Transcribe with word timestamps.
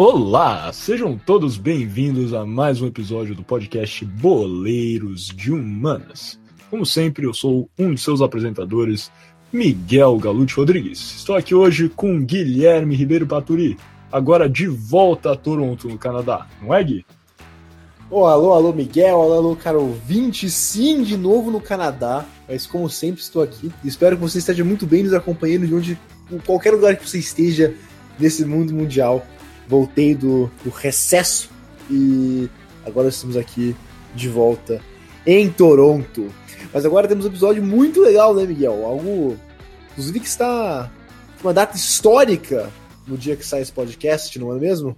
Olá, 0.00 0.72
sejam 0.72 1.18
todos 1.18 1.56
bem-vindos 1.56 2.32
a 2.32 2.46
mais 2.46 2.80
um 2.80 2.86
episódio 2.86 3.34
do 3.34 3.42
podcast 3.42 4.04
Boleiros 4.04 5.26
de 5.26 5.50
Humanas. 5.50 6.38
Como 6.70 6.86
sempre, 6.86 7.26
eu 7.26 7.34
sou 7.34 7.68
um 7.76 7.92
de 7.92 8.00
seus 8.00 8.22
apresentadores, 8.22 9.10
Miguel 9.52 10.16
Galute 10.18 10.54
Rodrigues. 10.54 11.00
Estou 11.16 11.34
aqui 11.34 11.52
hoje 11.52 11.88
com 11.88 12.24
Guilherme 12.24 12.94
Ribeiro 12.94 13.26
Paturi, 13.26 13.76
agora 14.12 14.48
de 14.48 14.68
volta 14.68 15.32
a 15.32 15.36
Toronto, 15.36 15.88
no 15.88 15.98
Canadá, 15.98 16.46
não 16.62 16.72
é, 16.72 16.84
Gui? 16.84 17.04
Oh, 18.08 18.24
alô, 18.24 18.52
alô, 18.52 18.72
Miguel, 18.72 19.20
alô, 19.20 19.34
alô, 19.34 19.56
cara 19.56 19.80
ouvinte, 19.80 20.48
sim, 20.48 21.02
de 21.02 21.16
novo 21.16 21.50
no 21.50 21.60
Canadá, 21.60 22.24
mas 22.48 22.68
como 22.68 22.88
sempre 22.88 23.20
estou 23.20 23.42
aqui. 23.42 23.72
Espero 23.84 24.14
que 24.14 24.22
você 24.22 24.38
esteja 24.38 24.62
muito 24.62 24.86
bem 24.86 25.02
nos 25.02 25.12
acompanhando 25.12 25.66
de 25.66 25.74
onde, 25.74 25.98
em 26.30 26.38
qualquer 26.38 26.70
lugar 26.70 26.94
que 26.94 27.04
você 27.04 27.18
esteja 27.18 27.74
nesse 28.16 28.44
mundo 28.44 28.72
mundial 28.72 29.26
voltei 29.68 30.14
do, 30.14 30.50
do 30.64 30.70
recesso 30.70 31.50
e 31.90 32.48
agora 32.84 33.08
estamos 33.08 33.36
aqui 33.36 33.76
de 34.14 34.28
volta 34.28 34.80
em 35.26 35.48
Toronto. 35.50 36.28
Mas 36.72 36.84
agora 36.84 37.06
temos 37.06 37.24
um 37.24 37.28
episódio 37.28 37.62
muito 37.62 38.00
legal, 38.00 38.34
né, 38.34 38.44
Miguel? 38.44 38.84
Algo, 38.84 39.36
inclusive, 39.92 40.20
que 40.20 40.26
está 40.26 40.90
uma 41.42 41.52
data 41.52 41.76
histórica 41.76 42.70
no 43.06 43.16
dia 43.16 43.36
que 43.36 43.46
sai 43.46 43.62
esse 43.62 43.72
podcast, 43.72 44.38
não 44.38 44.54
é 44.54 44.58
mesmo? 44.58 44.96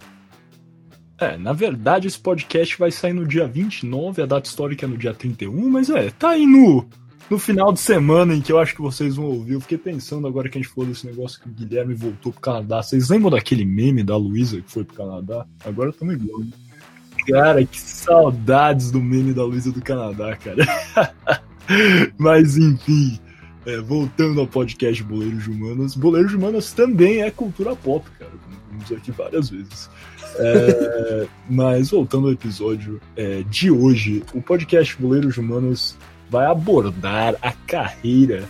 É, 1.18 1.36
na 1.36 1.52
verdade, 1.52 2.08
esse 2.08 2.18
podcast 2.18 2.78
vai 2.78 2.90
sair 2.90 3.12
no 3.12 3.26
dia 3.26 3.46
29, 3.46 4.22
a 4.22 4.26
data 4.26 4.48
histórica 4.48 4.86
é 4.86 4.88
no 4.88 4.96
dia 4.96 5.12
31, 5.12 5.68
mas 5.68 5.90
é, 5.90 6.10
tá 6.10 6.30
aí 6.30 6.46
no, 6.46 6.88
no 7.30 7.38
final 7.38 7.72
de 7.72 7.78
semana 7.78 8.34
em 8.34 8.40
que 8.40 8.50
eu 8.50 8.58
acho 8.58 8.74
que 8.74 8.82
vocês 8.82 9.14
vão 9.14 9.26
ouvir. 9.26 9.52
Eu 9.52 9.60
fiquei 9.60 9.78
pensando 9.78 10.26
agora 10.26 10.48
que 10.48 10.58
a 10.58 10.60
gente 10.60 10.72
falou 10.72 10.90
desse 10.90 11.06
negócio 11.06 11.40
que 11.40 11.48
o 11.48 11.52
Guilherme 11.52 11.94
voltou 11.94 12.32
pro 12.32 12.40
Canadá. 12.40 12.82
Vocês 12.82 13.08
lembram 13.08 13.30
daquele 13.30 13.64
meme 13.64 14.02
da 14.02 14.16
Luísa 14.16 14.60
que 14.60 14.70
foi 14.70 14.82
pro 14.82 14.96
Canadá? 14.96 15.46
Agora 15.64 15.90
estamos 15.90 16.16
igual. 16.16 16.42
Cara, 17.28 17.64
que 17.64 17.80
saudades 17.80 18.90
do 18.90 19.00
meme 19.00 19.32
da 19.32 19.44
Luísa 19.44 19.70
do 19.70 19.80
Canadá, 19.80 20.36
cara. 20.36 20.66
Mas 22.18 22.56
enfim, 22.56 23.20
é, 23.64 23.78
voltando 23.78 24.40
ao 24.40 24.46
podcast 24.48 25.00
Boleiros 25.04 25.44
de 25.44 25.50
Humanas. 25.50 25.94
Boleiros 25.94 26.32
de 26.32 26.36
Humanas 26.36 26.72
também 26.72 27.22
é 27.22 27.30
cultura 27.30 27.76
pop, 27.76 28.04
cara. 28.18 28.32
Vamos 28.70 28.90
aqui 28.90 29.12
várias 29.12 29.50
vezes. 29.50 29.88
É, 30.36 31.26
mas 31.48 31.90
voltando 31.90 32.26
ao 32.26 32.32
episódio 32.32 33.00
é, 33.16 33.42
de 33.48 33.70
hoje, 33.70 34.24
o 34.34 34.42
podcast 34.42 35.00
Boleiros 35.00 35.34
de 35.34 35.40
Humanas 35.40 35.96
vai 36.30 36.46
abordar 36.46 37.34
a 37.42 37.52
carreira 37.52 38.48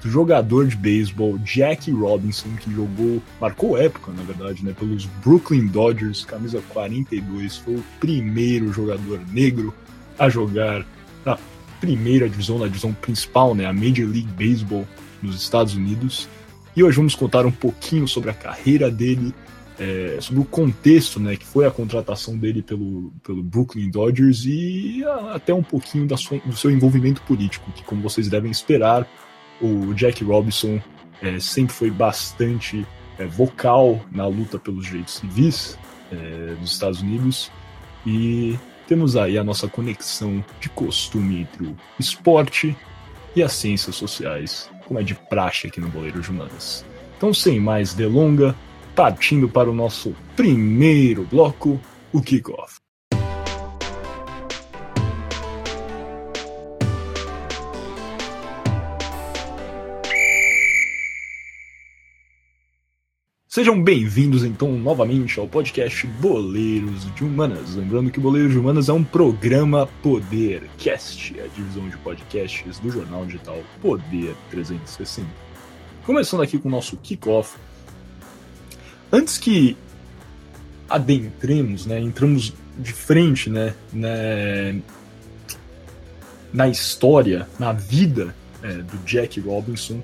do 0.00 0.08
jogador 0.08 0.66
de 0.68 0.76
beisebol 0.76 1.38
Jack 1.38 1.90
Robinson, 1.90 2.48
que 2.60 2.72
jogou, 2.72 3.20
marcou 3.40 3.76
época, 3.76 4.12
na 4.12 4.22
verdade, 4.22 4.64
né, 4.64 4.72
pelos 4.78 5.06
Brooklyn 5.24 5.66
Dodgers, 5.66 6.24
camisa 6.24 6.62
42, 6.68 7.56
foi 7.56 7.74
o 7.74 7.84
primeiro 7.98 8.72
jogador 8.72 9.20
negro 9.32 9.74
a 10.18 10.28
jogar 10.28 10.86
na 11.24 11.36
primeira 11.80 12.28
divisão, 12.28 12.58
na 12.58 12.66
divisão 12.66 12.92
principal, 12.92 13.54
né, 13.54 13.66
a 13.66 13.72
Major 13.72 14.08
League 14.08 14.28
Baseball 14.38 14.86
nos 15.20 15.36
Estados 15.42 15.74
Unidos. 15.74 16.28
E 16.76 16.84
hoje 16.84 16.96
vamos 16.96 17.14
contar 17.14 17.44
um 17.44 17.50
pouquinho 17.50 18.06
sobre 18.06 18.30
a 18.30 18.34
carreira 18.34 18.90
dele, 18.90 19.34
é, 19.78 20.18
sobre 20.20 20.40
o 20.40 20.44
contexto, 20.44 21.20
né, 21.20 21.36
que 21.36 21.44
foi 21.44 21.66
a 21.66 21.70
contratação 21.70 22.36
dele 22.36 22.62
pelo, 22.62 23.12
pelo 23.22 23.42
Brooklyn 23.42 23.90
Dodgers 23.90 24.44
e 24.44 25.04
até 25.32 25.52
um 25.52 25.62
pouquinho 25.62 26.06
da 26.06 26.16
sua, 26.16 26.38
do 26.38 26.56
seu 26.56 26.70
envolvimento 26.70 27.22
político, 27.22 27.70
que 27.72 27.82
como 27.82 28.02
vocês 28.02 28.28
devem 28.28 28.50
esperar, 28.50 29.06
o 29.60 29.92
Jack 29.94 30.22
Robinson 30.24 30.80
é, 31.22 31.38
sempre 31.40 31.74
foi 31.74 31.90
bastante 31.90 32.86
é, 33.18 33.26
vocal 33.26 34.00
na 34.10 34.26
luta 34.26 34.58
pelos 34.58 34.86
direitos 34.86 35.14
civis 35.14 35.78
é, 36.12 36.54
dos 36.54 36.72
Estados 36.72 37.00
Unidos 37.00 37.50
e 38.06 38.58
temos 38.86 39.16
aí 39.16 39.36
a 39.36 39.44
nossa 39.44 39.66
conexão 39.66 40.44
de 40.60 40.68
costume 40.68 41.40
entre 41.40 41.66
o 41.66 41.76
esporte 41.98 42.76
e 43.34 43.42
as 43.42 43.52
ciências 43.52 43.96
sociais, 43.96 44.70
como 44.86 44.98
é 44.98 45.02
de 45.02 45.14
praxe 45.14 45.66
aqui 45.66 45.80
no 45.80 45.88
Boleiro 45.88 46.22
Humanas. 46.28 46.84
Então, 47.16 47.34
sem 47.34 47.58
mais 47.58 47.94
delonga, 47.94 48.54
partindo 48.96 49.46
para 49.46 49.70
o 49.70 49.74
nosso 49.74 50.16
primeiro 50.34 51.26
bloco, 51.30 51.78
o 52.14 52.22
kickoff. 52.22 52.76
Sejam 63.46 63.82
bem-vindos 63.82 64.44
então 64.44 64.72
novamente 64.72 65.38
ao 65.38 65.46
podcast 65.46 66.06
Boleiros 66.06 67.14
de 67.14 67.22
Humanas. 67.22 67.74
Lembrando 67.74 68.10
que 68.10 68.18
Boleiros 68.18 68.52
de 68.52 68.58
Humanas 68.58 68.88
é 68.88 68.94
um 68.94 69.04
programa 69.04 69.86
Podercast, 70.02 71.38
a 71.38 71.46
divisão 71.48 71.86
de 71.86 71.98
podcasts 71.98 72.78
do 72.78 72.90
jornal 72.90 73.26
digital 73.26 73.58
Poder 73.82 74.34
360. 74.50 75.28
Começando 76.06 76.42
aqui 76.42 76.58
com 76.58 76.68
o 76.68 76.72
nosso 76.72 76.96
kickoff, 76.98 77.58
antes 79.16 79.38
que 79.38 79.76
adentremos, 80.88 81.86
né, 81.86 81.98
entramos 82.00 82.52
de 82.78 82.92
frente, 82.92 83.48
né, 83.50 83.74
né 83.92 84.80
na 86.52 86.68
história, 86.68 87.48
na 87.58 87.72
vida 87.72 88.34
é, 88.62 88.68
do 88.74 88.98
Jack 89.04 89.40
Robinson, 89.40 90.02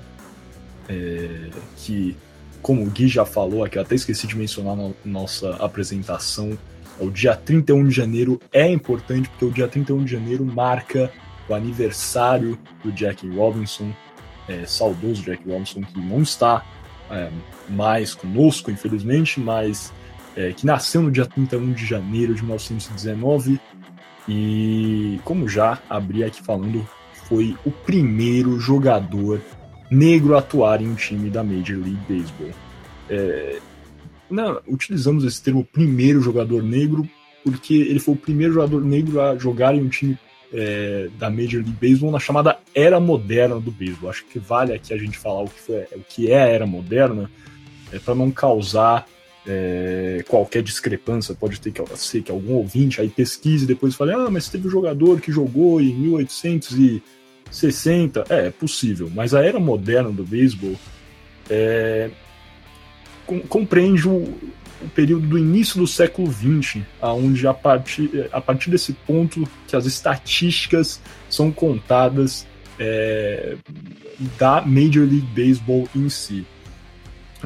é, 0.89 1.49
que, 1.77 2.15
como 2.61 2.83
o 2.83 2.89
Gui 2.89 3.07
já 3.07 3.25
falou 3.25 3.63
aqui, 3.63 3.77
eu 3.77 3.81
até 3.81 3.95
esqueci 3.95 4.27
de 4.27 4.35
mencionar 4.35 4.75
na 4.75 4.91
nossa 5.05 5.55
apresentação, 5.55 6.57
o 6.99 7.09
dia 7.09 7.35
31 7.35 7.87
de 7.87 7.91
janeiro 7.95 8.39
é 8.51 8.69
importante 8.69 9.29
porque 9.29 9.45
o 9.45 9.51
dia 9.51 9.67
31 9.67 10.03
de 10.03 10.11
janeiro 10.11 10.45
marca 10.45 11.11
o 11.49 11.53
aniversário 11.53 12.57
do 12.83 12.91
Jack 12.91 13.27
Robinson, 13.27 13.91
é, 14.47 14.65
saudoso 14.65 15.23
Jack 15.23 15.47
Robinson, 15.47 15.81
que 15.81 15.99
não 15.99 16.21
está 16.21 16.63
é, 17.13 17.29
mais 17.69 18.13
conosco, 18.13 18.71
infelizmente, 18.71 19.39
mas 19.39 19.93
é, 20.35 20.51
que 20.51 20.65
nasceu 20.65 21.01
no 21.01 21.11
dia 21.11 21.25
31 21.25 21.73
de 21.73 21.85
janeiro 21.85 22.33
de 22.33 22.41
1919 22.41 23.59
e, 24.27 25.19
como 25.23 25.47
já 25.47 25.79
abri 25.89 26.23
aqui 26.23 26.41
falando, 26.41 26.87
foi 27.27 27.55
o 27.65 27.71
primeiro 27.71 28.59
jogador 28.59 29.41
negro 29.89 30.35
a 30.35 30.39
atuar 30.39 30.81
em 30.81 30.89
um 30.89 30.95
time 30.95 31.29
da 31.29 31.43
Major 31.43 31.77
League 31.77 31.99
Baseball. 32.09 32.51
É, 33.09 33.59
não, 34.29 34.59
utilizamos 34.67 35.23
esse 35.23 35.41
termo 35.41 35.63
primeiro 35.63 36.21
jogador 36.21 36.63
negro 36.63 37.07
porque 37.43 37.73
ele 37.73 37.99
foi 37.99 38.13
o 38.13 38.17
primeiro 38.17 38.53
jogador 38.53 38.83
negro 38.83 39.21
a 39.21 39.37
jogar 39.37 39.75
em 39.75 39.81
um 39.81 39.89
time 39.89 40.17
é, 40.53 41.09
da 41.17 41.29
Major 41.29 41.63
League 41.63 41.77
Baseball 41.81 42.11
na 42.11 42.19
chamada 42.19 42.59
era 42.75 42.99
moderna 42.99 43.57
do 43.59 43.71
beisebol. 43.71 44.09
Acho 44.09 44.25
que 44.25 44.39
vale 44.39 44.73
aqui 44.73 44.93
a 44.93 44.97
gente 44.97 45.17
falar 45.17 45.43
o 45.43 45.49
que, 45.49 45.59
foi, 45.59 45.83
o 45.95 46.01
que 46.07 46.31
é 46.31 46.43
a 46.43 46.47
era 46.47 46.67
moderna, 46.67 47.29
é, 47.91 47.99
para 47.99 48.13
não 48.13 48.29
causar 48.31 49.07
é, 49.47 50.23
qualquer 50.27 50.61
discrepância. 50.61 51.33
Pode 51.35 51.59
ter 51.59 51.71
que 51.71 51.81
ser 51.97 52.21
que 52.21 52.31
algum 52.31 52.53
ouvinte 52.53 53.01
aí 53.01 53.09
pesquise 53.09 53.63
e 53.65 53.67
depois 53.67 53.95
fale: 53.95 54.13
ah, 54.13 54.29
mas 54.29 54.47
teve 54.47 54.67
um 54.67 54.71
jogador 54.71 55.19
que 55.19 55.31
jogou 55.31 55.81
em 55.81 55.95
1860. 55.95 58.25
É, 58.29 58.45
é 58.47 58.51
possível, 58.51 59.11
mas 59.13 59.33
a 59.33 59.43
era 59.43 59.59
moderna 59.59 60.11
do 60.11 60.23
beisebol 60.23 60.75
é, 61.49 62.09
compreende 63.49 64.07
o, 64.07 64.33
o 64.83 64.89
período 64.89 65.27
do 65.27 65.37
início 65.37 65.79
do 65.79 65.87
século 65.87 66.31
XX, 66.31 66.81
aonde 67.01 67.47
a 67.47 67.53
partir, 67.53 68.29
a 68.31 68.41
partir 68.41 68.69
desse 68.69 68.93
ponto 68.93 69.47
que 69.67 69.75
as 69.75 69.85
estatísticas 69.85 71.01
são 71.29 71.51
contadas 71.51 72.45
é, 72.79 73.55
da 74.37 74.61
Major 74.61 75.07
League 75.07 75.27
Baseball 75.33 75.87
em 75.95 76.09
si. 76.09 76.45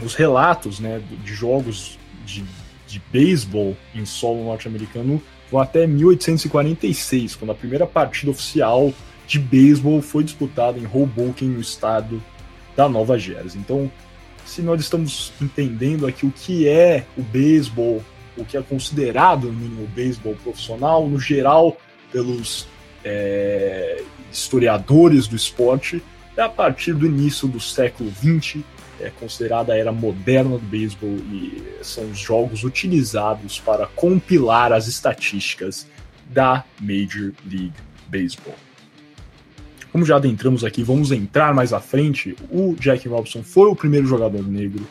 Os 0.03 0.15
relatos 0.15 0.79
né, 0.79 1.01
de 1.23 1.33
jogos 1.33 1.97
de, 2.25 2.43
de 2.87 3.01
beisebol 3.11 3.75
em 3.95 4.05
solo 4.05 4.43
norte-americano 4.43 5.21
vão 5.51 5.61
até 5.61 5.87
1846, 5.87 7.35
quando 7.35 7.51
a 7.51 7.55
primeira 7.55 7.85
partida 7.85 8.31
oficial 8.31 8.93
de 9.27 9.39
beisebol 9.39 10.01
foi 10.01 10.23
disputada 10.23 10.77
em 10.77 10.85
Hoboken, 10.85 11.49
no 11.49 11.59
estado 11.59 12.21
da 12.75 12.87
Nova 12.87 13.17
Jersey. 13.17 13.59
Então, 13.59 13.91
se 14.47 14.61
nós 14.61 14.79
estamos 14.79 15.33
entendendo 15.41 16.07
aqui 16.07 16.25
o 16.25 16.31
que 16.31 16.67
é 16.67 17.05
o 17.17 17.21
beisebol, 17.21 18.01
o 18.37 18.45
que 18.45 18.55
é 18.55 18.61
considerado 18.61 19.51
mínimo 19.51 19.83
o 19.83 19.87
beisebol 19.87 20.35
profissional, 20.35 21.07
no 21.07 21.19
geral, 21.19 21.77
pelos 22.11 22.65
é, 23.03 24.01
historiadores 24.31 25.27
do 25.27 25.35
esporte, 25.35 26.01
é 26.35 26.41
a 26.41 26.49
partir 26.49 26.93
do 26.93 27.05
início 27.05 27.47
do 27.47 27.59
século 27.59 28.09
XX, 28.11 28.63
é 29.01 29.09
considerada 29.09 29.73
a 29.73 29.77
era 29.77 29.91
moderna 29.91 30.57
do 30.57 30.65
beisebol 30.65 31.09
e 31.09 31.61
são 31.81 32.09
os 32.09 32.17
jogos 32.17 32.63
utilizados 32.63 33.59
para 33.59 33.85
compilar 33.85 34.71
as 34.71 34.87
estatísticas 34.87 35.85
da 36.29 36.63
Major 36.79 37.33
League 37.45 37.73
Baseball. 38.07 38.66
Como 39.91 40.05
já 40.05 40.17
adentramos 40.17 40.63
aqui, 40.63 40.83
vamos 40.83 41.11
entrar 41.11 41.53
mais 41.53 41.73
à 41.73 41.79
frente. 41.79 42.35
O 42.51 42.75
Jack 42.79 43.07
Robinson 43.07 43.43
foi 43.43 43.69
o 43.69 43.75
primeiro 43.75 44.05
jogador 44.05 44.43
negro 44.43 44.85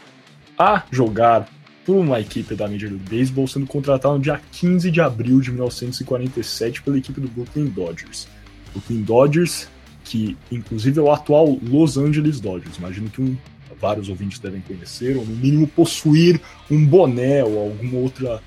a 0.59 0.83
jogar 0.91 1.49
por 1.85 1.97
uma 1.97 2.19
equipe 2.19 2.55
da 2.55 2.67
Major 2.67 2.91
League 2.91 3.05
Baseball, 3.09 3.47
sendo 3.47 3.67
contratado 3.67 4.17
no 4.17 4.21
dia 4.21 4.41
15 4.53 4.91
de 4.91 5.01
abril 5.01 5.41
de 5.41 5.53
1947 5.53 6.83
pela 6.83 6.99
equipe 6.99 7.21
do 7.21 7.29
Brooklyn 7.29 7.67
Dodgers. 7.67 8.27
Brooklyn 8.73 9.03
Dodgers, 9.03 9.69
que 10.05 10.37
inclusive 10.51 10.99
é 10.99 11.03
o 11.03 11.13
atual 11.13 11.59
Los 11.63 11.97
Angeles 11.97 12.41
Dodgers. 12.41 12.77
Imagino 12.79 13.09
que 13.09 13.23
um, 13.23 13.37
vários 13.81 14.09
ouvintes 14.09 14.41
devem 14.41 14.61
conhecer, 14.63 15.17
ou 15.17 15.25
no 15.25 15.37
mínimo 15.37 15.69
possuir 15.69 16.41
um 16.69 16.85
boné 16.85 17.45
ou 17.45 17.59
alguma 17.59 17.99
outra 17.99 18.43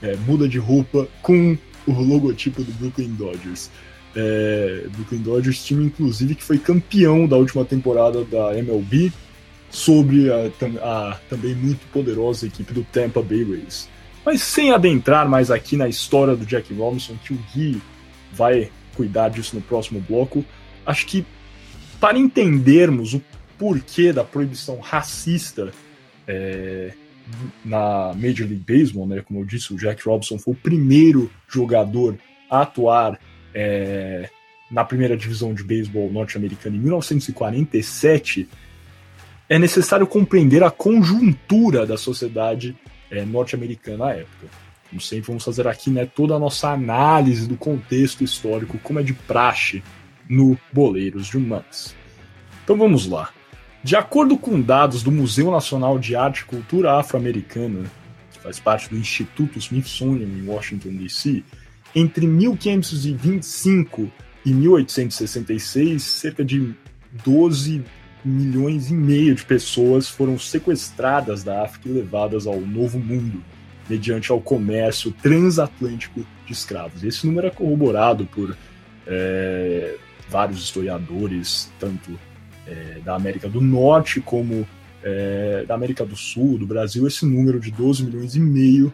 é, 0.00 0.14
muda 0.16 0.48
de 0.48 0.58
roupa 0.58 1.08
com 1.20 1.56
o 1.86 1.92
logotipo 1.92 2.62
do 2.62 2.72
Brooklyn 2.72 3.14
Dodgers. 3.14 3.70
É, 4.16 4.86
Brooklyn 4.94 5.22
Dodgers, 5.22 5.64
time 5.64 5.84
inclusive 5.84 6.34
que 6.34 6.44
foi 6.44 6.58
campeão 6.58 7.26
da 7.26 7.36
última 7.36 7.64
temporada 7.64 8.24
da 8.24 8.56
MLB, 8.56 9.12
sobre 9.70 10.30
a, 10.30 10.50
a, 10.82 11.20
também 11.28 11.54
muito 11.54 11.84
poderosa 11.92 12.46
equipe 12.46 12.72
do 12.72 12.84
Tampa 12.84 13.20
Bay 13.20 13.42
Rays. 13.42 13.88
Mas 14.24 14.40
sem 14.40 14.72
adentrar 14.72 15.28
mais 15.28 15.50
aqui 15.50 15.76
na 15.76 15.88
história 15.88 16.36
do 16.36 16.46
Jack 16.46 16.72
Robinson, 16.72 17.16
que 17.24 17.34
o 17.34 17.38
Gui 17.52 17.82
vai 18.32 18.70
cuidar 18.94 19.28
disso 19.30 19.56
no 19.56 19.62
próximo 19.62 20.00
bloco, 20.00 20.44
acho 20.86 21.06
que 21.06 21.26
para 22.00 22.16
entendermos 22.16 23.14
o 23.14 23.22
porquê 23.58 24.12
da 24.12 24.22
proibição 24.22 24.78
racista 24.78 25.72
é, 26.26 26.92
na 27.64 28.12
Major 28.14 28.46
League 28.46 28.64
Baseball, 28.66 29.06
né, 29.06 29.22
como 29.22 29.40
eu 29.40 29.44
disse, 29.44 29.74
o 29.74 29.76
Jack 29.76 30.06
Robinson 30.06 30.38
foi 30.38 30.54
o 30.54 30.56
primeiro 30.56 31.30
jogador 31.48 32.16
a 32.48 32.62
atuar 32.62 33.18
é, 33.54 34.28
na 34.70 34.84
primeira 34.84 35.16
divisão 35.16 35.54
de 35.54 35.62
beisebol 35.62 36.10
norte-americana 36.10 36.76
em 36.76 36.80
1947 36.80 38.48
é 39.48 39.58
necessário 39.58 40.06
compreender 40.06 40.62
a 40.62 40.70
conjuntura 40.70 41.86
da 41.86 41.96
sociedade 41.96 42.76
é, 43.10 43.24
norte-americana 43.24 44.06
à 44.06 44.10
época. 44.16 44.48
Como 44.88 45.00
sempre, 45.00 45.26
vamos 45.26 45.44
fazer 45.44 45.68
aqui 45.68 45.90
né, 45.90 46.06
toda 46.06 46.34
a 46.34 46.38
nossa 46.38 46.70
análise 46.70 47.46
do 47.46 47.56
contexto 47.56 48.24
histórico, 48.24 48.78
como 48.78 49.00
é 49.00 49.02
de 49.02 49.12
praxe 49.12 49.82
no 50.28 50.58
Boleiros 50.72 51.26
de 51.26 51.36
Humanas. 51.36 51.94
Então 52.64 52.76
vamos 52.76 53.06
lá. 53.06 53.30
De 53.82 53.96
acordo 53.96 54.38
com 54.38 54.60
dados 54.60 55.02
do 55.02 55.12
Museu 55.12 55.50
Nacional 55.50 55.98
de 55.98 56.16
Arte 56.16 56.40
e 56.40 56.44
Cultura 56.44 56.98
Afro-Americana, 56.98 57.84
que 58.32 58.38
faz 58.38 58.58
parte 58.58 58.88
do 58.88 58.96
Instituto 58.96 59.58
Smithsonian 59.58 60.26
em 60.26 60.48
Washington, 60.48 60.96
D.C., 60.96 61.44
entre 61.94 62.26
1525 62.26 64.10
e 64.44 64.52
1866, 64.52 66.02
cerca 66.02 66.44
de 66.44 66.74
12 67.24 67.84
milhões 68.24 68.90
e 68.90 68.94
meio 68.94 69.34
de 69.34 69.44
pessoas 69.44 70.08
foram 70.08 70.38
sequestradas 70.38 71.44
da 71.44 71.62
África 71.62 71.88
e 71.88 71.92
levadas 71.92 72.46
ao 72.46 72.60
Novo 72.60 72.98
Mundo, 72.98 73.42
mediante 73.88 74.32
ao 74.32 74.40
comércio 74.40 75.12
transatlântico 75.12 76.26
de 76.46 76.52
escravos. 76.52 77.04
Esse 77.04 77.26
número 77.26 77.46
é 77.46 77.50
corroborado 77.50 78.24
por 78.26 78.56
é, 79.06 79.96
vários 80.28 80.58
historiadores, 80.58 81.70
tanto 81.78 82.18
é, 82.66 83.00
da 83.04 83.14
América 83.14 83.48
do 83.48 83.60
Norte 83.60 84.20
como 84.20 84.66
é, 85.02 85.64
da 85.66 85.74
América 85.74 86.04
do 86.04 86.16
Sul, 86.16 86.58
do 86.58 86.66
Brasil. 86.66 87.06
Esse 87.06 87.26
número 87.26 87.60
de 87.60 87.70
12 87.70 88.04
milhões 88.04 88.34
e 88.34 88.40
meio 88.40 88.92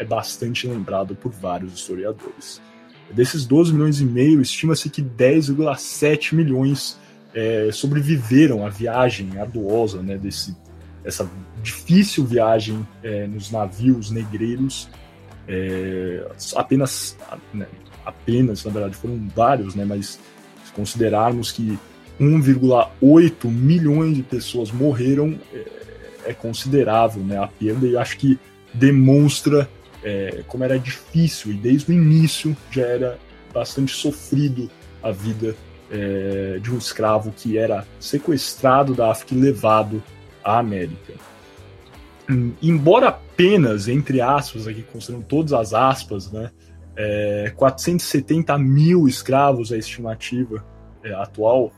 é, 0.00 0.04
bastante 0.04 0.66
lembrado 0.66 1.14
por 1.14 1.30
vários 1.30 1.74
historiadores. 1.74 2.60
Desses 3.12 3.44
12 3.44 3.72
milhões 3.74 4.00
e 4.00 4.04
meio, 4.04 4.40
estima-se 4.40 4.88
que 4.88 5.02
10,7 5.02 6.34
milhões 6.34 6.98
é, 7.34 7.68
sobreviveram 7.70 8.64
à 8.64 8.70
viagem 8.70 9.38
arduosa, 9.38 10.02
né, 10.02 10.16
desse, 10.16 10.56
essa 11.04 11.30
difícil 11.62 12.24
viagem 12.24 12.86
é, 13.02 13.26
nos 13.26 13.50
navios 13.50 14.10
negreiros. 14.10 14.88
É, 15.46 16.26
apenas, 16.56 17.16
né, 17.52 17.66
apenas, 18.04 18.64
na 18.64 18.70
verdade, 18.70 18.96
foram 18.96 19.28
vários, 19.34 19.74
né, 19.74 19.84
mas 19.84 20.18
se 20.64 20.72
considerarmos 20.72 21.52
que 21.52 21.78
1,8 22.18 23.50
milhões 23.50 24.16
de 24.16 24.22
pessoas 24.22 24.70
morreram, 24.70 25.38
é, 25.52 25.64
é, 26.26 26.32
considerável 26.32 27.22
né, 27.22 27.36
a 27.36 27.46
perda, 27.46 27.86
e 27.86 27.96
acho 27.96 28.16
que 28.16 28.38
demonstra 28.72 29.68
é, 30.02 30.42
como 30.46 30.64
era 30.64 30.78
difícil, 30.78 31.52
e 31.52 31.54
desde 31.54 31.90
o 31.90 31.94
início 31.94 32.56
já 32.70 32.82
era 32.82 33.18
bastante 33.52 33.94
sofrido 33.94 34.70
a 35.02 35.10
vida 35.10 35.54
é, 35.90 36.58
de 36.60 36.72
um 36.72 36.78
escravo 36.78 37.32
que 37.32 37.58
era 37.58 37.86
sequestrado 37.98 38.94
da 38.94 39.10
África 39.10 39.34
e 39.34 39.38
levado 39.38 40.02
à 40.42 40.58
América. 40.58 41.14
Embora 42.62 43.08
apenas, 43.08 43.88
entre 43.88 44.20
aspas, 44.20 44.68
aqui 44.68 44.82
considerando 44.82 45.26
todas 45.26 45.52
as 45.52 45.74
aspas, 45.74 46.30
né, 46.30 46.50
é, 46.96 47.52
470 47.56 48.56
mil 48.58 49.08
escravos 49.08 49.72
a 49.72 49.76
estimativa 49.76 50.64
é, 51.02 51.12
atual, 51.14 51.72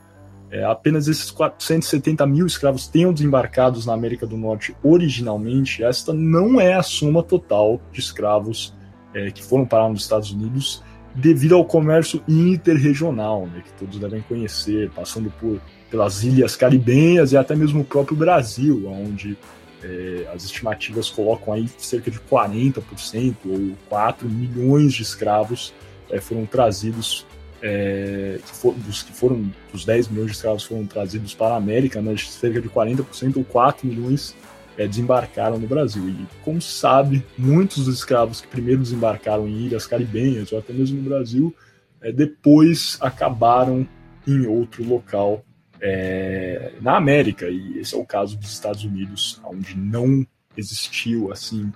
é, 0.53 0.63
apenas 0.63 1.07
esses 1.07 1.31
470 1.31 2.27
mil 2.27 2.45
escravos 2.45 2.87
tenham 2.87 3.11
desembarcados 3.11 3.87
na 3.87 3.93
América 3.93 4.27
do 4.27 4.37
Norte 4.37 4.75
originalmente, 4.83 5.83
esta 5.83 6.13
não 6.13 6.61
é 6.61 6.75
a 6.75 6.83
soma 6.83 7.23
total 7.23 7.81
de 7.91 7.99
escravos 7.99 8.71
é, 9.15 9.31
que 9.31 9.43
foram 9.43 9.65
parar 9.65 9.89
nos 9.89 10.03
Estados 10.03 10.31
Unidos 10.31 10.83
devido 11.15 11.55
ao 11.55 11.65
comércio 11.65 12.23
interregional, 12.27 13.47
né, 13.47 13.63
que 13.65 13.73
todos 13.73 13.97
devem 13.99 14.21
conhecer, 14.21 14.91
passando 14.91 15.31
por 15.39 15.59
pelas 15.89 16.23
ilhas 16.23 16.55
caribenhas 16.55 17.31
e 17.31 17.37
até 17.37 17.55
mesmo 17.55 17.81
o 17.81 17.85
próprio 17.85 18.17
Brasil, 18.17 18.87
onde 18.87 19.37
é, 19.83 20.27
as 20.33 20.43
estimativas 20.43 21.09
colocam 21.09 21.53
aí 21.53 21.67
cerca 21.77 22.09
de 22.09 22.19
40% 22.19 23.35
ou 23.45 23.75
4 23.89 24.29
milhões 24.29 24.93
de 24.93 25.01
escravos 25.01 25.73
é, 26.09 26.19
foram 26.19 26.45
trazidos, 26.45 27.25
é, 27.65 28.39
que 28.45 28.55
for, 28.55 28.73
dos 28.73 29.03
que 29.03 29.13
foram, 29.13 29.49
dos 29.71 29.85
10 29.85 30.09
milhões 30.09 30.31
de 30.31 30.33
escravos 30.33 30.63
foram 30.65 30.85
trazidos 30.85 31.33
para 31.33 31.53
a 31.53 31.57
América, 31.57 32.01
né, 32.01 32.13
cerca 32.17 32.61
de 32.61 32.67
40% 32.67 33.37
ou 33.37 33.45
4 33.45 33.87
milhões 33.87 34.35
é, 34.77 34.85
desembarcaram 34.85 35.57
no 35.57 35.65
Brasil. 35.65 36.09
E, 36.09 36.27
como 36.43 36.61
se 36.61 36.73
sabe, 36.73 37.25
muitos 37.37 37.85
dos 37.85 37.95
escravos 37.95 38.41
que 38.41 38.47
primeiro 38.47 38.81
desembarcaram 38.81 39.47
em 39.47 39.65
ilhas 39.65 39.87
caribenhas 39.87 40.51
ou 40.51 40.59
até 40.59 40.73
mesmo 40.73 41.01
no 41.01 41.09
Brasil, 41.09 41.55
é, 42.01 42.11
depois 42.11 42.97
acabaram 42.99 43.87
em 44.27 44.45
outro 44.45 44.83
local 44.83 45.45
é, 45.79 46.73
na 46.81 46.97
América. 46.97 47.47
E 47.47 47.79
esse 47.79 47.95
é 47.95 47.97
o 47.97 48.05
caso 48.05 48.37
dos 48.37 48.51
Estados 48.51 48.83
Unidos, 48.83 49.39
onde 49.45 49.77
não 49.77 50.27
existiu, 50.57 51.31
assim, 51.31 51.71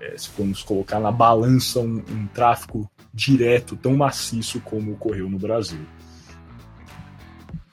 é, 0.00 0.16
se 0.16 0.30
formos 0.30 0.62
colocar 0.62 0.98
na 0.98 1.12
balança, 1.12 1.80
um, 1.80 2.02
um 2.10 2.26
tráfico 2.32 2.90
direto 3.18 3.74
tão 3.74 3.96
maciço 3.96 4.60
como 4.60 4.92
ocorreu 4.92 5.28
no 5.28 5.38
Brasil. 5.38 5.80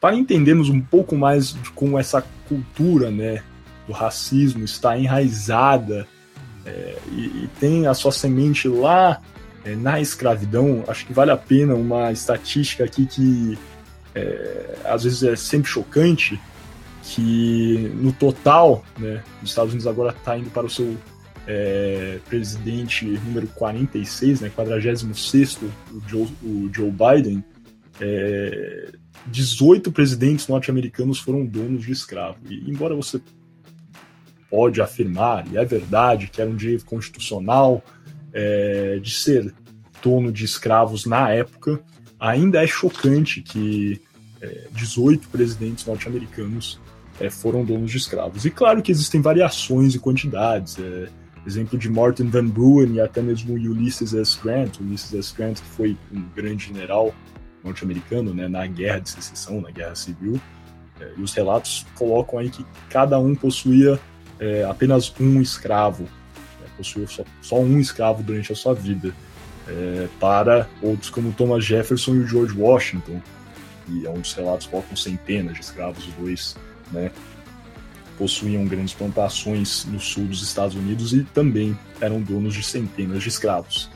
Para 0.01 0.15
entendermos 0.15 0.69
um 0.69 0.81
pouco 0.81 1.15
mais 1.15 1.53
de 1.53 1.69
como 1.69 1.99
essa 1.99 2.23
cultura 2.49 3.11
né, 3.11 3.43
do 3.85 3.93
racismo 3.93 4.65
está 4.65 4.97
enraizada 4.97 6.07
é, 6.65 6.97
e, 7.11 7.43
e, 7.43 7.49
tem 7.59 7.85
a 7.85 7.93
sua 7.93 8.11
semente 8.11 8.67
lá 8.67 9.21
é, 9.63 9.75
na 9.75 10.01
escravidão, 10.01 10.83
acho 10.87 11.05
que 11.05 11.13
vale 11.13 11.29
a 11.29 11.37
pena 11.37 11.75
uma 11.75 12.11
estatística 12.11 12.83
aqui 12.83 13.05
que 13.05 13.57
é, 14.15 14.77
às 14.83 15.03
vezes 15.03 15.21
é 15.21 15.35
sempre 15.35 15.69
chocante, 15.69 16.39
que 17.03 17.91
no 17.95 18.11
total, 18.11 18.83
né, 18.97 19.23
os 19.43 19.49
Estados 19.49 19.73
Unidos 19.73 19.85
agora 19.85 20.09
está 20.09 20.35
indo 20.35 20.49
para 20.49 20.65
o 20.65 20.69
seu 20.69 20.97
é, 21.47 22.19
presidente 22.27 23.05
número 23.05 23.47
46, 23.47 24.41
né, 24.41 24.51
46 24.53 25.59
o 25.91 26.01
Joe, 26.07 26.27
o 26.43 26.69
Joe 26.73 26.91
Biden, 26.91 27.43
é, 28.01 28.91
18 29.27 29.91
presidentes 29.91 30.47
norte-americanos 30.47 31.19
foram 31.19 31.45
donos 31.45 31.85
de 31.85 31.91
escravo. 31.91 32.37
E 32.49 32.69
embora 32.69 32.95
você 32.95 33.21
pode 34.49 34.81
afirmar, 34.81 35.45
e 35.51 35.57
é 35.57 35.65
verdade, 35.65 36.27
que 36.27 36.41
era 36.41 36.49
um 36.49 36.55
direito 36.55 36.85
constitucional 36.85 37.83
é, 38.33 38.99
de 39.01 39.13
ser 39.13 39.53
dono 40.01 40.31
de 40.31 40.45
escravos 40.45 41.05
na 41.05 41.29
época, 41.29 41.81
ainda 42.19 42.63
é 42.63 42.67
chocante 42.67 43.41
que 43.41 44.01
é, 44.41 44.67
18 44.71 45.27
presidentes 45.29 45.85
norte-americanos 45.85 46.79
é, 47.19 47.29
foram 47.29 47.63
donos 47.63 47.91
de 47.91 47.97
escravos. 47.97 48.45
E 48.45 48.51
claro 48.51 48.81
que 48.81 48.91
existem 48.91 49.21
variações 49.21 49.95
e 49.95 49.99
quantidades. 49.99 50.77
É, 50.79 51.07
exemplo 51.45 51.77
de 51.77 51.89
Morton 51.89 52.29
Van 52.29 52.47
Buren 52.47 52.93
e 52.93 52.99
até 52.99 53.21
mesmo 53.21 53.53
Ulysses 53.53 54.13
S. 54.13 54.39
Grant, 54.41 54.79
Ulysses 54.79 55.13
S. 55.13 55.33
Grant 55.35 55.59
que 55.59 55.67
foi 55.67 55.97
um 56.11 56.23
grande 56.35 56.67
general 56.67 57.13
norte-americano 57.63 58.33
né, 58.33 58.47
na 58.47 58.65
guerra 58.67 58.99
de 58.99 59.09
secessão, 59.09 59.61
na 59.61 59.71
guerra 59.71 59.95
civil. 59.95 60.39
É, 60.99 61.11
e 61.17 61.21
os 61.21 61.33
relatos 61.33 61.85
colocam 61.95 62.39
aí 62.39 62.49
que 62.49 62.65
cada 62.89 63.19
um 63.19 63.35
possuía 63.35 63.99
é, 64.39 64.63
apenas 64.63 65.13
um 65.19 65.41
escravo, 65.41 66.03
né, 66.03 66.67
possuiu 66.77 67.07
só, 67.07 67.23
só, 67.41 67.59
um 67.59 67.79
escravo 67.79 68.23
durante 68.23 68.51
a 68.51 68.55
sua 68.55 68.73
vida, 68.73 69.13
é, 69.67 70.07
para 70.19 70.67
outros 70.81 71.09
como 71.09 71.33
Thomas 71.33 71.65
Jefferson 71.65 72.15
e 72.15 72.27
George 72.27 72.57
Washington, 72.57 73.19
e 73.87 74.05
é 74.05 74.09
um 74.09 74.19
dos 74.19 74.33
relatos 74.33 74.67
colocam 74.67 74.95
centenas 74.95 75.55
de 75.55 75.61
escravos, 75.61 76.07
os 76.07 76.13
dois, 76.13 76.55
né? 76.91 77.11
Possuíam 78.17 78.65
grandes 78.65 78.93
plantações 78.93 79.85
no 79.85 79.99
sul 79.99 80.25
dos 80.25 80.41
Estados 80.41 80.75
Unidos 80.75 81.13
e 81.13 81.23
também 81.23 81.77
eram 81.99 82.21
donos 82.21 82.53
de 82.53 82.63
centenas 82.63 83.23
de 83.23 83.29
escravos. 83.29 83.89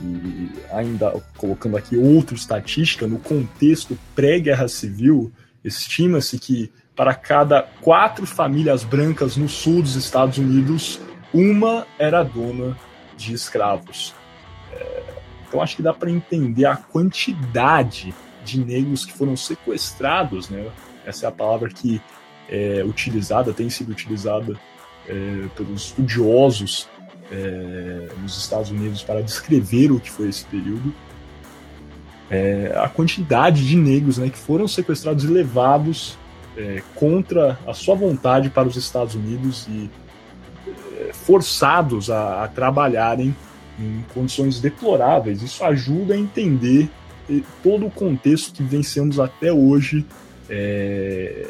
E 0.00 0.50
ainda 0.72 1.12
colocando 1.36 1.76
aqui 1.76 1.96
outra 1.96 2.34
estatística, 2.34 3.06
no 3.06 3.18
contexto 3.18 3.98
pré-guerra 4.14 4.68
civil, 4.68 5.32
estima-se 5.62 6.38
que 6.38 6.72
para 6.96 7.14
cada 7.14 7.62
quatro 7.80 8.26
famílias 8.26 8.84
brancas 8.84 9.36
no 9.36 9.48
sul 9.48 9.82
dos 9.82 9.96
Estados 9.96 10.38
Unidos, 10.38 11.00
uma 11.32 11.86
era 11.98 12.22
dona 12.22 12.76
de 13.16 13.34
escravos. 13.34 14.14
É, 14.72 15.02
então 15.46 15.60
acho 15.60 15.76
que 15.76 15.82
dá 15.82 15.92
para 15.92 16.10
entender 16.10 16.66
a 16.66 16.76
quantidade 16.76 18.14
de 18.44 18.64
negros 18.64 19.04
que 19.04 19.12
foram 19.12 19.36
sequestrados, 19.36 20.48
né? 20.48 20.70
Essa 21.04 21.26
é 21.26 21.28
a 21.28 21.32
palavra 21.32 21.68
que 21.68 22.00
é 22.48 22.82
utilizada, 22.84 23.52
tem 23.52 23.70
sido 23.70 23.90
utilizada 23.90 24.54
é, 25.08 25.46
pelos 25.56 25.86
estudiosos 25.86 26.88
é, 27.30 28.08
nos 28.20 28.36
Estados 28.36 28.70
Unidos 28.70 29.02
para 29.02 29.22
descrever 29.22 29.90
o 29.92 30.00
que 30.00 30.10
foi 30.10 30.28
esse 30.28 30.44
período. 30.44 30.94
É, 32.30 32.72
a 32.76 32.88
quantidade 32.88 33.66
de 33.66 33.76
negros 33.76 34.18
né, 34.18 34.28
que 34.28 34.38
foram 34.38 34.66
sequestrados 34.66 35.24
e 35.24 35.26
levados 35.26 36.16
é, 36.56 36.82
contra 36.94 37.58
a 37.66 37.74
sua 37.74 37.94
vontade 37.94 38.48
para 38.48 38.66
os 38.66 38.76
Estados 38.76 39.14
Unidos 39.14 39.66
e 39.68 39.90
é, 40.98 41.12
forçados 41.12 42.10
a, 42.10 42.44
a, 42.44 42.48
trabalharem 42.48 43.34
em 43.78 44.04
condições 44.14 44.60
deploráveis. 44.60 45.42
Isso 45.42 45.64
ajuda 45.64 46.14
a 46.14 46.16
entender 46.16 46.88
todo 47.62 47.86
o 47.86 47.90
contexto 47.90 48.52
que 48.52 48.62
vencemos 48.62 49.18
até 49.18 49.52
hoje 49.52 50.04
é, 50.48 51.46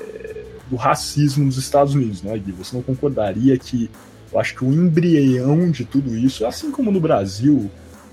do 0.68 0.76
racismo 0.76 1.44
nos 1.44 1.56
Estados 1.56 1.94
Unidos, 1.94 2.22
né, 2.22 2.36
Gui? 2.38 2.52
Você 2.52 2.74
não 2.74 2.82
concordaria 2.82 3.56
que 3.58 3.90
eu 4.32 4.40
acho 4.40 4.54
que 4.54 4.64
o 4.64 4.72
embrião 4.72 5.70
de 5.70 5.84
tudo 5.84 6.16
isso, 6.16 6.44
assim 6.44 6.70
como 6.70 6.90
no 6.90 7.00
Brasil, 7.00 7.70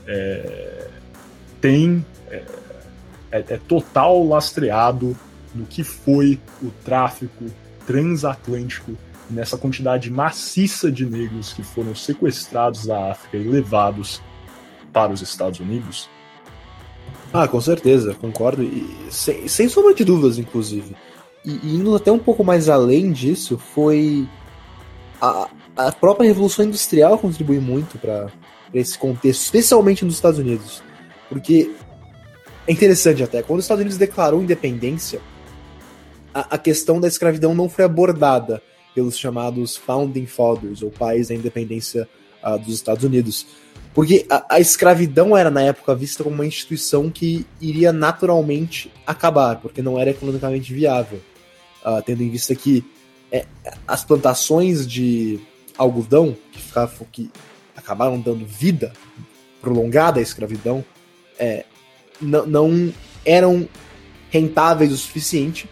é, 0.07 0.87
tem 1.59 2.05
é, 2.29 2.43
é, 3.31 3.39
é 3.49 3.57
total 3.67 4.27
lastreado 4.27 5.17
no 5.53 5.65
que 5.65 5.83
foi 5.83 6.39
o 6.61 6.69
tráfico 6.83 7.45
transatlântico 7.85 8.95
nessa 9.29 9.57
quantidade 9.57 10.11
maciça 10.11 10.91
de 10.91 11.05
negros 11.05 11.53
que 11.53 11.63
foram 11.63 11.95
sequestrados 11.95 12.85
da 12.85 13.11
África 13.11 13.37
e 13.37 13.43
levados 13.43 14.21
para 14.91 15.11
os 15.11 15.21
Estados 15.21 15.59
Unidos? 15.59 16.09
Ah, 17.33 17.47
com 17.47 17.61
certeza, 17.61 18.13
concordo. 18.13 18.61
E 18.61 19.07
sem, 19.09 19.47
sem 19.47 19.69
sombra 19.69 19.93
de 19.93 20.03
dúvidas, 20.03 20.37
inclusive. 20.37 20.95
E, 21.45 21.51
indo 21.75 21.95
até 21.95 22.11
um 22.11 22.19
pouco 22.19 22.43
mais 22.43 22.69
além 22.69 23.11
disso, 23.11 23.57
foi. 23.57 24.27
A, 25.21 25.49
a 25.75 25.91
própria 25.91 26.27
Revolução 26.27 26.65
Industrial 26.65 27.17
contribui 27.17 27.59
muito 27.59 27.97
para 27.97 28.29
esse 28.73 28.97
contexto, 28.97 29.41
especialmente 29.41 30.03
nos 30.05 30.15
Estados 30.15 30.39
Unidos. 30.39 30.83
Porque 31.29 31.71
é 32.67 32.71
interessante 32.71 33.23
até, 33.23 33.41
quando 33.41 33.59
os 33.59 33.65
Estados 33.65 33.81
Unidos 33.81 33.97
declarou 33.97 34.41
independência, 34.41 35.21
a, 36.33 36.55
a 36.55 36.57
questão 36.57 36.99
da 36.99 37.07
escravidão 37.07 37.53
não 37.53 37.69
foi 37.69 37.85
abordada 37.85 38.61
pelos 38.93 39.17
chamados 39.17 39.77
Founding 39.77 40.25
Fathers, 40.25 40.81
ou 40.81 40.91
pais 40.91 41.29
da 41.29 41.35
independência 41.35 42.07
uh, 42.43 42.57
dos 42.59 42.75
Estados 42.75 43.03
Unidos. 43.03 43.47
Porque 43.93 44.25
a, 44.29 44.55
a, 44.55 44.59
escravidão 44.59 45.35
era, 45.35 45.49
na 45.49 45.61
época, 45.61 45.95
vista 45.95 46.23
como 46.23 46.35
uma 46.35 46.45
instituição 46.45 47.09
que 47.09 47.45
iria 47.59 47.91
naturalmente 47.91 48.91
acabar, 49.05 49.57
porque 49.57 49.81
não 49.81 49.99
era 49.99 50.11
economicamente 50.11 50.73
viável. 50.73 51.19
Uh, 51.83 52.01
tendo 52.05 52.21
em 52.21 52.29
vista 52.29 52.53
que 52.53 52.85
é, 53.31 53.45
as 53.87 54.03
plantações 54.03 54.85
de 54.85 55.39
algodão, 55.77 56.35
que, 56.51 56.59
que 57.11 57.31
acabaram 57.75 58.19
dando 58.19 58.45
vida 58.45 58.93
prolongada 59.61 60.19
à 60.19 60.23
escravidão, 60.23 60.83
é, 61.39 61.65
não 62.21 62.93
eram 63.25 63.67
rentáveis 64.29 64.91
o 64.91 64.97
suficiente 64.97 65.67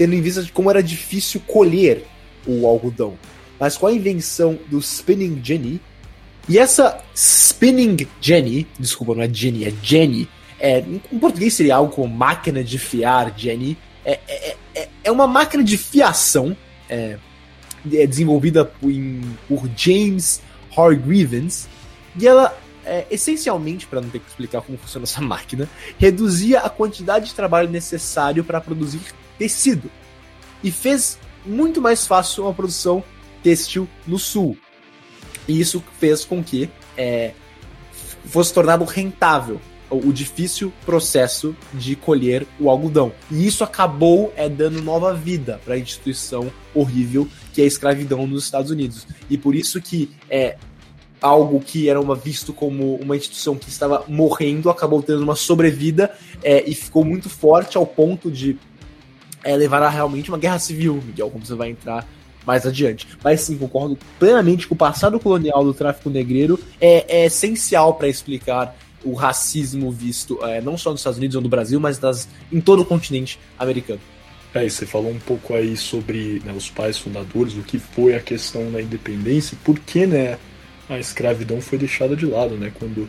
tendo 0.00 0.14
em 0.14 0.22
vista 0.22 0.42
de 0.42 0.50
como 0.50 0.70
era 0.70 0.82
difícil 0.82 1.42
colher 1.46 2.06
o 2.46 2.66
algodão. 2.66 3.18
Mas 3.58 3.76
com 3.76 3.86
a 3.86 3.92
invenção 3.92 4.58
do 4.70 4.78
spinning 4.78 5.38
jenny, 5.44 5.78
e 6.48 6.58
essa 6.58 7.04
spinning 7.14 8.08
jenny, 8.18 8.66
desculpa, 8.78 9.14
não 9.14 9.22
é 9.22 9.28
jenny, 9.28 9.66
é 9.66 9.72
jenny, 9.82 10.26
é, 10.58 10.78
em 10.80 11.18
português 11.18 11.52
seria 11.52 11.76
algo 11.76 11.92
como 11.92 12.08
máquina 12.08 12.64
de 12.64 12.78
fiar 12.78 13.34
jenny, 13.36 13.76
é, 14.04 14.20
é, 14.28 14.56
é, 14.74 14.88
é 15.04 15.10
uma 15.10 15.26
máquina 15.26 15.62
de 15.62 15.76
fiação 15.76 16.56
é, 16.88 17.18
é 17.92 18.06
desenvolvida 18.06 18.64
por, 18.64 18.90
por 19.48 19.70
James 19.76 20.42
Hargreaves, 20.76 21.68
e 22.16 22.26
ela 22.26 22.56
é, 22.84 23.06
essencialmente, 23.10 23.86
para 23.86 24.00
não 24.00 24.08
ter 24.08 24.20
que 24.20 24.28
explicar 24.28 24.62
como 24.62 24.78
funciona 24.78 25.04
essa 25.04 25.20
máquina, 25.22 25.68
reduzia 25.98 26.60
a 26.60 26.70
quantidade 26.70 27.26
de 27.26 27.34
trabalho 27.34 27.68
necessário 27.68 28.44
para 28.44 28.60
produzir 28.60 29.00
tecido. 29.38 29.90
E 30.62 30.70
fez 30.70 31.18
muito 31.44 31.80
mais 31.80 32.06
fácil 32.06 32.48
a 32.48 32.52
produção 32.52 33.02
têxtil 33.42 33.88
no 34.06 34.18
sul. 34.18 34.56
E 35.48 35.58
isso 35.58 35.82
fez 35.98 36.24
com 36.24 36.42
que 36.42 36.70
é, 36.96 37.32
fosse 38.26 38.52
tornado 38.52 38.84
rentável 38.84 39.60
o 39.90 40.12
difícil 40.12 40.72
processo 40.86 41.54
de 41.74 41.96
colher 41.96 42.46
o 42.58 42.70
algodão. 42.70 43.12
E 43.30 43.46
isso 43.46 43.64
acabou 43.64 44.32
é, 44.36 44.48
dando 44.48 44.80
nova 44.82 45.12
vida 45.12 45.60
para 45.64 45.74
a 45.74 45.78
instituição 45.78 46.50
horrível 46.74 47.26
que 47.52 47.60
é 47.60 47.64
a 47.64 47.66
escravidão 47.66 48.26
nos 48.26 48.44
Estados 48.44 48.70
Unidos. 48.70 49.06
E 49.28 49.36
por 49.36 49.54
isso 49.54 49.80
que 49.80 50.10
é 50.28 50.56
algo 51.20 51.60
que 51.60 51.88
era 51.88 52.00
uma, 52.00 52.14
visto 52.14 52.52
como 52.52 52.94
uma 52.96 53.16
instituição 53.16 53.56
que 53.56 53.68
estava 53.68 54.04
morrendo 54.08 54.70
acabou 54.70 55.02
tendo 55.02 55.22
uma 55.22 55.36
sobrevida 55.36 56.10
é, 56.42 56.68
e 56.68 56.74
ficou 56.74 57.04
muito 57.04 57.28
forte 57.28 57.76
ao 57.76 57.86
ponto 57.86 58.30
de 58.30 58.56
é, 59.42 59.56
levará 59.56 59.88
realmente 59.88 60.30
uma 60.30 60.38
guerra 60.38 60.58
civil, 60.58 61.02
Miguel, 61.04 61.30
como 61.30 61.44
você 61.44 61.54
vai 61.54 61.70
entrar 61.70 62.06
mais 62.46 62.66
adiante. 62.66 63.06
Mas 63.22 63.42
sim, 63.42 63.56
concordo 63.56 63.98
plenamente 64.18 64.66
que 64.66 64.72
o 64.72 64.76
passado 64.76 65.20
colonial 65.20 65.64
do 65.64 65.74
tráfico 65.74 66.08
negreiro 66.08 66.58
é, 66.80 67.22
é 67.22 67.26
essencial 67.26 67.94
para 67.94 68.08
explicar 68.08 68.74
o 69.04 69.14
racismo 69.14 69.90
visto 69.90 70.44
é, 70.44 70.60
não 70.60 70.76
só 70.76 70.90
nos 70.90 71.00
Estados 71.00 71.18
Unidos 71.18 71.36
ou 71.36 71.42
no 71.42 71.48
Brasil, 71.48 71.80
mas 71.80 72.00
em 72.52 72.60
todo 72.60 72.82
o 72.82 72.84
continente 72.84 73.38
americano. 73.58 74.00
É, 74.52 74.68
você 74.68 74.84
falou 74.84 75.12
um 75.12 75.18
pouco 75.18 75.54
aí 75.54 75.76
sobre 75.76 76.42
né, 76.44 76.52
os 76.52 76.68
pais 76.68 76.98
fundadores, 76.98 77.54
o 77.54 77.62
que 77.62 77.78
foi 77.78 78.14
a 78.14 78.20
questão 78.20 78.70
da 78.70 78.82
independência, 78.82 79.56
por 79.64 79.78
que 79.78 80.06
né, 80.06 80.38
a 80.88 80.98
escravidão 80.98 81.60
foi 81.60 81.78
deixada 81.78 82.16
de 82.16 82.26
lado, 82.26 82.56
né? 82.56 82.72
Quando 82.76 83.08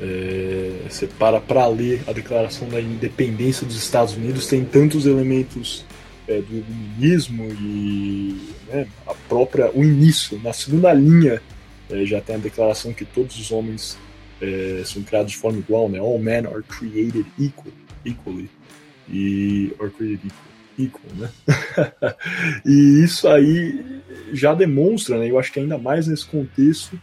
é, 0.00 0.72
você 0.88 1.06
para 1.06 1.38
para 1.38 1.66
ler 1.66 2.02
a 2.06 2.12
Declaração 2.12 2.66
da 2.68 2.80
Independência 2.80 3.66
dos 3.66 3.76
Estados 3.76 4.14
Unidos, 4.14 4.46
tem 4.46 4.64
tantos 4.64 5.04
elementos 5.04 5.84
é, 6.26 6.40
do 6.40 6.56
iluminismo 6.56 7.44
e 7.60 8.40
né, 8.68 8.86
a 9.06 9.12
própria 9.28 9.70
o 9.74 9.84
início. 9.84 10.40
Na 10.42 10.54
segunda 10.54 10.92
linha 10.94 11.42
é, 11.90 12.06
já 12.06 12.22
tem 12.22 12.36
a 12.36 12.38
declaração 12.38 12.94
que 12.94 13.04
todos 13.04 13.38
os 13.38 13.50
homens 13.50 13.98
é, 14.40 14.82
são 14.84 15.02
criados 15.02 15.32
de 15.32 15.38
forma 15.38 15.58
igual, 15.58 15.88
né? 15.88 15.98
All 15.98 16.18
men 16.18 16.46
are 16.46 16.62
created 16.62 17.26
equal, 17.38 17.72
equally 18.04 18.50
e 19.08 19.74
are 19.80 19.90
created 19.90 20.26
equal, 20.26 20.50
equal, 20.78 21.14
né? 21.16 21.30
e 22.64 23.04
isso 23.04 23.28
aí 23.28 24.02
já 24.32 24.54
demonstra, 24.54 25.18
né? 25.18 25.30
Eu 25.30 25.38
acho 25.38 25.52
que 25.52 25.60
ainda 25.60 25.78
mais 25.78 26.06
nesse 26.06 26.26
contexto 26.26 26.98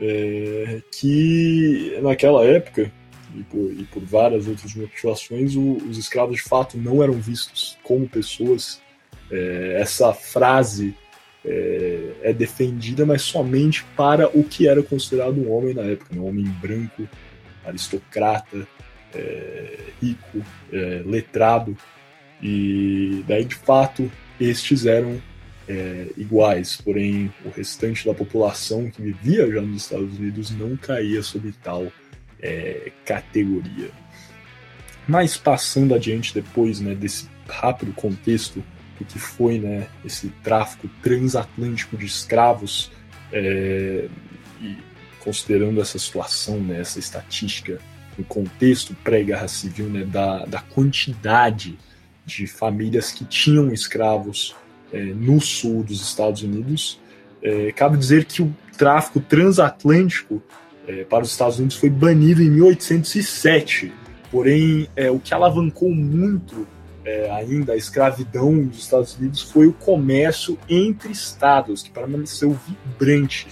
é, 0.00 0.80
que 0.92 1.98
naquela 2.02 2.44
época, 2.44 2.90
e 3.34 3.42
por, 3.44 3.72
e 3.72 3.84
por 3.84 4.02
várias 4.02 4.46
outras 4.48 4.74
motivações, 4.74 5.54
o, 5.54 5.76
os 5.88 5.98
escravos 5.98 6.36
de 6.36 6.42
fato 6.42 6.78
não 6.78 7.02
eram 7.02 7.14
vistos 7.14 7.78
como 7.82 8.08
pessoas. 8.08 8.80
É, 9.30 9.78
essa 9.80 10.12
frase 10.12 10.94
é, 11.44 12.12
é, 12.22 12.32
defendida, 12.32 13.06
mas 13.06 13.22
somente 13.22 13.84
para 13.96 14.28
o 14.28 14.44
que 14.44 14.68
era 14.68 14.82
considerado 14.82 15.40
um 15.40 15.50
homem 15.50 15.74
na 15.74 15.82
época, 15.82 16.14
né? 16.14 16.20
um 16.20 16.26
homem 16.26 16.44
branco, 16.44 17.08
aristocrata, 17.64 18.66
é, 19.14 19.78
rico, 20.00 20.44
é, 20.72 21.02
letrado. 21.04 21.76
E 22.42 23.24
daí, 23.26 23.44
de 23.44 23.54
fato, 23.54 24.10
estes 24.38 24.86
eram 24.86 25.20
é, 25.68 26.06
iguais, 26.16 26.80
porém 26.82 27.32
o 27.44 27.50
restante 27.50 28.06
da 28.06 28.14
população 28.14 28.90
que 28.90 29.02
vivia 29.02 29.50
já 29.50 29.60
nos 29.60 29.82
Estados 29.82 30.18
Unidos 30.18 30.50
não 30.50 30.76
caía 30.76 31.22
sob 31.22 31.52
tal 31.62 31.90
é, 32.40 32.92
categoria. 33.04 33.90
Mas 35.06 35.36
passando 35.36 35.94
adiante 35.94 36.34
depois 36.34 36.80
né, 36.80 36.94
desse 36.94 37.28
rápido 37.48 37.92
contexto 37.92 38.62
do 39.00 39.04
que 39.06 39.18
foi 39.18 39.58
né, 39.58 39.88
esse 40.04 40.28
tráfico 40.44 40.88
transatlântico 41.02 41.96
de 41.96 42.04
escravos, 42.04 42.92
é, 43.32 44.06
e 44.60 44.76
considerando 45.20 45.80
essa 45.80 45.98
situação, 45.98 46.60
né, 46.60 46.80
essa 46.80 46.98
estatística, 46.98 47.80
no 48.18 48.24
contexto 48.24 48.94
pré-guerra 49.02 49.48
civil, 49.48 49.86
né, 49.86 50.04
da, 50.04 50.44
da 50.44 50.60
quantidade 50.60 51.78
de 52.26 52.46
famílias 52.46 53.10
que 53.10 53.24
tinham 53.24 53.72
escravos 53.72 54.54
é, 54.92 55.02
no 55.02 55.40
sul 55.40 55.82
dos 55.82 56.02
Estados 56.02 56.42
Unidos. 56.42 57.00
É, 57.42 57.72
cabe 57.72 57.96
dizer 57.96 58.26
que 58.26 58.42
o 58.42 58.54
tráfico 58.76 59.18
transatlântico 59.20 60.42
é, 60.86 61.04
para 61.04 61.24
os 61.24 61.30
Estados 61.30 61.58
Unidos 61.58 61.76
foi 61.76 61.88
banido 61.88 62.42
em 62.42 62.50
1807. 62.50 63.92
Porém, 64.30 64.88
é, 64.94 65.10
o 65.10 65.18
que 65.18 65.32
alavancou 65.32 65.90
muito 65.90 66.66
é, 67.04 67.30
ainda 67.30 67.72
a 67.72 67.76
escravidão 67.76 68.64
dos 68.64 68.78
Estados 68.78 69.16
Unidos 69.16 69.42
foi 69.42 69.66
o 69.66 69.72
comércio 69.72 70.58
entre 70.68 71.10
estados, 71.10 71.82
que 71.82 71.90
permaneceu 71.90 72.58
vibrante. 72.66 73.48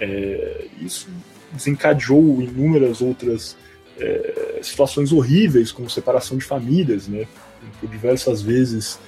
É, 0.00 0.66
isso 0.80 1.08
desencadeou 1.52 2.40
inúmeras 2.40 3.00
outras 3.00 3.56
é, 3.98 4.60
situações 4.62 5.12
horríveis, 5.12 5.72
como 5.72 5.88
separação 5.88 6.36
de 6.36 6.44
famílias, 6.44 7.08
né? 7.08 7.26
Por 7.80 7.88
diversas 7.88 8.42
vezes, 8.42 8.98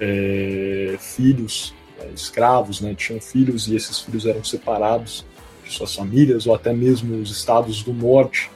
é, 0.00 0.96
filhos 0.98 1.74
é, 2.00 2.08
escravos, 2.14 2.80
né? 2.80 2.94
Tinham 2.94 3.20
filhos 3.20 3.68
e 3.68 3.76
esses 3.76 4.00
filhos 4.00 4.26
eram 4.26 4.42
separados 4.42 5.24
de 5.64 5.72
suas 5.72 5.94
famílias, 5.94 6.46
ou 6.46 6.54
até 6.54 6.72
mesmo 6.72 7.20
os 7.20 7.30
estados 7.30 7.82
do 7.82 7.92
norte, 7.92 8.50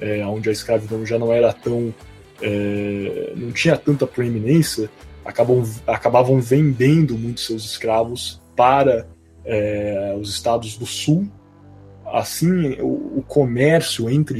é, 0.00 0.24
onde 0.26 0.48
a 0.48 0.52
escravidão 0.52 1.04
já 1.04 1.18
não 1.18 1.32
era 1.32 1.52
tão 1.52 1.92
é, 2.40 3.32
não 3.36 3.50
tinha 3.52 3.76
tanta 3.76 4.06
proeminência, 4.06 4.90
acabam, 5.24 5.64
acabavam 5.86 6.40
vendendo 6.40 7.16
muitos 7.16 7.46
seus 7.46 7.64
escravos 7.64 8.40
para 8.56 9.06
é, 9.44 10.16
os 10.20 10.30
estados 10.30 10.76
do 10.76 10.86
sul. 10.86 11.28
Assim, 12.06 12.80
o, 12.80 13.18
o, 13.18 13.24
comércio 13.26 14.08
entre 14.08 14.38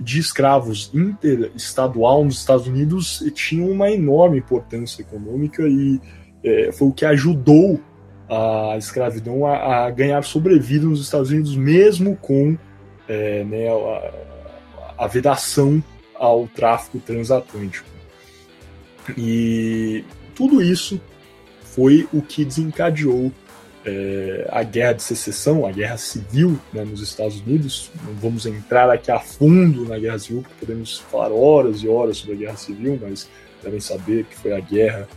de 0.00 0.20
escravos 0.20 0.88
interestadual 0.94 2.24
nos 2.24 2.38
Estados 2.38 2.68
Unidos 2.68 3.24
tinha 3.34 3.66
uma 3.66 3.90
enorme 3.90 4.38
importância 4.38 5.02
econômica 5.02 5.64
e 5.66 6.00
é, 6.44 6.70
foi 6.70 6.86
o 6.86 6.92
que 6.92 7.04
ajudou 7.04 7.80
a 8.28 8.76
escravidão 8.78 9.44
a, 9.44 9.86
a, 9.86 9.90
ganhar 9.90 10.22
sobrevida 10.22 10.86
nos 10.86 11.00
Estados 11.00 11.30
Unidos, 11.30 11.56
mesmo 11.56 12.14
com 12.14 12.56
é, 13.08 13.42
né, 13.42 13.68
a, 13.68 15.04
a 15.04 15.06
vedação 15.08 15.82
ao 16.18 16.46
tráfico 16.48 16.98
transatlântico. 16.98 17.88
E 19.16 20.04
tudo 20.34 20.62
isso 20.62 21.00
foi 21.62 22.08
o 22.12 22.20
que 22.20 22.44
desencadeou 22.44 23.32
é, 23.84 24.46
a 24.50 24.62
guerra 24.62 24.94
de 24.94 25.02
secessão, 25.02 25.64
a 25.64 25.72
guerra 25.72 25.96
civil 25.96 26.58
né, 26.72 26.84
nos 26.84 27.00
Estados 27.00 27.40
Unidos. 27.40 27.90
Não 28.04 28.14
vamos 28.14 28.44
entrar 28.44 28.90
aqui 28.90 29.10
a 29.10 29.18
fundo 29.18 29.88
na 29.88 29.98
guerra 29.98 30.18
civil, 30.18 30.42
porque 30.42 30.66
podemos 30.66 30.98
falar 30.98 31.32
horas 31.32 31.82
e 31.82 31.88
horas 31.88 32.18
sobre 32.18 32.34
a 32.34 32.38
guerra 32.38 32.56
civil, 32.56 32.98
mas 33.00 33.28
devem 33.62 33.80
saber 33.80 34.24
que 34.24 34.36
foi 34.36 34.52
a 34.52 34.60
guerra 34.60 35.08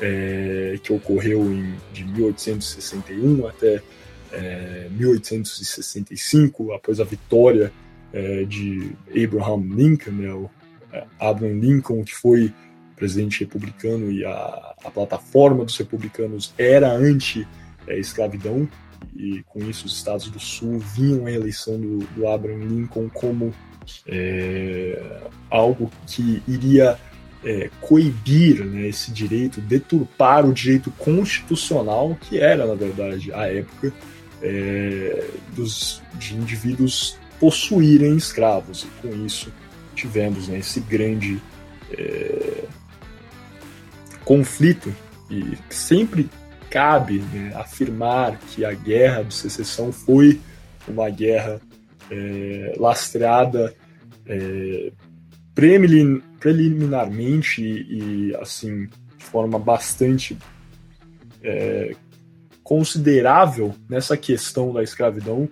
é, 0.00 0.78
que 0.82 0.92
ocorreu 0.92 1.42
em, 1.52 1.74
de 1.92 2.04
1861 2.04 3.46
até 3.46 3.82
é, 4.32 4.86
1865, 4.90 6.72
após 6.72 7.00
a 7.00 7.04
vitória 7.04 7.72
é, 8.12 8.44
de 8.44 8.92
Abraham 9.10 9.74
Lincoln, 9.74 10.12
né, 10.12 10.32
o 10.32 10.50
é, 10.92 11.04
Abraham 11.18 11.58
Lincoln, 11.58 12.04
que 12.04 12.14
foi 12.14 12.52
presidente 12.96 13.40
republicano 13.40 14.10
e 14.10 14.24
a, 14.24 14.74
a 14.84 14.90
plataforma 14.90 15.64
dos 15.64 15.76
republicanos 15.78 16.52
era 16.58 16.92
anti-escravidão, 16.92 18.68
e 19.16 19.42
com 19.48 19.60
isso 19.60 19.86
os 19.86 19.96
estados 19.96 20.28
do 20.28 20.38
sul 20.38 20.78
viam 20.78 21.26
a 21.26 21.32
eleição 21.32 21.80
do, 21.80 21.98
do 22.14 22.28
Abraham 22.28 22.64
Lincoln 22.64 23.08
como 23.08 23.54
é, 24.06 25.22
algo 25.48 25.90
que 26.06 26.42
iria 26.46 26.98
é, 27.44 27.70
coibir 27.80 28.64
né, 28.64 28.88
esse 28.88 29.10
direito, 29.10 29.60
deturpar 29.60 30.46
o 30.46 30.52
direito 30.52 30.90
constitucional, 30.92 32.16
que 32.20 32.38
era, 32.38 32.66
na 32.66 32.74
verdade, 32.74 33.32
a 33.32 33.46
época, 33.46 33.92
é, 34.42 35.26
dos, 35.54 36.02
de 36.18 36.34
indivíduos 36.34 37.18
possuírem 37.40 38.16
escravos. 38.16 38.84
E 38.84 38.86
com 39.00 39.26
isso 39.26 39.52
tivemos 39.94 40.46
né, 40.46 40.58
esse 40.58 40.80
grande 40.80 41.40
é, 41.90 42.64
conflito. 44.24 44.94
E 45.28 45.58
sempre 45.68 46.30
cabe 46.68 47.18
né, 47.18 47.52
afirmar 47.56 48.38
que 48.38 48.64
a 48.64 48.72
guerra 48.72 49.24
de 49.24 49.34
secessão 49.34 49.90
foi 49.90 50.40
uma 50.86 51.10
guerra 51.10 51.60
é, 52.10 52.74
lastreada 52.76 53.74
é, 54.26 54.92
preliminarmente 55.54 57.62
e, 57.62 58.34
assim 58.36 58.88
de 59.18 59.24
forma 59.24 59.58
bastante 59.58 60.38
é, 61.42 61.94
considerável 62.62 63.74
nessa 63.88 64.16
questão 64.16 64.72
da 64.72 64.80
escravidão 64.82 65.48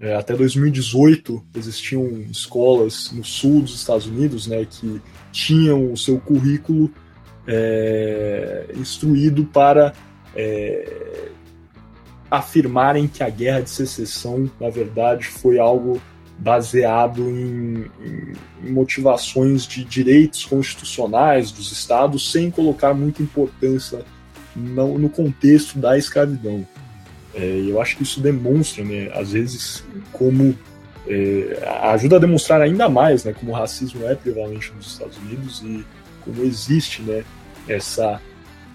é, 0.00 0.14
até 0.14 0.34
2018 0.34 1.44
existiam 1.56 2.06
escolas 2.30 3.10
no 3.12 3.24
sul 3.24 3.62
dos 3.62 3.74
Estados 3.74 4.06
Unidos 4.06 4.46
né, 4.46 4.66
que 4.68 5.00
tinham 5.32 5.92
o 5.92 5.96
seu 5.96 6.18
currículo 6.18 6.90
é, 7.46 8.66
instruído 8.76 9.44
para 9.44 9.92
é, 10.34 11.28
afirmarem 12.30 13.06
que 13.06 13.22
a 13.22 13.30
guerra 13.30 13.60
de 13.60 13.70
secessão, 13.70 14.50
na 14.60 14.68
verdade, 14.68 15.26
foi 15.26 15.58
algo 15.58 16.00
baseado 16.36 17.22
em, 17.30 17.86
em, 18.64 18.72
motivações 18.72 19.66
de 19.66 19.84
direitos 19.84 20.44
constitucionais 20.44 21.52
dos 21.52 21.70
estados, 21.70 22.32
sem 22.32 22.50
colocar 22.50 22.92
muita 22.92 23.22
importância 23.22 24.04
no, 24.56 24.98
no 24.98 25.08
contexto 25.08 25.78
da 25.78 25.96
escravidão. 25.96 26.66
É, 27.34 27.64
eu 27.68 27.80
acho 27.80 27.96
que 27.96 28.02
isso 28.02 28.20
demonstra, 28.20 28.84
né, 28.84 29.10
às 29.12 29.32
vezes, 29.32 29.84
como 30.12 30.56
é, 31.06 31.58
ajuda 31.82 32.16
a 32.16 32.18
demonstrar 32.18 32.60
ainda 32.60 32.88
mais, 32.88 33.24
né, 33.24 33.32
como 33.32 33.52
o 33.52 33.54
racismo 33.54 34.04
é 34.06 34.14
prevalente 34.14 34.72
nos 34.74 34.92
Estados 34.92 35.16
Unidos 35.18 35.62
e 35.62 35.84
como 36.20 36.42
existe, 36.42 37.02
né, 37.02 37.24
essa 37.68 38.20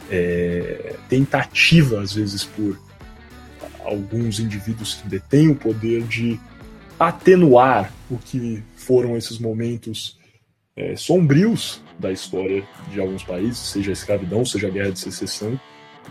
é, 0.10 0.96
tentativa, 1.08 2.02
às 2.02 2.14
vezes, 2.14 2.44
por 2.44 2.78
alguns 3.84 4.40
indivíduos 4.40 4.96
que 4.96 5.08
detêm 5.08 5.50
o 5.50 5.56
poder 5.56 6.04
de 6.04 6.40
atenuar 7.00 7.92
o 8.10 8.18
que 8.18 8.62
foram 8.76 9.16
esses 9.16 9.40
momentos 9.40 10.20
é, 10.76 10.96
sombrios 10.96 11.82
da 11.98 12.12
história 12.12 12.64
de 12.92 13.00
alguns 13.00 13.24
países, 13.24 13.58
seja 13.58 13.92
a 13.92 13.94
escravidão, 13.94 14.46
seja 14.46 14.68
a 14.68 14.70
guerra 14.70 14.92
de 14.92 15.00
secessão, 15.00 15.60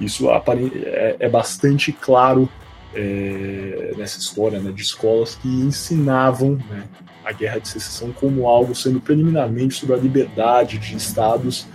isso 0.00 0.28
é, 0.30 1.16
é 1.18 1.28
bastante 1.28 1.92
claro 1.92 2.48
é, 2.94 3.92
nessa 3.96 4.18
história 4.18 4.58
né, 4.58 4.72
de 4.72 4.82
escolas 4.82 5.34
que 5.34 5.48
ensinavam 5.48 6.58
né, 6.68 6.84
a 7.24 7.32
guerra 7.32 7.58
de 7.58 7.68
secessão 7.68 8.12
como 8.12 8.46
algo 8.46 8.74
sendo 8.74 9.00
preliminarmente 9.00 9.74
sobre 9.74 9.94
a 9.94 9.98
liberdade 9.98 10.78
de 10.78 10.96
estados, 10.96 11.66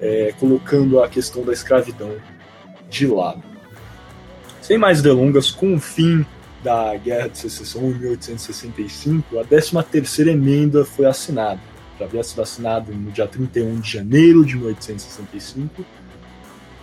é, 0.00 0.32
colocando 0.38 1.02
a 1.02 1.08
questão 1.08 1.42
da 1.42 1.52
escravidão 1.52 2.14
de 2.88 3.06
lado. 3.06 3.42
Sem 4.60 4.78
mais 4.78 5.02
delongas, 5.02 5.50
com 5.50 5.74
o 5.74 5.80
fim 5.80 6.24
da 6.62 6.94
Guerra 6.96 7.28
de 7.28 7.38
Secessão 7.38 7.82
em 7.90 7.94
1865, 7.94 9.38
a 9.38 9.44
13ª 9.44 10.28
emenda 10.28 10.84
foi 10.84 11.06
assinada. 11.06 11.60
Já 11.98 12.04
havia 12.04 12.22
sido 12.22 12.42
assinada 12.42 12.92
no 12.92 13.10
dia 13.10 13.26
31 13.26 13.80
de 13.80 13.90
janeiro 13.90 14.44
de 14.44 14.56
1865, 14.56 15.84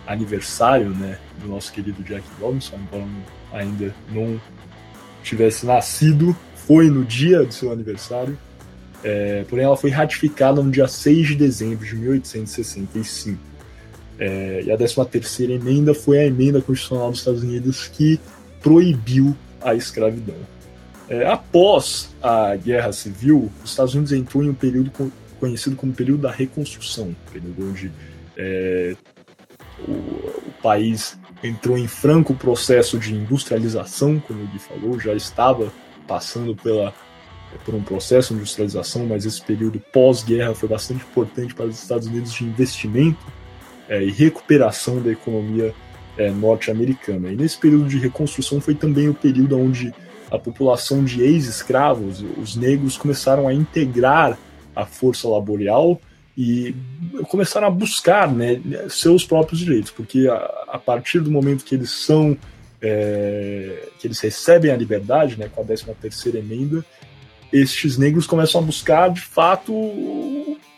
aniversário 0.07 0.89
né, 0.89 1.19
do 1.41 1.47
nosso 1.47 1.71
querido 1.71 2.01
Jack 2.03 2.23
Robinson, 2.39 2.77
embora 2.77 3.05
ainda 3.51 3.93
não 4.09 4.39
tivesse 5.21 5.65
nascido, 5.65 6.35
foi 6.55 6.89
no 6.89 7.03
dia 7.03 7.43
do 7.43 7.53
seu 7.53 7.71
aniversário, 7.71 8.37
é, 9.03 9.45
porém 9.49 9.65
ela 9.65 9.77
foi 9.77 9.89
ratificada 9.89 10.61
no 10.61 10.71
dia 10.71 10.87
6 10.87 11.27
de 11.27 11.35
dezembro 11.35 11.85
de 11.85 11.95
1865. 11.95 13.39
É, 14.19 14.63
e 14.65 14.71
a 14.71 14.77
13ª 14.77 15.51
emenda 15.51 15.93
foi 15.93 16.19
a 16.19 16.25
emenda 16.25 16.59
constitucional 16.59 17.11
dos 17.11 17.19
Estados 17.19 17.43
Unidos 17.43 17.87
que 17.87 18.19
proibiu 18.61 19.35
a 19.61 19.75
escravidão. 19.75 20.35
É, 21.07 21.27
após 21.27 22.09
a 22.21 22.55
Guerra 22.55 22.91
Civil, 22.91 23.51
os 23.63 23.69
Estados 23.69 23.93
Unidos 23.93 24.11
entrou 24.11 24.43
em 24.43 24.49
um 24.49 24.53
período 24.53 24.91
conhecido 25.39 25.75
como 25.75 25.93
período 25.93 26.23
da 26.23 26.31
reconstrução, 26.31 27.15
período 27.31 27.69
onde 27.69 27.91
é, 28.35 28.95
o, 29.87 29.91
o 29.91 30.53
país 30.61 31.17
entrou 31.43 31.77
em 31.77 31.87
franco 31.87 32.33
processo 32.33 32.97
de 32.97 33.13
industrialização, 33.13 34.19
como 34.19 34.45
Gui 34.47 34.59
falou, 34.59 34.99
já 34.99 35.13
estava 35.13 35.71
passando 36.07 36.55
pela, 36.55 36.93
por 37.65 37.75
um 37.75 37.83
processo 37.83 38.33
de 38.33 38.39
industrialização, 38.39 39.05
mas 39.05 39.25
esse 39.25 39.41
período 39.41 39.79
pós-guerra 39.91 40.55
foi 40.55 40.69
bastante 40.69 41.03
importante 41.03 41.53
para 41.53 41.65
os 41.65 41.81
Estados 41.81 42.07
Unidos 42.07 42.33
de 42.33 42.43
investimento 42.43 43.25
é, 43.87 44.03
e 44.03 44.11
recuperação 44.11 45.01
da 45.01 45.11
economia 45.11 45.73
é, 46.17 46.31
norte-americana. 46.31 47.31
E 47.31 47.35
nesse 47.35 47.57
período 47.57 47.87
de 47.87 47.99
reconstrução 47.99 48.59
foi 48.59 48.73
também 48.73 49.07
o 49.09 49.13
período 49.13 49.59
onde 49.59 49.93
a 50.31 50.37
população 50.37 51.03
de 51.03 51.21
ex-escravos, 51.21 52.23
os 52.37 52.55
negros, 52.55 52.97
começaram 52.97 53.47
a 53.47 53.53
integrar 53.53 54.37
a 54.75 54.85
força 54.85 55.27
laboral 55.27 56.01
e 56.37 56.75
começaram 57.29 57.65
a 57.65 57.71
buscar 57.71 58.31
né, 58.31 58.61
seus 58.89 59.25
próprios 59.25 59.59
direitos, 59.59 59.89
porque 59.89 60.27
a, 60.27 60.35
a 60.67 60.77
partir 60.77 61.19
do 61.19 61.31
momento 61.31 61.65
que 61.65 61.73
eles 61.73 61.89
são 61.89 62.37
é, 62.79 63.89
que 63.99 64.05
eles 64.05 64.19
recebem 64.19 64.69
a 64.69 64.77
liberdade, 64.77 65.37
né, 65.37 65.49
com 65.49 65.61
a 65.61 65.65
13 65.65 65.85
terceira 65.99 66.37
emenda, 66.37 66.85
estes 67.51 67.97
negros 67.97 68.27
começam 68.27 68.61
a 68.61 68.63
buscar 68.63 69.09
de 69.09 69.21
fato 69.21 69.73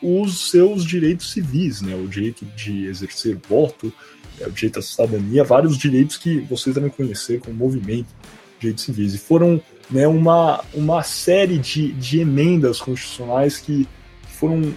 os 0.01 0.49
seus 0.49 0.85
direitos 0.85 1.31
civis, 1.31 1.81
né, 1.81 1.93
o 1.93 2.07
direito 2.07 2.45
de 2.55 2.85
exercer 2.85 3.37
voto, 3.49 3.91
é, 4.39 4.47
o 4.47 4.51
direito 4.51 4.79
à 4.79 4.81
cidadania, 4.81 5.43
vários 5.43 5.77
direitos 5.77 6.15
que 6.15 6.39
vocês 6.41 6.73
devem 6.73 6.89
conhecer 6.89 7.41
como 7.41 7.53
movimento 7.53 8.07
de 8.07 8.61
direitos 8.61 8.85
civis. 8.85 9.13
E 9.13 9.17
foram 9.17 9.61
né, 9.89 10.07
uma, 10.07 10.63
uma 10.73 11.03
série 11.03 11.57
de, 11.57 11.91
de 11.91 12.21
emendas 12.21 12.79
constitucionais 12.79 13.57
que 13.57 13.85
foram 14.29 14.73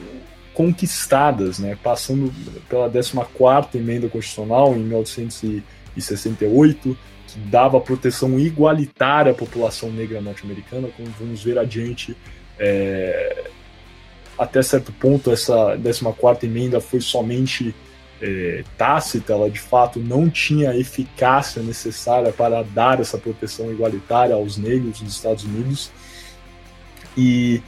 conquistadas, 0.54 1.58
né, 1.58 1.76
passando 1.82 2.32
pela 2.68 2.88
14ª 2.90 3.74
emenda 3.74 4.08
constitucional 4.08 4.74
em 4.74 4.80
1968, 4.80 6.96
que 7.26 7.38
dava 7.40 7.80
proteção 7.80 8.38
igualitária 8.38 9.32
à 9.32 9.34
população 9.34 9.90
negra 9.90 10.20
norte-americana, 10.20 10.88
como 10.96 11.08
vamos 11.18 11.42
ver 11.42 11.58
adiante, 11.58 12.16
é, 12.58 13.44
até 14.38 14.62
certo 14.62 14.92
ponto 14.92 15.30
essa 15.30 15.76
14ª 15.78 16.44
emenda 16.44 16.80
foi 16.80 17.00
somente 17.00 17.74
é, 18.20 18.62
tácita, 18.78 19.32
ela 19.32 19.50
de 19.50 19.58
fato 19.58 19.98
não 19.98 20.30
tinha 20.30 20.76
eficácia 20.76 21.60
necessária 21.62 22.32
para 22.32 22.62
dar 22.62 23.00
essa 23.00 23.18
proteção 23.18 23.72
igualitária 23.72 24.34
aos 24.34 24.56
negros 24.56 25.00
nos 25.00 25.14
Estados 25.14 25.44
Unidos, 25.44 25.90
e 27.16 27.60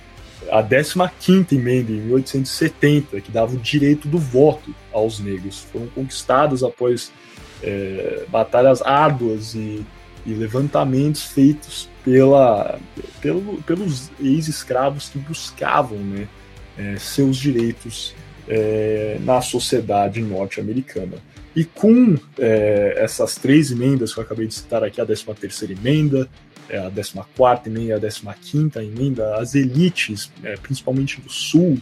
a 0.50 0.62
15ª 0.62 1.52
emenda, 1.52 1.92
em 1.92 2.00
1870, 2.00 3.20
que 3.20 3.30
dava 3.30 3.54
o 3.54 3.58
direito 3.58 4.08
do 4.08 4.18
voto 4.18 4.74
aos 4.92 5.18
negros, 5.20 5.60
foram 5.72 5.86
conquistadas 5.88 6.62
após 6.62 7.12
é, 7.62 8.24
batalhas 8.28 8.82
árduas 8.82 9.54
e, 9.54 9.84
e, 10.26 10.34
levantamentos 10.34 11.22
feitos 11.22 11.88
pela, 12.04 12.78
pelo, 13.20 13.62
pelos 13.62 14.10
ex-escravos 14.20 15.08
que 15.08 15.18
buscavam 15.18 15.98
né, 15.98 16.28
é, 16.78 16.96
seus 16.98 17.36
direitos 17.36 18.14
é, 18.48 19.18
na 19.20 19.40
sociedade 19.40 20.20
norte-americana. 20.20 21.16
E 21.56 21.64
com 21.64 22.16
é, 22.38 22.94
essas 22.98 23.36
três 23.36 23.70
emendas 23.70 24.12
que 24.12 24.18
eu 24.18 24.24
acabei 24.24 24.46
de 24.46 24.54
citar 24.54 24.82
aqui, 24.82 25.00
a 25.00 25.06
13 25.06 25.24
terceira 25.40 25.72
emenda, 25.72 26.28
é, 26.68 26.78
a 26.78 26.90
14 26.90 27.68
emenda, 27.68 27.96
a 27.96 28.34
15 28.34 28.78
emenda, 28.78 29.36
as 29.36 29.54
elites, 29.54 30.30
é, 30.42 30.56
principalmente 30.56 31.20
do 31.20 31.30
sul 31.30 31.78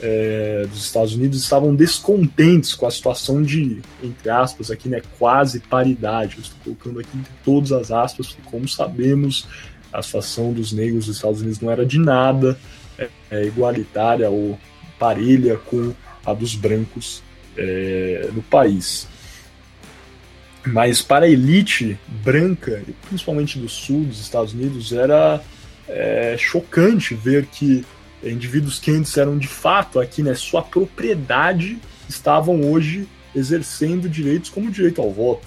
é, 0.00 0.66
dos 0.68 0.84
Estados 0.84 1.14
Unidos, 1.14 1.40
estavam 1.40 1.74
descontentes 1.74 2.74
com 2.74 2.86
a 2.86 2.90
situação 2.90 3.42
de, 3.42 3.80
entre 4.02 4.30
aspas, 4.30 4.70
aqui, 4.70 4.88
né, 4.88 5.00
quase 5.18 5.60
paridade. 5.60 6.36
Eu 6.36 6.42
estou 6.42 6.74
colocando 6.74 7.00
aqui 7.00 7.16
entre 7.16 7.32
todas 7.44 7.72
as 7.72 7.90
aspas, 7.92 8.28
porque, 8.28 8.42
como 8.50 8.68
sabemos, 8.68 9.46
a 9.92 10.02
situação 10.02 10.52
dos 10.52 10.72
negros 10.72 11.06
dos 11.06 11.16
Estados 11.16 11.40
Unidos 11.40 11.60
não 11.60 11.70
era 11.70 11.84
de 11.84 11.98
nada 11.98 12.58
é, 12.98 13.08
é 13.30 13.44
igualitária 13.44 14.28
ou 14.30 14.58
parelha 14.98 15.56
com 15.56 15.92
a 16.24 16.32
dos 16.32 16.54
brancos 16.54 17.22
é, 17.56 18.28
no 18.32 18.42
país. 18.42 19.06
Mas 20.64 21.02
para 21.02 21.26
a 21.26 21.28
elite 21.28 21.98
branca, 22.06 22.82
principalmente 23.08 23.58
do 23.58 23.68
sul 23.68 24.04
dos 24.04 24.20
Estados 24.20 24.52
Unidos, 24.52 24.92
era 24.92 25.42
é, 25.88 26.36
chocante 26.38 27.14
ver 27.14 27.46
que 27.46 27.84
indivíduos 28.22 28.78
que 28.78 28.90
antes 28.90 29.16
eram 29.16 29.36
de 29.36 29.48
fato 29.48 29.98
aqui, 29.98 30.22
né, 30.22 30.34
sua 30.34 30.62
propriedade, 30.62 31.78
estavam 32.08 32.70
hoje 32.70 33.08
exercendo 33.34 34.08
direitos 34.08 34.50
como 34.50 34.68
o 34.68 34.70
direito 34.70 35.00
ao 35.00 35.10
voto. 35.10 35.46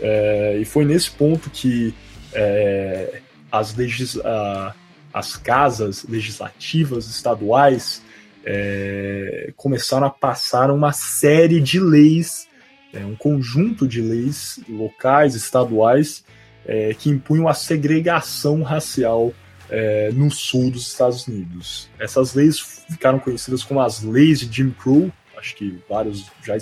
É, 0.00 0.58
e 0.60 0.64
foi 0.64 0.84
nesse 0.84 1.10
ponto 1.10 1.50
que 1.50 1.94
é, 2.32 3.20
as, 3.50 3.74
legis 3.74 4.18
a, 4.18 4.74
as 5.12 5.36
casas 5.36 6.04
legislativas 6.08 7.08
estaduais 7.08 8.02
é, 8.44 9.52
começaram 9.56 10.06
a 10.06 10.10
passar 10.10 10.70
uma 10.70 10.92
série 10.92 11.60
de 11.60 11.80
leis 11.80 12.46
é, 12.94 13.04
um 13.04 13.16
conjunto 13.16 13.86
de 13.86 14.00
leis 14.00 14.60
locais, 14.68 15.34
estaduais, 15.34 16.24
é, 16.64 16.94
que 16.94 17.10
impunham 17.10 17.48
a 17.48 17.54
segregação 17.54 18.62
racial 18.62 19.34
é, 19.68 20.10
no 20.12 20.30
sul 20.30 20.70
dos 20.70 20.86
Estados 20.86 21.26
Unidos. 21.26 21.90
Essas 21.98 22.34
leis 22.34 22.58
ficaram 22.88 23.18
conhecidas 23.18 23.64
como 23.64 23.80
as 23.80 24.02
leis 24.02 24.40
de 24.40 24.56
Jim 24.56 24.70
Crow. 24.70 25.10
Acho 25.36 25.56
que 25.56 25.78
vários 25.88 26.30
já 26.42 26.56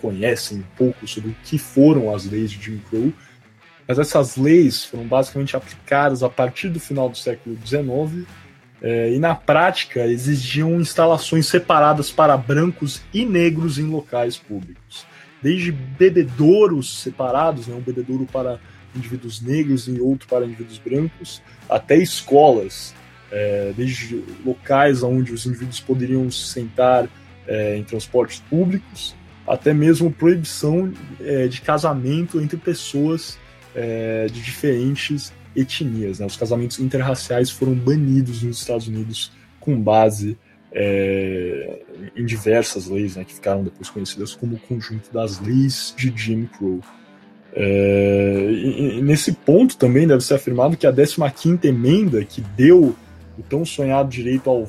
conhecem 0.00 0.58
um 0.58 0.64
pouco 0.76 1.06
sobre 1.06 1.30
o 1.30 1.36
que 1.44 1.56
foram 1.56 2.14
as 2.14 2.26
leis 2.26 2.50
de 2.50 2.62
Jim 2.62 2.82
Crow. 2.90 3.12
Mas 3.86 3.98
essas 3.98 4.36
leis 4.36 4.84
foram 4.84 5.04
basicamente 5.04 5.56
aplicadas 5.56 6.22
a 6.22 6.28
partir 6.28 6.68
do 6.68 6.80
final 6.80 7.08
do 7.08 7.16
século 7.16 7.56
XIX 7.64 8.26
é, 8.80 9.12
e, 9.12 9.18
na 9.18 9.34
prática, 9.34 10.06
exigiam 10.06 10.80
instalações 10.80 11.46
separadas 11.46 12.10
para 12.10 12.36
brancos 12.36 13.02
e 13.14 13.24
negros 13.24 13.78
em 13.78 13.84
locais 13.84 14.36
públicos 14.36 15.06
desde 15.42 15.72
bebedouros 15.72 17.02
separados, 17.02 17.66
né, 17.66 17.74
um 17.74 17.80
bebedouro 17.80 18.26
para 18.26 18.60
indivíduos 18.94 19.40
negros 19.40 19.88
e 19.88 20.00
outro 20.00 20.28
para 20.28 20.44
indivíduos 20.44 20.78
brancos, 20.78 21.42
até 21.68 21.96
escolas, 21.96 22.94
é, 23.30 23.72
desde 23.76 24.22
locais 24.44 25.02
onde 25.02 25.32
os 25.32 25.46
indivíduos 25.46 25.80
poderiam 25.80 26.30
se 26.30 26.52
sentar 26.52 27.08
é, 27.46 27.76
em 27.76 27.82
transportes 27.82 28.40
públicos, 28.40 29.14
até 29.46 29.72
mesmo 29.72 30.12
proibição 30.12 30.92
é, 31.20 31.48
de 31.48 31.60
casamento 31.60 32.40
entre 32.40 32.56
pessoas 32.56 33.38
é, 33.74 34.26
de 34.26 34.40
diferentes 34.40 35.32
etnias. 35.56 36.18
Né? 36.18 36.26
Os 36.26 36.36
casamentos 36.36 36.78
interraciais 36.78 37.50
foram 37.50 37.74
banidos 37.74 38.42
nos 38.42 38.60
Estados 38.60 38.86
Unidos 38.86 39.32
com 39.58 39.80
base 39.80 40.36
é, 40.74 41.80
em 42.16 42.24
diversas 42.24 42.86
leis, 42.86 43.16
né, 43.16 43.24
que 43.24 43.34
ficaram 43.34 43.62
depois 43.62 43.90
conhecidas 43.90 44.34
como 44.34 44.56
o 44.56 44.58
conjunto 44.58 45.12
das 45.12 45.40
leis 45.40 45.94
de 45.96 46.12
Jim 46.16 46.46
Crow. 46.46 46.80
É, 47.54 48.48
e, 48.50 48.98
e 48.98 49.02
nesse 49.02 49.32
ponto 49.32 49.76
também 49.76 50.06
deve 50.06 50.22
ser 50.22 50.34
afirmado 50.34 50.76
que 50.76 50.86
a 50.86 50.92
15ª 50.92 51.64
emenda, 51.66 52.24
que 52.24 52.40
deu 52.40 52.96
o 53.38 53.42
tão 53.42 53.64
sonhado 53.64 54.08
direito 54.08 54.48
ao 54.48 54.64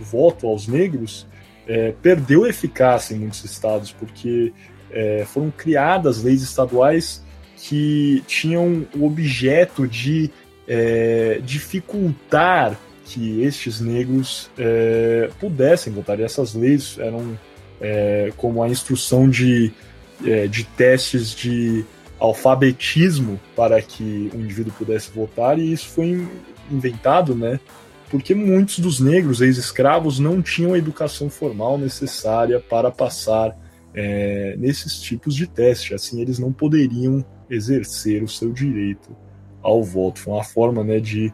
voto 0.00 0.46
aos 0.46 0.68
negros, 0.68 1.26
é, 1.66 1.92
perdeu 2.00 2.46
eficácia 2.46 3.14
em 3.14 3.18
muitos 3.18 3.44
estados, 3.44 3.92
porque 3.92 4.52
é, 4.90 5.24
foram 5.26 5.50
criadas 5.50 6.22
leis 6.22 6.42
estaduais 6.42 7.22
que 7.56 8.22
tinham 8.26 8.86
o 8.96 9.04
objeto 9.04 9.86
de 9.86 10.30
é, 10.66 11.40
dificultar 11.44 12.78
que 13.08 13.42
estes 13.42 13.80
negros 13.80 14.50
é, 14.58 15.30
pudessem 15.40 15.92
votar. 15.92 16.20
E 16.20 16.22
essas 16.22 16.54
leis 16.54 16.98
eram 16.98 17.38
é, 17.80 18.32
como 18.36 18.62
a 18.62 18.68
instrução 18.68 19.28
de, 19.28 19.72
é, 20.24 20.46
de 20.46 20.64
testes 20.64 21.34
de 21.34 21.84
alfabetismo 22.20 23.40
para 23.56 23.80
que 23.80 24.30
o 24.34 24.38
indivíduo 24.38 24.72
pudesse 24.76 25.10
votar, 25.10 25.58
e 25.58 25.72
isso 25.72 25.88
foi 25.88 26.28
inventado, 26.70 27.34
né? 27.34 27.58
Porque 28.10 28.34
muitos 28.34 28.78
dos 28.78 29.00
negros 29.00 29.40
ex-escravos 29.40 30.18
não 30.18 30.42
tinham 30.42 30.74
a 30.74 30.78
educação 30.78 31.30
formal 31.30 31.78
necessária 31.78 32.60
para 32.60 32.90
passar 32.90 33.56
é, 33.94 34.54
nesses 34.58 35.00
tipos 35.00 35.34
de 35.34 35.46
teste. 35.46 35.94
Assim, 35.94 36.20
eles 36.20 36.38
não 36.38 36.52
poderiam 36.52 37.24
exercer 37.48 38.22
o 38.22 38.28
seu 38.28 38.52
direito 38.52 39.14
ao 39.62 39.82
voto. 39.82 40.20
Foi 40.20 40.32
uma 40.32 40.44
forma 40.44 40.82
né, 40.82 41.00
de, 41.00 41.32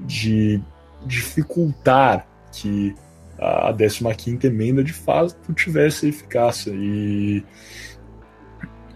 de 0.00 0.60
dificultar 1.06 2.26
que 2.52 2.94
a 3.38 3.72
15 3.72 4.46
emenda 4.46 4.84
de 4.84 4.92
fato 4.92 5.52
tivesse 5.54 6.08
eficácia. 6.08 6.72
E 6.74 7.42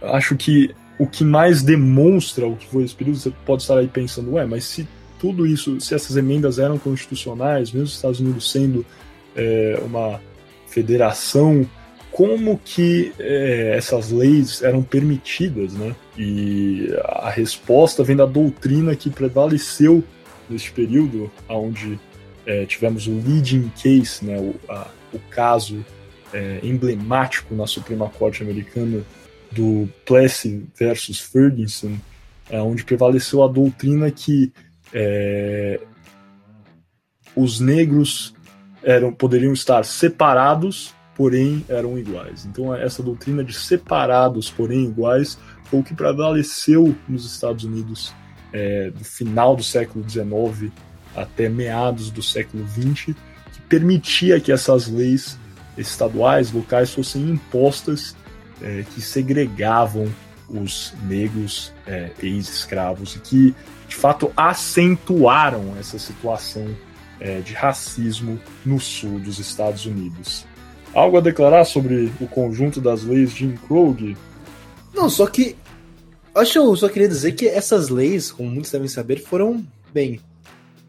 acho 0.03 0.37
que 0.37 0.75
o 0.99 1.07
que 1.07 1.25
mais 1.25 1.63
demonstra 1.63 2.47
o 2.47 2.57
que 2.57 2.67
foi 2.67 2.85
esse 2.85 2.95
período, 2.95 3.19
você 3.19 3.33
pode 3.45 3.63
estar 3.63 3.79
aí 3.79 3.89
pensando, 3.89 4.33
ué, 4.33 4.45
mas 4.45 4.65
se 4.65 4.87
tudo 5.19 5.47
isso, 5.47 5.81
se 5.81 5.95
essas 5.95 6.17
emendas 6.17 6.59
eram 6.59 6.79
constitucionais, 6.79 7.73
mesmo 7.73 7.87
os 7.87 7.95
Estados 7.95 8.21
Unidos 8.21 8.51
sendo 8.51 8.85
é, 9.35 9.81
uma 9.83 10.21
federação, 10.67 11.69
como 12.13 12.61
que 12.65 13.13
é, 13.19 13.75
essas 13.77 14.11
leis 14.11 14.63
eram 14.63 14.83
permitidas, 14.83 15.73
né? 15.73 15.97
E 16.17 16.89
a 17.03 17.31
resposta 17.31 18.05
vem 18.05 18.15
da 18.15 18.27
doutrina 18.27 18.95
que 18.95 19.11
prevaleceu 19.11 20.05
neste 20.49 20.71
período, 20.73 21.31
onde 21.49 21.99
é, 22.47 22.65
tivemos 22.67 23.07
o 23.07 23.13
leading 23.13 23.71
case, 23.81 24.25
né, 24.25 24.39
o, 24.39 24.55
a, 24.69 24.89
o 25.13 25.19
caso 25.31 25.85
é, 26.33 26.61
emblemático 26.63 27.55
na 27.55 27.67
Suprema 27.67 28.09
Corte 28.09 28.43
Americana 28.43 29.03
do 29.51 29.89
Plessy 30.05 30.67
versus 30.79 31.21
Ferguson, 31.21 31.97
é, 32.51 32.61
onde 32.61 32.85
prevaleceu 32.85 33.43
a 33.43 33.49
doutrina 33.49 34.11
que 34.11 34.53
é, 34.93 35.81
os 37.35 37.61
negros 37.61 38.35
eram, 38.83 39.13
poderiam 39.13 39.53
estar 39.53 39.85
separados 39.85 40.95
porém 41.15 41.65
eram 41.69 41.99
iguais. 41.99 42.45
Então 42.45 42.75
essa 42.75 43.03
doutrina 43.03 43.45
de 43.45 43.53
separados, 43.53 44.51
porém 44.51 44.85
iguais, 44.85 45.39
foi 45.65 45.81
o 45.81 45.83
que 45.83 45.95
prevaleceu 45.95 46.95
nos 47.09 47.25
Estados 47.25 47.65
Unidos 47.65 48.13
é, 48.55 48.91
do 48.91 49.05
final 49.05 49.57
do 49.57 49.65
século 49.65 50.09
XIX 50.09 50.73
até 51.15 51.49
meados 51.49 52.11
do 52.11 52.23
século 52.23 52.67
XX, 52.69 53.15
que 53.53 53.61
permitia 53.69 54.41
que 54.41 54.53
essas 54.53 54.87
leis 54.87 55.37
estaduais, 55.77 56.53
locais 56.53 56.95
fossem 56.95 57.31
impostas 57.31 58.17
é, 58.63 58.85
que 58.95 59.01
segregavam 59.01 60.09
os 60.49 60.95
negros 61.03 61.73
é, 61.87 62.11
ex-escravos 62.23 63.17
e 63.17 63.19
que 63.19 63.55
de 63.89 63.97
fato 63.97 64.33
acentuaram 64.37 65.75
essa 65.79 65.99
situação 65.99 66.67
é, 67.19 67.41
de 67.41 67.55
racismo 67.55 68.39
no 68.65 68.79
sul 68.79 69.19
dos 69.19 69.39
Estados 69.39 69.85
Unidos. 69.85 70.47
Algo 70.95 71.19
a 71.19 71.21
declarar 71.21 71.65
sobre 71.65 72.13
o 72.21 72.27
conjunto 72.27 72.81
das 72.81 73.03
leis 73.03 73.33
de 73.33 73.41
Jim 73.41 73.57
Crow? 73.67 73.97
Não, 74.93 75.11
só 75.11 75.27
que 75.27 75.57
acho 76.35 76.53
que 76.53 76.59
eu 76.59 76.77
só 76.77 76.89
queria 76.89 77.09
dizer 77.09 77.33
que 77.33 77.47
essas 77.47 77.89
leis, 77.89 78.33
como 78.33 78.51
muitos 78.51 78.71
devem 78.71 78.89
saber, 78.89 79.21
foram 79.21 79.65
bem, 79.93 80.21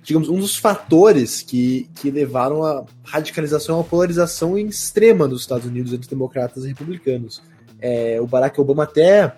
digamos, 0.03 0.29
um 0.29 0.39
dos 0.39 0.55
fatores 0.55 1.41
que, 1.41 1.87
que 1.95 2.09
levaram 2.09 2.63
à 2.63 2.83
radicalização, 3.03 3.79
à 3.79 3.83
polarização 3.83 4.57
extrema 4.57 5.27
dos 5.27 5.41
Estados 5.41 5.65
Unidos 5.65 5.93
entre 5.93 6.09
democratas 6.09 6.65
e 6.65 6.69
republicanos. 6.69 7.41
É, 7.79 8.19
o 8.19 8.25
Barack 8.25 8.59
Obama 8.59 8.83
até 8.83 9.33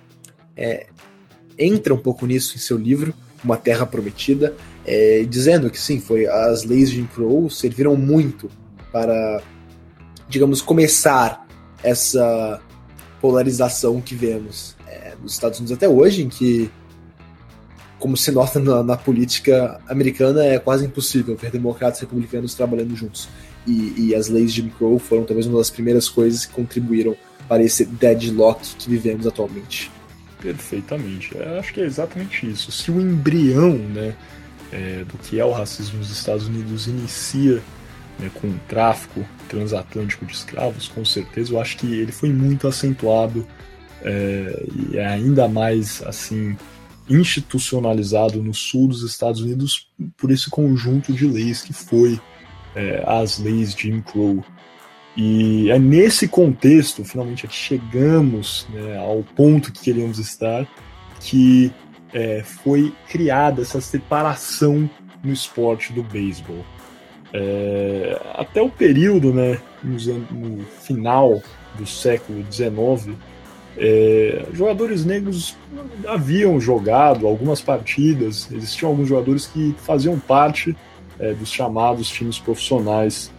é, 0.55 0.87
entra 1.57 1.93
um 1.93 1.97
pouco 1.97 2.25
nisso 2.25 2.55
em 2.55 2.59
seu 2.59 2.77
livro, 2.77 3.13
Uma 3.43 3.57
Terra 3.57 3.85
Prometida, 3.85 4.55
é, 4.85 5.23
dizendo 5.23 5.69
que 5.69 5.79
sim, 5.79 5.99
foi 5.99 6.27
as 6.27 6.63
leis 6.63 6.89
de 6.89 6.97
Jim 6.97 7.07
Crow 7.07 7.49
serviram 7.49 7.97
muito 7.97 8.49
para, 8.91 9.41
digamos, 10.29 10.61
começar 10.61 11.45
essa 11.83 12.61
polarização 13.19 13.99
que 13.99 14.15
vemos 14.15 14.76
nos 15.21 15.33
Estados 15.33 15.59
Unidos 15.59 15.75
até 15.75 15.87
hoje, 15.87 16.23
em 16.23 16.29
que, 16.29 16.69
como 17.99 18.15
se 18.15 18.31
nota 18.31 18.59
na, 18.59 18.83
na, 18.83 18.97
política 18.97 19.79
americana, 19.87 20.43
é 20.43 20.59
quase 20.59 20.85
impossível 20.85 21.35
ver 21.35 21.51
democratas 21.51 21.99
e 21.99 22.01
republicanos 22.01 22.53
trabalhando 22.53 22.95
juntos. 22.95 23.27
E, 23.65 23.93
e 23.97 24.15
as 24.15 24.29
leis 24.29 24.53
de 24.53 24.61
Jim 24.61 24.69
Crow 24.69 24.97
foram 24.99 25.23
talvez 25.23 25.45
uma 25.45 25.57
das 25.57 25.69
primeiras 25.69 26.07
coisas 26.07 26.45
que 26.45 26.53
contribuíram 26.53 27.15
para 27.47 27.63
esse 27.63 27.85
deadlock 27.85 28.75
que 28.75 28.89
vivemos 28.89 29.25
atualmente. 29.25 29.91
Perfeitamente. 30.41 31.35
Eu 31.35 31.59
acho 31.59 31.73
que 31.73 31.81
é 31.81 31.85
exatamente 31.85 32.49
isso. 32.49 32.71
Se 32.71 32.91
o 32.91 33.01
embrião 33.01 33.73
né, 33.73 34.15
é, 34.71 35.03
do 35.03 35.17
que 35.17 35.39
é 35.39 35.45
o 35.45 35.51
racismo 35.51 35.99
nos 35.99 36.11
Estados 36.11 36.47
Unidos 36.47 36.87
inicia 36.87 37.61
né, 38.19 38.29
com 38.35 38.47
o 38.47 38.59
tráfico 38.67 39.25
transatlântico 39.49 40.25
de 40.25 40.33
escravos, 40.33 40.87
com 40.87 41.03
certeza 41.03 41.53
eu 41.53 41.59
acho 41.59 41.77
que 41.77 41.87
ele 41.87 42.11
foi 42.11 42.29
muito 42.29 42.67
acentuado 42.67 43.47
é, 44.03 44.65
e 44.75 44.97
é 44.97 45.05
ainda 45.05 45.47
mais 45.47 46.01
assim 46.03 46.55
institucionalizado 47.09 48.43
no 48.43 48.53
sul 48.53 48.87
dos 48.87 49.03
Estados 49.03 49.41
Unidos 49.41 49.89
por 50.17 50.29
esse 50.29 50.49
conjunto 50.49 51.13
de 51.13 51.25
leis 51.25 51.61
que 51.61 51.73
foi 51.73 52.19
é, 52.75 53.03
as 53.07 53.39
leis 53.39 53.73
Jim 53.73 54.01
Crow. 54.01 54.43
E 55.15 55.71
é 55.71 55.79
nesse 55.79 56.27
contexto, 56.27 57.03
finalmente, 57.03 57.47
que 57.47 57.55
chegamos 57.55 58.67
né, 58.71 58.97
ao 58.97 59.23
ponto 59.23 59.71
que 59.71 59.85
queríamos 59.85 60.19
estar, 60.19 60.67
que 61.19 61.71
é, 62.13 62.43
foi 62.43 62.93
criada 63.09 63.63
essa 63.63 63.81
separação 63.81 64.87
no 65.23 65.33
esporte 65.33 65.91
do 65.91 66.03
beisebol. 66.03 66.63
É, 67.33 68.21
até 68.35 68.61
o 68.61 68.69
período, 68.69 69.33
né, 69.33 69.59
no, 69.83 70.63
final 70.81 71.41
do 71.77 71.85
século 71.85 72.45
XIX, 72.51 73.17
é, 73.79 74.45
jogadores 74.53 75.05
negros 75.05 75.55
haviam 76.07 76.59
jogado 76.59 77.27
algumas 77.27 77.61
partidas, 77.61 78.49
existiam 78.51 78.89
alguns 78.89 79.07
jogadores 79.07 79.45
que 79.45 79.75
faziam 79.77 80.17
parte 80.19 80.75
é, 81.19 81.33
dos 81.33 81.51
chamados 81.51 82.09
times 82.09 82.39
profissionais 82.39 83.31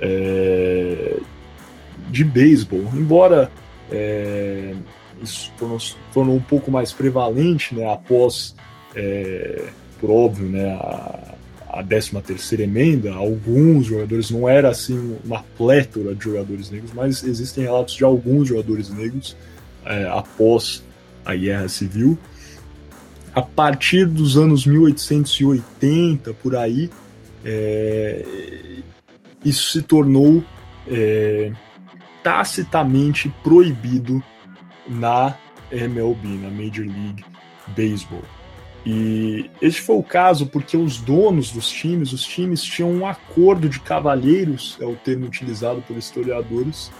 é, 0.00 1.16
de 2.08 2.24
beisebol, 2.24 2.84
embora 2.94 3.50
é, 3.90 4.74
isso 5.20 5.52
tornou, 5.58 5.78
tornou, 6.14 6.36
um 6.36 6.40
pouco 6.40 6.70
mais 6.70 6.92
prevalente 6.92 7.74
né, 7.74 7.92
após, 7.92 8.54
é, 8.94 9.70
por 10.00 10.10
óbvio, 10.10 10.48
né, 10.48 10.70
a, 10.72 11.34
a 11.68 11.82
13 11.82 12.20
terceira 12.22 12.62
emenda, 12.62 13.12
alguns 13.12 13.86
jogadores, 13.86 14.30
não 14.30 14.48
era 14.48 14.68
assim 14.70 15.16
uma 15.24 15.42
plétora 15.58 16.14
de 16.14 16.24
jogadores 16.24 16.70
negros, 16.70 16.92
mas 16.94 17.24
existem 17.24 17.64
relatos 17.64 17.94
de 17.94 18.04
alguns 18.04 18.48
jogadores 18.48 18.88
negros 18.88 19.36
é, 19.84 20.08
após 20.08 20.82
a 21.24 21.34
Guerra 21.34 21.68
Civil. 21.68 22.18
A 23.34 23.42
partir 23.42 24.06
dos 24.06 24.36
anos 24.36 24.66
1880, 24.66 26.34
por 26.34 26.56
aí, 26.56 26.90
é, 27.44 28.24
isso 29.44 29.72
se 29.72 29.82
tornou 29.82 30.42
é, 30.88 31.52
tacitamente 32.22 33.32
proibido 33.42 34.22
na 34.88 35.36
MLB, 35.70 36.28
na 36.28 36.50
Major 36.50 36.84
League 36.84 37.24
Baseball. 37.68 38.24
E 38.84 39.50
esse 39.60 39.80
foi 39.80 39.96
o 39.96 40.02
caso 40.02 40.46
porque 40.46 40.76
os 40.76 40.98
donos 40.98 41.52
dos 41.52 41.70
times, 41.70 42.12
os 42.12 42.24
times 42.24 42.62
tinham 42.62 42.90
um 42.90 43.06
acordo 43.06 43.68
de 43.68 43.78
cavalheiros, 43.78 44.78
é 44.80 44.86
o 44.86 44.96
termo 44.96 45.26
utilizado 45.26 45.82
por 45.82 45.96
historiadores, 45.96 46.90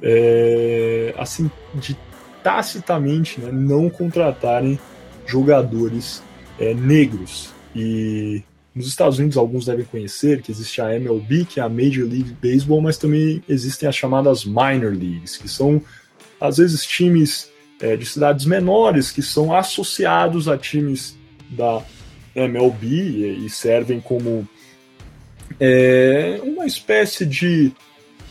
é, 0.00 1.14
assim, 1.18 1.50
de 1.74 1.96
tacitamente 2.44 3.40
né, 3.40 3.50
não 3.50 3.88
contratarem 3.88 4.78
jogadores 5.26 6.22
é, 6.60 6.74
negros. 6.74 7.48
E 7.74 8.42
nos 8.74 8.86
Estados 8.86 9.18
Unidos, 9.18 9.38
alguns 9.38 9.64
devem 9.64 9.86
conhecer 9.86 10.42
que 10.42 10.52
existe 10.52 10.80
a 10.82 10.94
MLB, 10.94 11.46
que 11.46 11.58
é 11.58 11.62
a 11.62 11.68
Major 11.68 12.06
League 12.06 12.36
Baseball, 12.42 12.82
mas 12.82 12.98
também 12.98 13.42
existem 13.48 13.88
as 13.88 13.96
chamadas 13.96 14.44
Minor 14.44 14.92
Leagues, 14.92 15.38
que 15.38 15.48
são, 15.48 15.80
às 16.38 16.58
vezes, 16.58 16.84
times 16.84 17.50
é, 17.80 17.96
de 17.96 18.04
cidades 18.04 18.44
menores 18.44 19.10
que 19.10 19.22
são 19.22 19.56
associados 19.56 20.46
a 20.46 20.58
times 20.58 21.16
da 21.48 21.82
MLB 22.34 22.86
e, 22.86 23.46
e 23.46 23.50
servem 23.50 24.00
como 24.00 24.46
é, 25.58 26.40
uma 26.42 26.66
espécie 26.66 27.24
de, 27.24 27.72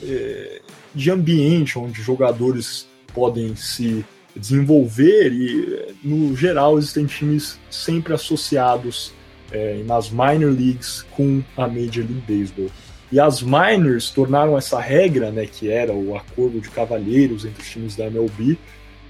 é, 0.04 0.62
de 0.94 1.10
ambiente 1.10 1.80
onde 1.80 2.02
jogadores 2.02 2.88
podem 3.14 3.56
se 3.56 4.06
desenvolver 4.36 5.32
e, 5.32 5.96
no 6.04 6.36
geral, 6.36 6.78
existem 6.78 7.06
times 7.06 7.60
sempre 7.70 8.14
associados 8.14 9.14
é, 9.52 9.84
nas 9.86 10.10
minor 10.10 10.52
leagues 10.52 11.06
com 11.12 11.44
a 11.56 11.68
Major 11.68 12.04
League 12.04 12.24
Baseball. 12.28 12.70
E 13.12 13.20
as 13.20 13.44
minors 13.44 14.10
tornaram 14.10 14.58
essa 14.58 14.80
regra, 14.80 15.32
né, 15.32 15.46
que 15.46 15.70
era 15.70 15.94
o 15.94 16.16
acordo 16.16 16.60
de 16.60 16.70
cavalheiros 16.70 17.46
entre 17.46 17.62
os 17.62 17.70
times 17.70 17.96
da 17.96 18.06
MLB, 18.08 18.58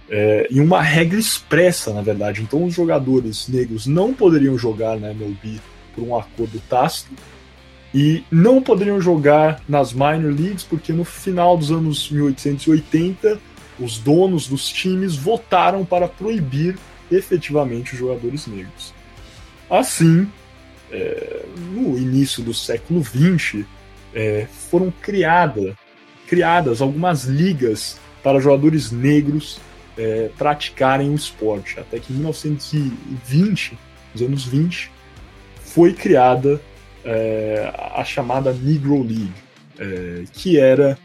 é, 0.10 0.48
em 0.52 0.60
uma 0.60 0.82
regra 0.82 1.18
expressa, 1.18 1.94
na 1.94 2.02
verdade. 2.02 2.42
Então, 2.42 2.66
os 2.66 2.74
jogadores 2.74 3.48
negros 3.48 3.88
não 3.88 4.14
poderiam 4.14 4.58
jogar 4.58 5.00
na 5.00 5.12
MLB 5.12 5.60
por 5.96 6.04
um 6.04 6.18
acordo 6.18 6.62
tácito 6.68 7.14
e 7.94 8.24
não 8.30 8.62
poderiam 8.62 9.00
jogar 9.00 9.62
nas 9.70 9.94
minor 9.94 10.34
leagues 10.34 10.64
porque 10.64 10.92
no 10.92 11.06
final 11.06 11.56
dos 11.56 11.72
anos 11.72 12.10
1880 12.10 13.40
os 13.80 13.98
donos 13.98 14.48
dos 14.48 14.68
times 14.70 15.16
votaram 15.16 15.84
para 15.86 16.08
proibir 16.08 16.78
efetivamente 17.12 17.94
os 17.94 18.00
jogadores 18.00 18.48
negros. 18.48 18.94
Assim, 19.70 20.28
é, 20.92 21.46
no 21.72 21.98
início 21.98 22.44
do 22.44 22.54
século 22.54 23.04
XX, 23.04 23.66
é, 24.14 24.48
foram 24.70 24.92
criada, 25.02 25.78
criadas 26.28 26.82
algumas 26.82 27.24
ligas 27.24 27.98
para 28.22 28.40
jogadores 28.40 28.92
negros 28.92 29.60
é, 29.98 30.30
praticarem 30.38 31.10
o 31.10 31.16
esporte. 31.16 31.80
Até 31.80 32.00
que 32.00 32.14
em 32.14 32.18
1920, 32.18 33.78
nos 34.14 34.22
anos 34.22 34.46
20, 34.46 34.92
foi 35.66 35.94
criada 35.94 36.62
é, 37.04 37.72
a 37.96 38.04
chamada 38.04 38.54
Negro 38.54 39.02
League, 39.02 39.34
é, 39.80 40.24
que 40.32 40.60
era 40.60 40.98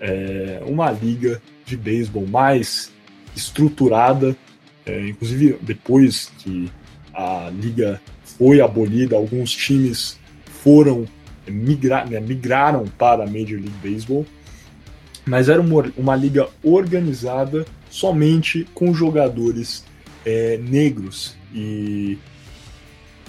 é, 0.00 0.62
uma 0.66 0.90
liga 0.90 1.40
de 1.64 1.76
beisebol 1.76 2.26
mais 2.26 2.92
estruturada, 3.34 4.36
é, 4.86 5.08
inclusive 5.08 5.58
depois 5.62 6.30
que 6.38 6.70
a 7.12 7.50
liga 7.50 8.00
foi 8.38 8.60
abolida, 8.60 9.16
alguns 9.16 9.52
times 9.52 10.18
foram 10.62 11.06
migra 11.46 12.04
né, 12.04 12.20
migraram 12.20 12.84
para 12.98 13.24
a 13.24 13.26
Major 13.26 13.60
League 13.60 13.74
Baseball, 13.82 14.26
mas 15.26 15.48
era 15.48 15.60
uma, 15.60 15.84
uma 15.96 16.16
liga 16.16 16.48
organizada 16.62 17.64
somente 17.90 18.66
com 18.74 18.92
jogadores 18.92 19.84
é, 20.24 20.58
negros 20.58 21.36
e 21.54 22.18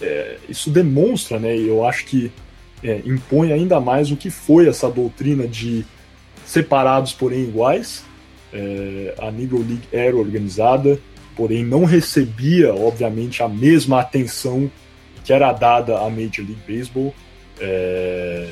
é, 0.01 0.37
isso 0.49 0.69
demonstra, 0.69 1.39
né? 1.39 1.55
Eu 1.57 1.85
acho 1.85 2.05
que 2.05 2.31
é, 2.83 3.01
impõe 3.05 3.51
ainda 3.51 3.79
mais 3.79 4.11
o 4.11 4.17
que 4.17 4.29
foi 4.29 4.67
essa 4.67 4.89
doutrina 4.89 5.47
de 5.47 5.85
separados, 6.45 7.13
porém 7.13 7.43
iguais. 7.43 8.03
É, 8.57 9.13
a 9.19 9.29
Negro 9.31 9.57
League 9.57 9.83
era 9.91 10.15
organizada, 10.15 10.97
porém 11.35 11.65
não 11.65 11.83
recebia, 11.83 12.73
obviamente, 12.73 13.43
a 13.43 13.49
mesma 13.49 13.99
atenção 13.99 14.71
que 15.25 15.33
era 15.33 15.51
dada 15.51 15.97
à 15.99 16.09
Major 16.09 16.45
League 16.45 16.61
Baseball. 16.65 17.13
É, 17.59 18.47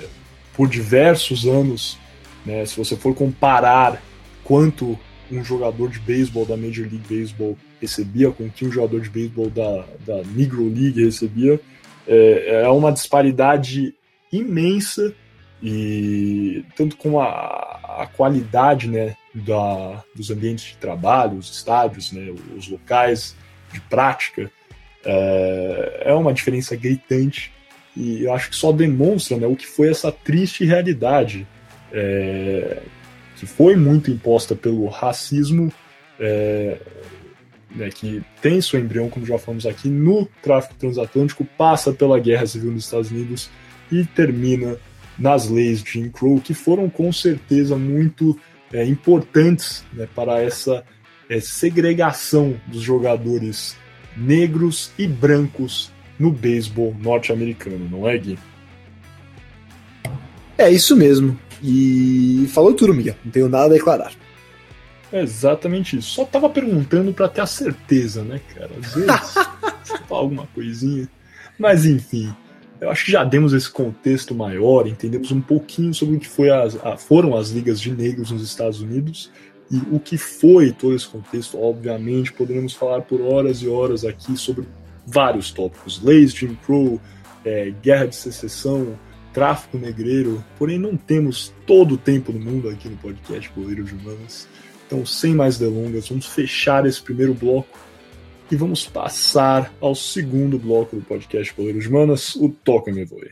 por 0.54 0.68
diversos 0.68 1.46
anos, 1.46 1.98
né, 2.46 2.66
se 2.66 2.78
você 2.78 2.98
for 2.98 3.16
comparar 3.16 4.04
quanto 4.44 5.00
um 5.32 5.44
jogador 5.44 5.89
de 5.89 6.00
beisebol 6.00 6.46
da 6.46 6.58
Major 6.58 6.86
League 6.86 7.04
Baseball 7.10 7.58
recebia 7.80 8.30
com 8.32 8.50
que 8.50 8.66
um 8.66 8.72
jogador 8.72 9.00
de 9.02 9.10
beisebol 9.10 9.50
da, 9.50 9.86
da 10.06 10.22
Negro 10.36 10.63
League 10.68 11.04
recebia, 11.04 11.60
é, 12.06 12.63
é 12.63 12.70
uma 12.70 12.92
disparidade 12.92 13.96
imensa 14.32 15.13
e 15.62 16.66
tanto 16.76 16.98
com 16.98 17.20
a, 17.20 17.28
a 18.02 18.10
qualidade 18.16 18.89
né, 18.89 19.16
da, 19.34 20.04
dos 20.15 20.30
ambientes 20.30 20.65
de 20.65 20.78
trabalho, 20.78 21.38
os 21.38 21.52
estádios, 21.52 22.12
né, 22.12 22.34
os 22.56 22.67
locais 22.67 23.36
de 23.72 23.82
prática, 23.82 24.52
é, 25.04 26.04
é 26.06 26.13
uma 26.13 26.34
diferença 26.34 26.76
gritante. 26.76 27.52
E 27.96 28.24
eu 28.24 28.34
acho 28.34 28.50
que 28.50 28.56
só 28.56 28.72
demonstra 28.72 29.38
né, 29.38 29.48
o 29.48 29.56
que 29.56 29.67
foi 29.67 29.89
essa 29.89 30.12
triste 30.12 30.65
realidade 30.65 31.48
é, 31.91 32.82
que 33.36 33.46
foi 33.46 33.76
muito 33.76 34.10
imposta 34.10 34.56
pelo 34.56 34.88
racismo, 34.88 35.72
é, 36.19 36.78
né, 37.76 37.89
que 37.89 38.24
tem 38.41 38.62
seu 38.62 38.80
embrião, 38.80 39.10
como 39.10 39.26
já 39.26 39.38
falamos 39.38 39.65
aqui, 39.65 39.89
no 39.89 40.26
tráfico 40.41 40.76
transatlântico, 40.76 41.46
passa 41.58 41.91
pela 41.91 42.19
guerra 42.19 42.46
civil 42.46 42.72
nos 42.72 42.86
Estados 42.86 43.12
Unidos 43.12 43.50
e 43.91 44.06
termina 44.06 44.78
nas 45.17 45.48
leis 45.50 45.84
de 45.84 45.91
Jim 45.91 46.10
Crow, 46.10 46.39
que 46.39 46.54
foram 46.54 46.89
com 46.89 47.12
certeza 47.12 47.76
muito 47.76 48.39
é, 48.74 48.84
importantes 48.84 49.86
né, 49.94 50.08
para 50.14 50.42
essa 50.42 50.84
é, 51.30 51.40
segregação 51.40 52.60
dos 52.68 52.82
jogadores 52.82 53.78
negros 54.18 54.92
e 54.98 55.08
brancos 55.08 55.92
no 56.20 56.32
beisebol 56.32 56.96
norte-americano, 57.00 57.88
não 57.90 58.08
é, 58.08 58.18
Gui? 58.18 58.38
É 60.58 60.70
isso 60.70 60.96
mesmo. 60.96 61.40
E 61.62 62.48
falou 62.52 62.74
tudo, 62.74 62.94
Miguel. 62.94 63.16
Não 63.24 63.32
tenho 63.32 63.50
nada 63.50 63.66
a 63.66 63.70
declarar. 63.70 64.12
É 65.12 65.22
exatamente 65.22 65.98
isso. 65.98 66.10
Só 66.10 66.26
tava 66.26 66.50
perguntando 66.50 67.14
para 67.14 67.30
ter 67.30 67.42
a 67.42 67.46
certeza, 67.46 68.24
né, 68.24 68.42
cara? 68.54 68.72
Às 68.82 68.94
vezes 68.94 69.34
fala 70.08 70.22
alguma 70.22 70.48
coisinha. 70.48 71.08
Mas 71.58 71.86
enfim, 71.86 72.34
eu 72.84 72.89
acho 72.89 73.06
que 73.06 73.12
já 73.12 73.24
demos 73.24 73.54
esse 73.54 73.69
contexto 73.69 74.36
maior, 74.36 74.88
entendemos 74.88 75.32
um 75.32 75.39
pouquinho 75.39 75.93
sobre 75.93 76.17
o 76.17 76.19
que 76.19 76.28
foi 76.28 76.50
as, 76.50 76.76
a, 76.86 76.98
foram 76.98 77.36
as 77.36 77.50
ligas 77.50 77.80
de 77.80 77.89
negros 77.91 78.30
nos 78.30 78.43
Estados 78.43 78.82
Unidos 78.82 79.32
e 79.72 79.78
o 79.89 80.00
que 80.00 80.17
foi 80.17 80.72
todo 80.74 80.93
esse 80.93 81.08
contexto. 81.08 81.58
Obviamente, 81.58 82.34
poderemos 82.34 82.74
falar 82.74 83.02
por 83.02 83.22
horas 83.22 83.62
e 83.62 83.69
horas 83.69 84.04
aqui 84.04 84.36
sobre 84.36 84.67
vários 85.08 85.50
tópicos: 85.50 86.04
leis 86.04 86.34
de 86.34 86.46
Crow, 86.65 87.00
é, 87.46 87.74
guerra 87.82 88.08
de 88.08 88.17
secessão, 88.17 89.00
tráfico 89.32 89.78
negreiro. 89.78 90.43
Porém, 90.58 90.78
não 90.78 90.98
temos 90.98 91.54
todo 91.65 91.96
o 91.96 91.98
tempo 91.98 92.34
do 92.34 92.39
mundo 92.39 92.67
aqui 92.67 92.89
no 92.89 92.98
podcast 92.98 93.50
Goleiro 93.56 93.86
de 93.86 93.96
Humanas. 93.96 94.46
Então, 94.86 95.06
sem 95.06 95.34
mais 95.34 95.58
delongas, 95.58 96.10
vamos 96.10 96.26
fechar 96.26 96.86
esse 96.86 97.02
primeiro 97.02 97.34
bloco 97.34 97.80
e 98.54 98.56
vamos 98.56 98.86
passar 98.86 99.74
ao 99.82 99.96
segundo 99.96 100.60
bloco 100.60 100.96
do 100.96 101.02
podcast 101.02 101.52
Goleiro 101.56 101.80
de 101.80 101.88
Humanas, 101.88 102.36
o 102.36 102.50
Toca 102.50 102.92
Me 102.92 103.04
Voe. 103.04 103.32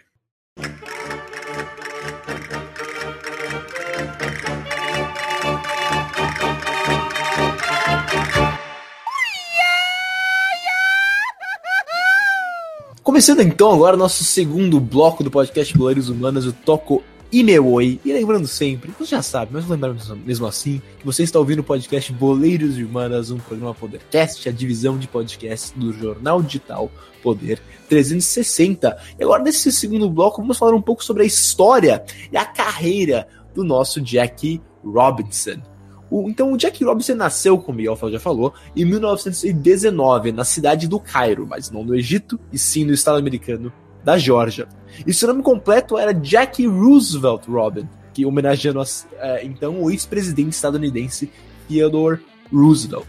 Começando 13.04 13.42
então 13.42 13.72
agora 13.72 13.96
nosso 13.96 14.24
segundo 14.24 14.80
bloco 14.80 15.24
do 15.24 15.30
podcast 15.30 15.78
Goleiros 15.78 16.10
Humanas, 16.10 16.48
o 16.48 16.54
Toco 16.54 17.04
Imewoi. 17.32 18.00
E 18.04 18.12
lembrando 18.12 18.48
sempre, 18.48 18.92
você 18.98 19.12
já 19.12 19.22
sabe, 19.22 19.52
mas 19.54 19.68
lembrando 19.68 20.16
mesmo 20.18 20.46
assim, 20.46 20.82
que 21.00 21.06
você 21.06 21.24
está 21.24 21.40
ouvindo 21.40 21.60
o 21.60 21.64
podcast 21.64 22.12
Boleiros 22.12 22.78
e 22.78 22.84
Humanas, 22.84 23.32
um 23.32 23.38
programa 23.38 23.74
Podercast, 23.74 24.50
a 24.50 24.52
divisão 24.52 24.98
de 24.98 25.08
podcasts 25.08 25.72
do 25.76 25.94
jornal 25.94 26.42
digital 26.42 26.92
Poder 27.24 27.62
360. 27.88 28.98
E 29.20 29.24
agora, 29.24 29.44
nesse 29.44 29.72
segundo 29.72 30.10
bloco, 30.10 30.42
vamos 30.42 30.58
falar 30.58 30.76
um 30.76 30.82
pouco 30.82 31.04
sobre 31.04 31.24
a 31.24 31.26
história 31.26 32.04
e 32.32 32.36
a 32.36 32.46
carreira 32.46 33.28
do 33.54 33.64
nosso 33.64 34.02
Jack 34.02 34.62
Robinson. 34.84 35.62
O, 36.10 36.30
então, 36.30 36.52
o 36.52 36.58
Jack 36.58 36.84
Robinson 36.84 37.16
nasceu, 37.16 37.58
como 37.58 37.76
o 37.76 37.78
Miguel 37.78 37.98
já 38.12 38.20
falou, 38.20 38.54
em 38.76 38.84
1919, 38.84 40.34
na 40.34 40.44
cidade 40.44 40.86
do 40.86 41.00
Cairo, 41.00 41.48
mas 41.48 41.72
não 41.72 41.86
no 41.86 41.96
Egito, 41.96 42.38
e 42.52 42.58
sim 42.58 42.84
no 42.84 42.92
estado 42.92 43.18
americano 43.18 43.72
da 44.04 44.18
Geórgia. 44.18 44.68
E 45.06 45.14
seu 45.14 45.28
nome 45.28 45.44
completo 45.44 45.98
era 45.98 46.14
Jack 46.14 46.66
Roosevelt 46.66 47.48
Robin, 47.48 47.88
que 48.14 48.26
homenageando 48.26 48.82
é, 49.20 49.46
então 49.46 49.82
o 49.82 49.90
ex-presidente 49.90 50.54
estadunidense 50.54 51.32
Theodore 51.68 52.20
Roosevelt. 52.52 53.06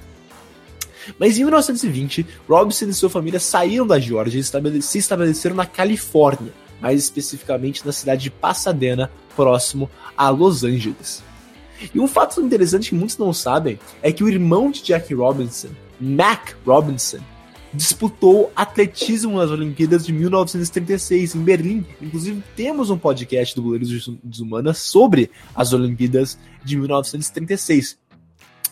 Mas 1.19 1.37
em 1.37 1.43
1920, 1.43 2.27
Robinson 2.49 2.85
e 2.87 2.95
sua 2.95 3.11
família 3.11 3.41
saíram 3.41 3.87
da 3.87 3.99
Geórgia 3.99 4.39
e 4.39 4.83
se 4.83 4.99
estabeleceram 4.99 5.57
na 5.57 5.67
Califórnia, 5.67 6.53
mais 6.81 7.03
especificamente 7.03 7.85
na 7.85 7.93
cidade 7.93 8.23
de 8.23 8.31
Pasadena, 8.31 9.11
próximo 9.35 9.91
a 10.17 10.29
Los 10.29 10.63
Angeles. 10.63 11.23
E 11.93 11.99
um 11.99 12.07
fato 12.07 12.41
interessante 12.41 12.91
que 12.91 12.95
muitos 12.95 13.19
não 13.19 13.33
sabem 13.33 13.79
é 14.01 14.13
que 14.13 14.23
o 14.23 14.29
irmão 14.29 14.71
de 14.71 14.83
Jack 14.83 15.13
Robinson, 15.13 15.71
Mac 16.01 16.53
Robinson, 16.65 17.19
disputou 17.75 18.53
atletismo 18.55 19.39
nas 19.39 19.51
Olimpíadas 19.51 20.05
de 20.05 20.13
1936 20.13 21.35
em 21.35 21.43
Berlim. 21.43 21.87
Inclusive, 22.01 22.43
temos 22.55 22.91
um 22.91 22.99
podcast 22.99 23.55
do 23.55 23.63
Goleiros 23.63 24.09
dos 24.23 24.41
Humanas 24.41 24.79
sobre 24.79 25.31
as 25.55 25.73
Olimpíadas 25.73 26.39
de 26.65 26.77
1936. 26.77 27.99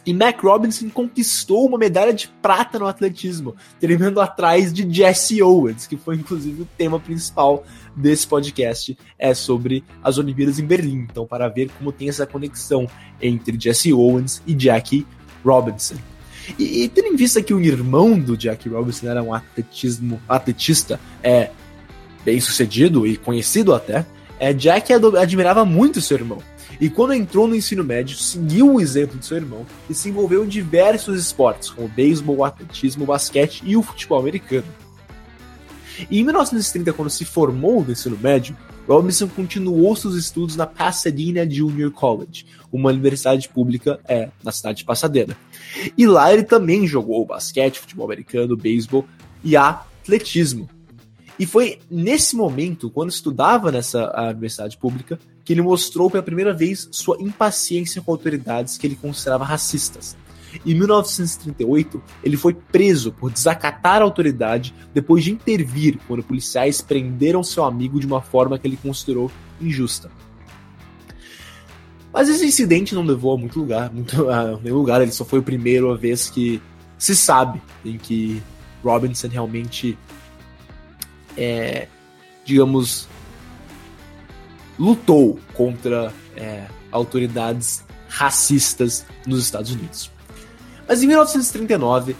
E 0.04 0.14
Mac 0.14 0.42
Robinson 0.42 0.88
conquistou 0.88 1.66
uma 1.66 1.76
medalha 1.76 2.12
de 2.12 2.26
prata 2.40 2.78
no 2.78 2.86
atletismo, 2.86 3.54
terminando 3.78 4.20
atrás 4.20 4.72
de 4.72 4.90
Jesse 4.90 5.42
Owens, 5.42 5.86
que 5.86 5.96
foi 5.96 6.16
inclusive 6.16 6.62
o 6.62 6.68
tema 6.76 6.98
principal 6.98 7.64
desse 7.94 8.26
podcast, 8.26 8.96
é 9.18 9.34
sobre 9.34 9.84
as 10.02 10.16
Olimpíadas 10.16 10.58
em 10.58 10.64
Berlim. 10.64 11.06
Então, 11.10 11.26
para 11.26 11.48
ver 11.48 11.70
como 11.78 11.92
tem 11.92 12.08
essa 12.08 12.26
conexão 12.26 12.86
entre 13.20 13.60
Jesse 13.60 13.92
Owens 13.92 14.42
e 14.46 14.58
Jackie 14.58 15.06
Robinson. 15.44 15.96
E, 16.58 16.84
e 16.84 16.88
tendo 16.88 17.08
em 17.08 17.16
vista 17.16 17.42
que 17.42 17.54
o 17.54 17.60
irmão 17.60 18.18
do 18.18 18.36
Jackie 18.36 18.68
Robinson 18.68 19.08
era 19.08 19.22
um 19.22 19.32
atletismo, 19.32 20.20
atletista 20.28 21.00
é, 21.22 21.50
bem 22.24 22.40
sucedido 22.40 23.06
e 23.06 23.16
conhecido 23.16 23.74
até, 23.74 24.06
é, 24.38 24.52
Jack 24.52 24.92
admirava 24.92 25.64
muito 25.64 26.00
seu 26.00 26.16
irmão. 26.16 26.38
E 26.80 26.88
quando 26.88 27.12
entrou 27.12 27.46
no 27.46 27.54
ensino 27.54 27.84
médio, 27.84 28.16
seguiu 28.16 28.74
o 28.74 28.80
exemplo 28.80 29.18
de 29.18 29.26
seu 29.26 29.36
irmão 29.36 29.66
e 29.88 29.94
se 29.94 30.08
envolveu 30.08 30.44
em 30.44 30.48
diversos 30.48 31.20
esportes, 31.20 31.68
como 31.68 31.88
beisebol, 31.88 32.42
atletismo, 32.42 33.04
basquete 33.04 33.62
e 33.66 33.76
o 33.76 33.82
futebol 33.82 34.18
americano. 34.18 34.64
E 36.10 36.20
em 36.20 36.24
1930, 36.24 36.92
quando 36.94 37.10
se 37.10 37.26
formou 37.26 37.84
no 37.84 37.92
ensino 37.92 38.16
médio, 38.16 38.56
Robinson 38.90 39.28
continuou 39.28 39.94
seus 39.94 40.16
estudos 40.16 40.56
na 40.56 40.66
Pasadena 40.66 41.48
Junior 41.48 41.92
College, 41.92 42.44
uma 42.72 42.90
universidade 42.90 43.48
pública 43.48 44.00
é, 44.08 44.30
na 44.42 44.50
cidade 44.50 44.78
de 44.78 44.84
Pasadena. 44.84 45.36
E 45.96 46.08
lá 46.08 46.32
ele 46.32 46.42
também 46.42 46.88
jogou 46.88 47.24
basquete, 47.24 47.78
futebol 47.78 48.06
americano, 48.06 48.56
beisebol 48.56 49.06
e 49.44 49.56
atletismo. 49.56 50.68
E 51.38 51.46
foi 51.46 51.78
nesse 51.88 52.34
momento, 52.34 52.90
quando 52.90 53.10
estudava 53.10 53.70
nessa 53.70 54.12
universidade 54.30 54.76
pública, 54.76 55.20
que 55.44 55.52
ele 55.52 55.62
mostrou 55.62 56.10
pela 56.10 56.24
primeira 56.24 56.52
vez 56.52 56.88
sua 56.90 57.16
impaciência 57.20 58.02
com 58.02 58.10
autoridades 58.10 58.76
que 58.76 58.88
ele 58.88 58.96
considerava 58.96 59.44
racistas. 59.44 60.16
Em 60.64 60.74
1938, 60.74 62.02
ele 62.22 62.36
foi 62.36 62.54
preso 62.54 63.12
por 63.12 63.30
desacatar 63.30 64.00
a 64.00 64.04
autoridade 64.04 64.74
depois 64.92 65.24
de 65.24 65.32
intervir 65.32 65.98
quando 66.06 66.22
policiais 66.22 66.80
prenderam 66.80 67.42
seu 67.42 67.64
amigo 67.64 68.00
de 68.00 68.06
uma 68.06 68.20
forma 68.20 68.58
que 68.58 68.66
ele 68.66 68.76
considerou 68.76 69.30
injusta. 69.60 70.10
Mas 72.12 72.28
esse 72.28 72.44
incidente 72.44 72.94
não 72.94 73.04
levou 73.04 73.34
a 73.34 73.38
muito 73.38 73.58
lugar, 73.60 73.92
muito 73.92 74.28
a 74.28 74.58
nenhum 74.58 74.76
lugar. 74.76 75.00
Ele 75.00 75.12
só 75.12 75.24
foi 75.24 75.38
o 75.38 75.42
primeiro 75.42 75.92
a 75.92 75.96
vez 75.96 76.28
que 76.28 76.60
se 76.98 77.14
sabe 77.14 77.62
em 77.84 77.96
que 77.96 78.42
Robinson 78.82 79.28
realmente 79.28 79.96
é, 81.36 81.86
digamos, 82.44 83.08
lutou 84.78 85.38
contra 85.54 86.12
é, 86.36 86.66
autoridades 86.90 87.84
racistas 88.08 89.06
nos 89.26 89.44
Estados 89.44 89.70
Unidos. 89.70 90.10
Mas 90.90 91.04
em 91.04 91.06
1939, 91.06 92.16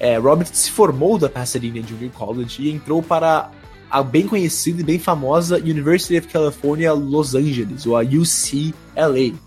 é, 0.00 0.16
Robert 0.16 0.48
se 0.50 0.70
formou 0.70 1.18
da 1.18 1.28
Pasadena 1.28 1.86
Junior 1.86 2.10
College 2.12 2.62
e 2.62 2.70
entrou 2.70 3.02
para 3.02 3.50
a 3.90 4.02
bem 4.02 4.26
conhecida 4.26 4.80
e 4.80 4.84
bem 4.84 4.98
famosa 4.98 5.58
University 5.58 6.16
of 6.16 6.28
California 6.28 6.90
Los 6.94 7.34
Angeles, 7.34 7.84
ou 7.84 7.98
a 7.98 8.00
UCLA. 8.00 9.38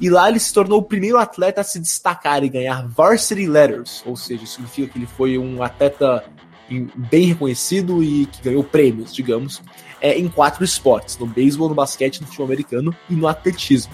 E 0.00 0.10
lá 0.10 0.28
ele 0.28 0.40
se 0.40 0.52
tornou 0.52 0.80
o 0.80 0.82
primeiro 0.82 1.18
atleta 1.18 1.60
a 1.60 1.64
se 1.64 1.78
destacar 1.78 2.42
e 2.42 2.48
ganhar 2.48 2.88
varsity 2.88 3.46
letters, 3.46 4.02
ou 4.04 4.16
seja, 4.16 4.44
significa 4.44 4.88
que 4.88 4.98
ele 4.98 5.06
foi 5.06 5.38
um 5.38 5.62
atleta 5.62 6.24
bem 6.96 7.26
reconhecido 7.28 8.02
e 8.02 8.26
que 8.26 8.42
ganhou 8.42 8.64
prêmios, 8.64 9.14
digamos, 9.14 9.62
é, 10.00 10.18
em 10.18 10.26
quatro 10.28 10.64
esportes: 10.64 11.16
no 11.16 11.26
beisebol, 11.26 11.68
no 11.68 11.76
basquete, 11.76 12.20
no 12.20 12.26
futebol 12.26 12.46
americano 12.46 12.92
e 13.08 13.14
no 13.14 13.28
atletismo. 13.28 13.92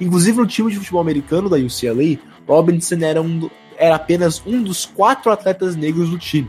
Inclusive 0.00 0.38
no 0.38 0.46
time 0.46 0.72
de 0.72 0.78
futebol 0.78 1.00
americano 1.00 1.48
da 1.48 1.56
UCLA, 1.56 2.18
Robinson 2.46 2.96
era, 3.02 3.20
um, 3.20 3.48
era 3.76 3.96
apenas 3.96 4.42
um 4.46 4.62
dos 4.62 4.84
quatro 4.84 5.30
atletas 5.30 5.76
negros 5.76 6.10
do 6.10 6.18
time. 6.18 6.48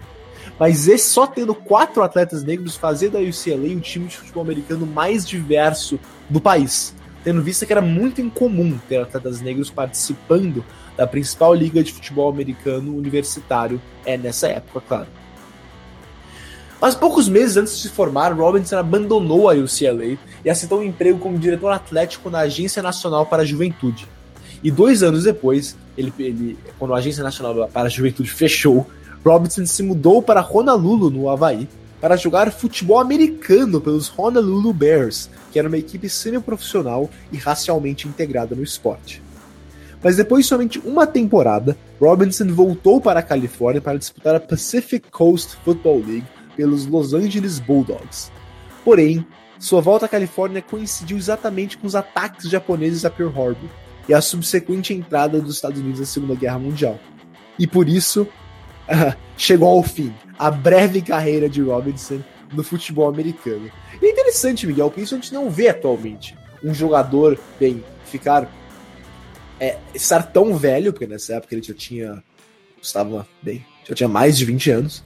Mas 0.59 0.87
esse, 0.87 1.09
só 1.09 1.27
tendo 1.27 1.53
quatro 1.53 2.01
atletas 2.01 2.43
negros 2.43 2.75
fazia 2.75 3.09
da 3.09 3.19
UCLA 3.19 3.75
o 3.75 3.81
time 3.81 4.07
de 4.07 4.17
futebol 4.17 4.43
americano 4.43 4.85
mais 4.85 5.27
diverso 5.27 5.99
do 6.29 6.39
país, 6.39 6.95
tendo 7.23 7.41
visto 7.41 7.65
que 7.65 7.73
era 7.73 7.81
muito 7.81 8.21
incomum 8.21 8.77
ter 8.87 9.01
atletas 9.01 9.41
negros 9.41 9.69
participando 9.69 10.63
da 10.95 11.05
principal 11.05 11.53
liga 11.53 11.83
de 11.83 11.91
futebol 11.91 12.29
americano 12.29 12.95
universitário 12.95 13.81
é 14.05 14.17
nessa 14.17 14.47
época, 14.47 14.81
claro. 14.87 15.07
Mas 16.79 16.93
poucos 16.93 17.27
meses 17.27 17.57
antes 17.57 17.75
de 17.77 17.83
se 17.83 17.89
formar, 17.89 18.33
Robinson 18.33 18.77
abandonou 18.77 19.49
a 19.49 19.53
UCLA 19.53 20.17
e 20.43 20.49
aceitou 20.49 20.79
um 20.79 20.83
emprego 20.83 21.19
como 21.19 21.37
diretor 21.37 21.71
atlético 21.71 22.29
na 22.29 22.39
Agência 22.39 22.81
Nacional 22.81 23.25
para 23.25 23.43
a 23.43 23.45
Juventude. 23.45 24.07
E 24.63 24.71
dois 24.71 25.03
anos 25.03 25.23
depois, 25.23 25.75
ele, 25.97 26.13
ele, 26.19 26.57
quando 26.79 26.93
a 26.93 26.97
Agência 26.97 27.23
Nacional 27.23 27.67
para 27.67 27.87
a 27.87 27.89
Juventude 27.89 28.29
fechou, 28.29 28.87
Robinson 29.25 29.65
se 29.65 29.81
mudou 29.81 30.21
para 30.21 30.45
Honolulu, 30.45 31.09
no 31.09 31.29
Havaí, 31.29 31.67
para 31.99 32.15
jogar 32.15 32.51
futebol 32.51 32.99
americano 32.99 33.81
pelos 33.81 34.11
Honolulu 34.15 34.71
Bears, 34.71 35.29
que 35.51 35.57
era 35.57 35.67
uma 35.67 35.77
equipe 35.77 36.07
semi-profissional 36.07 37.09
e 37.31 37.37
racialmente 37.37 38.07
integrada 38.07 38.55
no 38.55 38.61
esporte. 38.61 39.23
Mas 40.03 40.17
depois 40.17 40.45
de 40.45 40.49
somente 40.49 40.79
uma 40.79 41.07
temporada, 41.07 41.75
Robinson 41.99 42.47
voltou 42.53 43.01
para 43.01 43.21
a 43.21 43.23
Califórnia 43.23 43.81
para 43.81 43.97
disputar 43.97 44.35
a 44.35 44.39
Pacific 44.39 45.09
Coast 45.09 45.57
Football 45.65 46.03
League 46.05 46.27
pelos 46.55 46.85
Los 46.85 47.13
Angeles 47.13 47.57
Bulldogs. 47.57 48.31
Porém, 48.83 49.25
sua 49.57 49.81
volta 49.81 50.05
à 50.05 50.09
Califórnia 50.09 50.61
coincidiu 50.61 51.17
exatamente 51.17 51.77
com 51.77 51.87
os 51.87 51.95
ataques 51.95 52.49
japoneses 52.49 53.03
a 53.03 53.09
Pearl 53.09 53.29
Harbor 53.29 53.69
e 54.07 54.13
a 54.13 54.21
subsequente 54.21 54.93
entrada 54.93 55.39
dos 55.39 55.55
Estados 55.55 55.79
Unidos 55.79 55.99
na 55.99 56.05
Segunda 56.05 56.35
Guerra 56.35 56.59
Mundial. 56.59 56.99
E 57.57 57.65
por 57.65 57.87
isso, 57.87 58.27
chegou 59.37 59.69
ao 59.69 59.83
fim 59.83 60.13
a 60.37 60.51
breve 60.51 61.01
carreira 61.01 61.49
de 61.49 61.61
Robinson 61.61 62.21
no 62.53 62.63
futebol 62.63 63.09
americano. 63.09 63.69
E 64.01 64.05
é 64.05 64.11
interessante, 64.11 64.67
Miguel, 64.67 64.89
porque 64.89 65.01
isso 65.01 65.15
a 65.15 65.17
gente 65.17 65.33
não 65.33 65.49
vê 65.49 65.69
atualmente. 65.69 66.37
Um 66.63 66.73
jogador, 66.73 67.39
bem, 67.59 67.83
ficar. 68.05 68.51
É, 69.59 69.77
estar 69.93 70.21
tão 70.21 70.57
velho, 70.57 70.91
porque 70.91 71.07
nessa 71.07 71.35
época 71.35 71.55
ele 71.55 71.63
já 71.63 71.73
tinha. 71.73 72.23
Estava, 72.81 73.27
bem, 73.41 73.65
já 73.87 73.95
tinha 73.95 74.09
mais 74.09 74.37
de 74.37 74.45
20 74.45 74.71
anos 74.71 75.03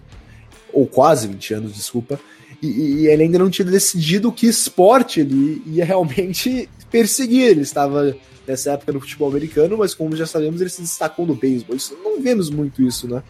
ou 0.74 0.88
quase 0.88 1.28
20 1.28 1.54
anos, 1.54 1.76
desculpa, 1.76 2.20
e, 2.62 2.68
e, 2.68 3.08
ele 3.08 3.24
ainda 3.24 3.40
não 3.40 3.50
tinha 3.50 3.66
decidido 3.66 4.32
que 4.32 4.48
esporte 4.48 5.22
ele 5.22 5.62
ia 5.66 5.86
realmente 5.86 6.70
perseguir. 6.90 7.48
Ele 7.48 7.62
estava 7.62 8.16
nessa 8.48 8.72
época 8.72 8.92
no 8.92 9.00
futebol 9.00 9.30
americano, 9.30 9.78
mas 9.78 9.94
como 9.94 10.16
já 10.16 10.26
sabemos, 10.26 10.60
ele 10.60 10.70
se 10.70 10.82
destacou 10.82 11.26
no 11.26 11.36
beisebol. 11.36 11.76
Isso 11.76 11.98
não 12.04 12.22
vemos 12.22 12.50
muito 12.50 12.82
isso, 12.82 13.08
né? 13.08 13.22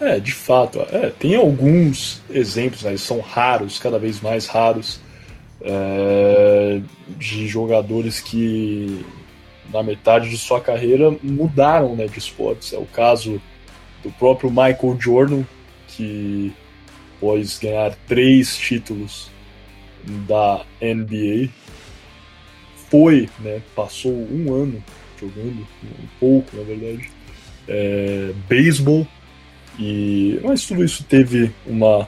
É, 0.00 0.20
de 0.20 0.32
fato. 0.32 0.80
É, 0.92 1.10
tem 1.10 1.34
alguns 1.34 2.22
exemplos, 2.30 2.82
né, 2.82 2.96
são 2.96 3.20
raros, 3.20 3.78
cada 3.78 3.98
vez 3.98 4.20
mais 4.20 4.46
raros, 4.46 5.00
é, 5.60 6.80
de 7.18 7.48
jogadores 7.48 8.20
que 8.20 9.04
na 9.72 9.82
metade 9.82 10.28
de 10.28 10.38
sua 10.38 10.60
carreira 10.60 11.10
mudaram 11.22 11.96
né, 11.96 12.06
de 12.06 12.18
esportes. 12.18 12.72
É 12.72 12.78
o 12.78 12.86
caso 12.86 13.40
do 14.02 14.10
próprio 14.12 14.50
Michael 14.50 14.96
Jordan, 15.00 15.42
que 15.88 16.52
após 17.16 17.58
ganhar 17.58 17.96
três 18.06 18.56
títulos 18.56 19.30
da 20.04 20.64
NBA, 20.80 21.48
foi, 22.90 23.28
né, 23.40 23.60
passou 23.74 24.12
um 24.12 24.52
ano 24.52 24.82
jogando, 25.20 25.66
um 25.82 26.06
pouco 26.20 26.56
na 26.56 26.62
verdade, 26.62 27.10
é, 27.68 28.32
beisebol, 28.48 29.06
e, 29.78 30.40
mas 30.42 30.64
tudo 30.64 30.84
isso 30.84 31.04
teve 31.04 31.50
uma, 31.66 32.06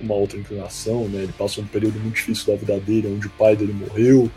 uma 0.00 0.14
outra 0.14 0.38
inclinação, 0.38 1.08
né, 1.08 1.22
ele 1.22 1.32
passou 1.36 1.64
um 1.64 1.66
período 1.66 1.98
muito 2.00 2.14
difícil 2.14 2.52
da 2.52 2.58
vida 2.58 2.78
dele, 2.80 3.12
onde 3.14 3.26
o 3.26 3.30
pai 3.30 3.56
dele 3.56 3.72
morreu, 3.72 4.30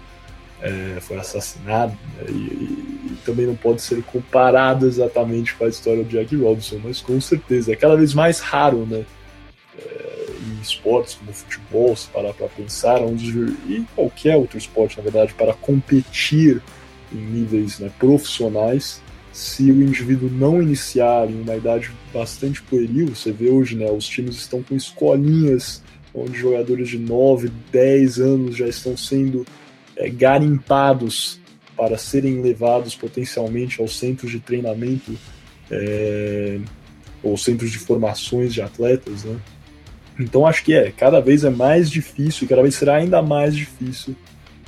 é, 0.62 0.98
foi 1.00 1.18
assassinado, 1.18 1.98
né, 2.18 2.26
e, 2.30 2.34
e, 2.34 3.18
também 3.24 3.46
não 3.46 3.56
pode 3.56 3.82
ser 3.82 4.02
comparado 4.04 4.88
exatamente 4.88 5.54
com 5.56 5.66
a 5.66 5.70
história 5.70 6.04
do 6.04 6.10
Jack 6.10 6.36
Robinson, 6.36 6.80
mas 6.84 7.02
com 7.02 7.20
certeza 7.22 7.72
é 7.72 7.76
cada 7.76 7.96
vez 7.96 8.14
mais 8.14 8.40
raro, 8.40 8.86
né, 8.86 9.06
é, 9.78 10.17
esportes 10.62 11.16
como 11.16 11.34
futebol, 11.34 11.96
se 11.96 12.08
parar 12.08 12.34
para 12.34 12.48
pensar, 12.48 13.02
onde, 13.02 13.30
e 13.68 13.86
qualquer 13.96 14.36
outro 14.36 14.58
esporte, 14.58 14.98
na 14.98 15.04
verdade, 15.04 15.34
para 15.34 15.54
competir 15.54 16.62
em 17.12 17.18
níveis 17.18 17.80
né, 17.80 17.92
profissionais, 17.98 19.02
se 19.32 19.72
o 19.72 19.84
indivíduo 19.84 20.30
não 20.30 20.62
iniciar 20.62 21.30
em 21.30 21.42
uma 21.42 21.56
idade 21.56 21.92
bastante 22.14 22.62
pueril, 22.62 23.08
você 23.08 23.32
vê 23.32 23.50
hoje, 23.50 23.76
né, 23.76 23.90
os 23.92 24.08
times 24.08 24.36
estão 24.36 24.64
com 24.64 24.76
escolinhas 24.76 25.84
onde 26.14 26.38
jogadores 26.38 26.90
de 26.90 26.98
9, 26.98 27.52
10 27.72 28.20
anos 28.20 28.56
já 28.56 28.68
estão 28.68 28.98
sendo 28.98 29.46
é, 29.96 30.10
garimpados 30.10 31.40
para 31.76 31.98
serem 31.98 32.42
levados 32.42 32.96
potencialmente 32.96 33.80
aos 33.80 33.98
centros 33.98 34.32
de 34.32 34.40
treinamento 34.40 35.16
é, 35.70 36.60
ou 37.22 37.38
centros 37.38 37.72
de 37.72 37.78
formações 37.78 38.54
de 38.54 38.62
atletas, 38.62 39.24
né? 39.24 39.38
Então 40.20 40.46
acho 40.46 40.64
que 40.64 40.74
é, 40.74 40.92
cada 40.92 41.20
vez 41.20 41.44
é 41.44 41.50
mais 41.50 41.90
difícil, 41.90 42.46
e 42.46 42.48
cada 42.48 42.62
vez 42.62 42.76
será 42.76 42.96
ainda 42.96 43.22
mais 43.22 43.56
difícil 43.56 44.16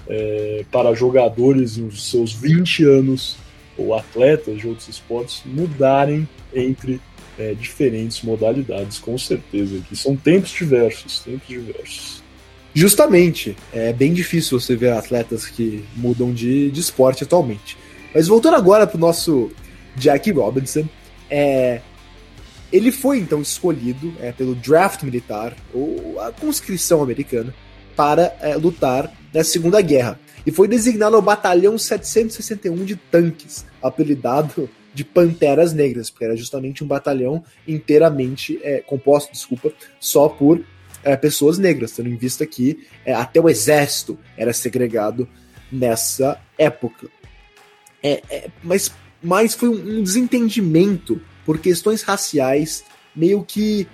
é, 0.08 0.64
para 0.72 0.93
jogadores 0.93 1.78
nos 1.78 2.10
seus 2.10 2.34
20 2.34 2.84
anos 2.84 3.38
ou 3.78 3.95
atletas 3.95 4.58
de 4.58 4.68
outros 4.68 4.88
esportes 4.89 5.41
mudarem 5.45 6.28
entre 6.54 7.00
é, 7.38 7.54
diferentes 7.54 8.22
modalidades, 8.22 9.00
com 9.00 9.18
certeza. 9.18 9.80
Que 9.88 9.95
são 9.95 10.16
tempos 10.16 10.52
diversos, 10.52 11.20
tempos 11.20 11.47
diversos. 11.47 12.24
Justamente, 12.74 13.56
é 13.74 13.93
bem 13.93 14.14
difícil 14.14 14.60
você 14.60 14.76
ver 14.76 14.91
atletas 14.91 15.45
que 15.45 15.84
mudam 15.95 16.34
de, 16.34 16.70
de 16.70 16.80
esporte 16.80 17.24
atualmente. 17.24 17.78
Mas 18.14 18.28
voltando 18.28 18.56
agora 18.56 18.86
para 18.86 18.97
o 18.97 19.00
nosso 19.00 19.52
Jack 19.95 20.32
Robinson, 20.32 20.88
é, 21.30 21.82
ele 22.72 22.91
foi 22.91 23.17
então 23.20 23.41
escolhido 23.41 24.13
é, 24.20 24.32
pelo 24.32 24.55
draft 24.55 25.03
militar, 25.03 25.55
ou 25.74 26.20
a 26.22 26.32
conscrição 26.32 27.01
americana, 27.01 27.53
para 27.95 28.36
é, 28.41 28.55
lutar 28.55 29.11
na 29.34 29.43
Segunda 29.43 29.82
Guerra. 29.82 30.20
E 30.45 30.51
foi 30.51 30.67
designado 30.67 31.15
ao 31.15 31.22
Batalhão 31.22 31.78
761 31.78 32.86
de 32.86 32.95
Tanques, 32.95 33.65
apelidado 33.82 34.70
de 34.93 35.03
Panteras 35.03 35.74
Negras, 35.74 36.09
porque 36.09 36.26
era 36.26 36.36
justamente 36.36 36.84
um 36.84 36.88
batalhão 36.88 37.43
inteiramente 37.67 38.59
é, 38.63 38.80
composto, 38.80 39.32
desculpa, 39.32 39.72
só 39.99 40.28
por 40.28 40.63
é, 41.03 41.15
pessoas 41.15 41.57
negras, 41.57 41.91
tendo 41.91 42.09
em 42.09 42.15
vista 42.15 42.45
que 42.45 42.88
é, 43.05 43.13
até 43.13 43.39
o 43.39 43.49
exército 43.49 44.17
era 44.38 44.53
segregado 44.53 45.28
nessa 45.72 46.39
época. 46.57 47.07
É, 48.01 48.22
é, 48.30 48.49
mas, 48.63 48.91
mas 49.22 49.53
foi 49.53 49.70
um 49.70 50.01
desentendimento 50.01 51.22
por 51.50 51.58
questões 51.58 52.04
raciais, 52.04 52.84
meio 53.16 53.43
que, 53.43 53.88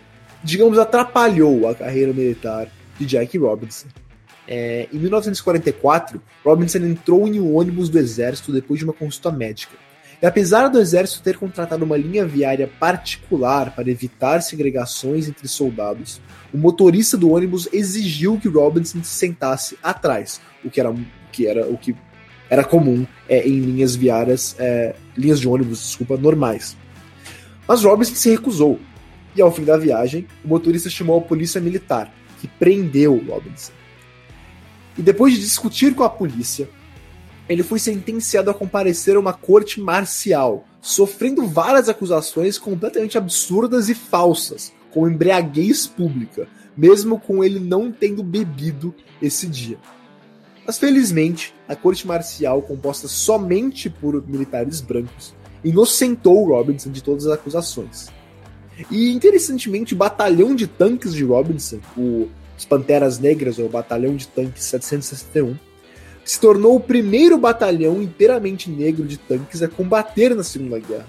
digamos, 0.43 0.77
atrapalhou 0.77 1.69
a 1.69 1.73
carreira 1.73 2.11
militar 2.11 2.67
de 2.99 3.05
Jack 3.05 3.37
Robinson. 3.37 3.87
É, 4.45 4.89
em 4.91 4.97
1944, 4.97 6.21
Robinson 6.43 6.79
entrou 6.79 7.25
em 7.25 7.39
um 7.39 7.55
ônibus 7.55 7.87
do 7.87 7.97
exército 7.97 8.51
depois 8.51 8.79
de 8.79 8.83
uma 8.83 8.91
consulta 8.91 9.31
médica. 9.31 9.73
E 10.21 10.25
apesar 10.25 10.67
do 10.67 10.81
exército 10.81 11.23
ter 11.23 11.37
contratado 11.37 11.85
uma 11.85 11.95
linha 11.95 12.25
viária 12.25 12.69
particular 12.77 13.73
para 13.73 13.89
evitar 13.89 14.41
segregações 14.41 15.29
entre 15.29 15.47
soldados, 15.47 16.19
o 16.53 16.57
motorista 16.57 17.15
do 17.15 17.31
ônibus 17.31 17.69
exigiu 17.71 18.37
que 18.37 18.49
Robinson 18.49 19.01
se 19.01 19.13
sentasse 19.13 19.77
atrás, 19.81 20.41
o 20.61 20.69
que 20.69 20.81
era, 20.81 20.93
que 21.31 21.47
era 21.47 21.65
o 21.65 21.77
que 21.77 21.95
era 22.49 22.65
comum 22.65 23.07
é, 23.29 23.47
em 23.47 23.61
linhas 23.61 23.95
viárias, 23.95 24.57
é, 24.59 24.93
linhas 25.15 25.39
de 25.39 25.47
ônibus, 25.47 25.79
desculpa, 25.79 26.17
normais. 26.17 26.75
Mas 27.67 27.83
Robinson 27.83 28.15
se 28.15 28.29
recusou, 28.29 28.79
e 29.35 29.41
ao 29.41 29.51
fim 29.51 29.63
da 29.63 29.77
viagem, 29.77 30.27
o 30.43 30.47
motorista 30.47 30.89
chamou 30.89 31.17
a 31.17 31.21
polícia 31.21 31.59
militar, 31.59 32.13
que 32.39 32.47
prendeu 32.47 33.17
Robinson. 33.27 33.73
E 34.97 35.01
depois 35.01 35.33
de 35.33 35.39
discutir 35.39 35.93
com 35.93 36.03
a 36.03 36.09
polícia, 36.09 36.69
ele 37.49 37.63
foi 37.63 37.79
sentenciado 37.79 38.49
a 38.49 38.53
comparecer 38.53 39.15
a 39.15 39.19
uma 39.19 39.33
corte 39.33 39.79
marcial, 39.81 40.65
sofrendo 40.81 41.47
várias 41.47 41.89
acusações 41.89 42.57
completamente 42.57 43.17
absurdas 43.17 43.89
e 43.89 43.95
falsas, 43.95 44.73
com 44.91 45.07
embriaguez 45.07 45.85
pública, 45.85 46.47
mesmo 46.77 47.19
com 47.19 47.43
ele 47.43 47.59
não 47.59 47.91
tendo 47.91 48.23
bebido 48.23 48.95
esse 49.21 49.47
dia. 49.47 49.77
Mas 50.65 50.79
felizmente, 50.79 51.53
a 51.67 51.75
corte 51.75 52.07
marcial, 52.07 52.61
composta 52.61 53.07
somente 53.07 53.89
por 53.89 54.25
militares 54.27 54.81
brancos, 54.81 55.35
inocentou 55.65 56.47
Robinson 56.47 56.91
de 56.91 57.03
todas 57.03 57.25
as 57.25 57.33
acusações. 57.33 58.07
E 58.91 59.11
interessantemente, 59.11 59.93
o 59.93 59.97
batalhão 59.97 60.55
de 60.55 60.67
tanques 60.67 61.13
de 61.13 61.23
Robinson, 61.23 61.79
o, 61.97 62.29
os 62.57 62.65
Panteras 62.65 63.19
Negras, 63.19 63.57
ou 63.57 63.65
o 63.65 63.69
Batalhão 63.69 64.15
de 64.15 64.27
Tanques 64.27 64.63
761, 64.63 65.57
se 66.23 66.39
tornou 66.39 66.75
o 66.75 66.79
primeiro 66.79 67.37
batalhão 67.37 68.01
inteiramente 68.01 68.69
negro 68.69 69.05
de 69.05 69.17
tanques 69.17 69.61
a 69.61 69.67
combater 69.67 70.35
na 70.35 70.43
Segunda 70.43 70.79
Guerra. 70.79 71.07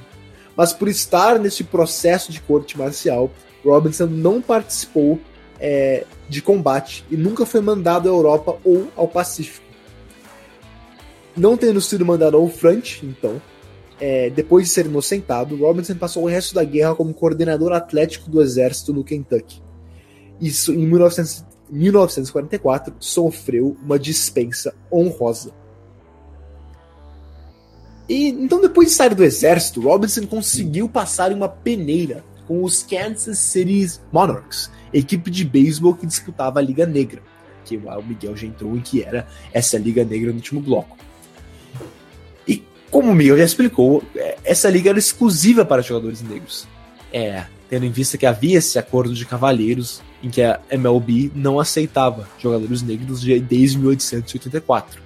Mas 0.56 0.72
por 0.72 0.88
estar 0.88 1.38
nesse 1.38 1.64
processo 1.64 2.32
de 2.32 2.40
corte 2.40 2.78
marcial, 2.78 3.30
Robinson 3.64 4.06
não 4.06 4.40
participou 4.40 5.18
é, 5.58 6.04
de 6.28 6.40
combate 6.40 7.04
e 7.10 7.16
nunca 7.16 7.44
foi 7.44 7.60
mandado 7.60 8.08
à 8.08 8.12
Europa 8.12 8.58
ou 8.64 8.88
ao 8.94 9.08
Pacífico. 9.08 9.64
Não 11.36 11.56
tendo 11.56 11.80
sido 11.80 12.06
mandado 12.06 12.36
ao 12.36 12.48
front, 12.48 13.02
então, 13.02 13.40
é, 14.00 14.30
depois 14.30 14.66
de 14.66 14.72
ser 14.72 14.86
inocentado, 14.86 15.56
Robinson 15.56 15.94
passou 15.94 16.24
o 16.24 16.28
resto 16.28 16.54
da 16.54 16.64
guerra 16.64 16.94
como 16.94 17.14
coordenador 17.14 17.72
atlético 17.72 18.30
do 18.30 18.42
exército 18.42 18.92
no 18.92 19.04
Kentucky. 19.04 19.62
Isso 20.40 20.72
em 20.72 20.86
1900, 20.86 21.44
1944 21.70 22.94
sofreu 23.00 23.76
uma 23.82 23.98
dispensa 23.98 24.74
honrosa. 24.92 25.52
E 28.08 28.28
então, 28.28 28.60
depois 28.60 28.88
de 28.88 28.94
sair 28.94 29.14
do 29.14 29.24
exército, 29.24 29.80
Robinson 29.80 30.26
conseguiu 30.26 30.88
passar 30.88 31.32
em 31.32 31.34
uma 31.34 31.48
peneira 31.48 32.22
com 32.46 32.62
os 32.62 32.82
Kansas 32.82 33.38
City 33.38 33.98
Monarchs, 34.12 34.70
equipe 34.92 35.30
de 35.30 35.44
beisebol 35.44 35.94
que 35.94 36.06
disputava 36.06 36.60
a 36.60 36.62
Liga 36.62 36.86
Negra, 36.86 37.20
que 37.64 37.76
o 37.76 38.02
Miguel 38.02 38.36
já 38.36 38.46
entrou 38.46 38.76
em 38.76 38.80
que 38.80 39.02
era 39.02 39.26
essa 39.52 39.76
Liga 39.76 40.04
Negra 40.04 40.30
no 40.30 40.36
último 40.36 40.60
bloco. 40.60 40.96
Como 42.96 43.12
o 43.12 43.14
Miguel 43.14 43.36
já 43.36 43.44
explicou, 43.44 44.02
é, 44.16 44.38
essa 44.42 44.70
liga 44.70 44.88
era 44.88 44.98
exclusiva 44.98 45.66
para 45.66 45.82
jogadores 45.82 46.22
negros. 46.22 46.66
É, 47.12 47.44
tendo 47.68 47.84
em 47.84 47.90
vista 47.90 48.16
que 48.16 48.24
havia 48.24 48.56
esse 48.56 48.78
acordo 48.78 49.12
de 49.12 49.26
cavalheiros 49.26 50.00
em 50.22 50.30
que 50.30 50.40
a 50.40 50.58
MLB 50.70 51.30
não 51.34 51.60
aceitava 51.60 52.26
jogadores 52.38 52.80
negros 52.80 53.20
desde 53.20 53.76
1884. 53.76 55.02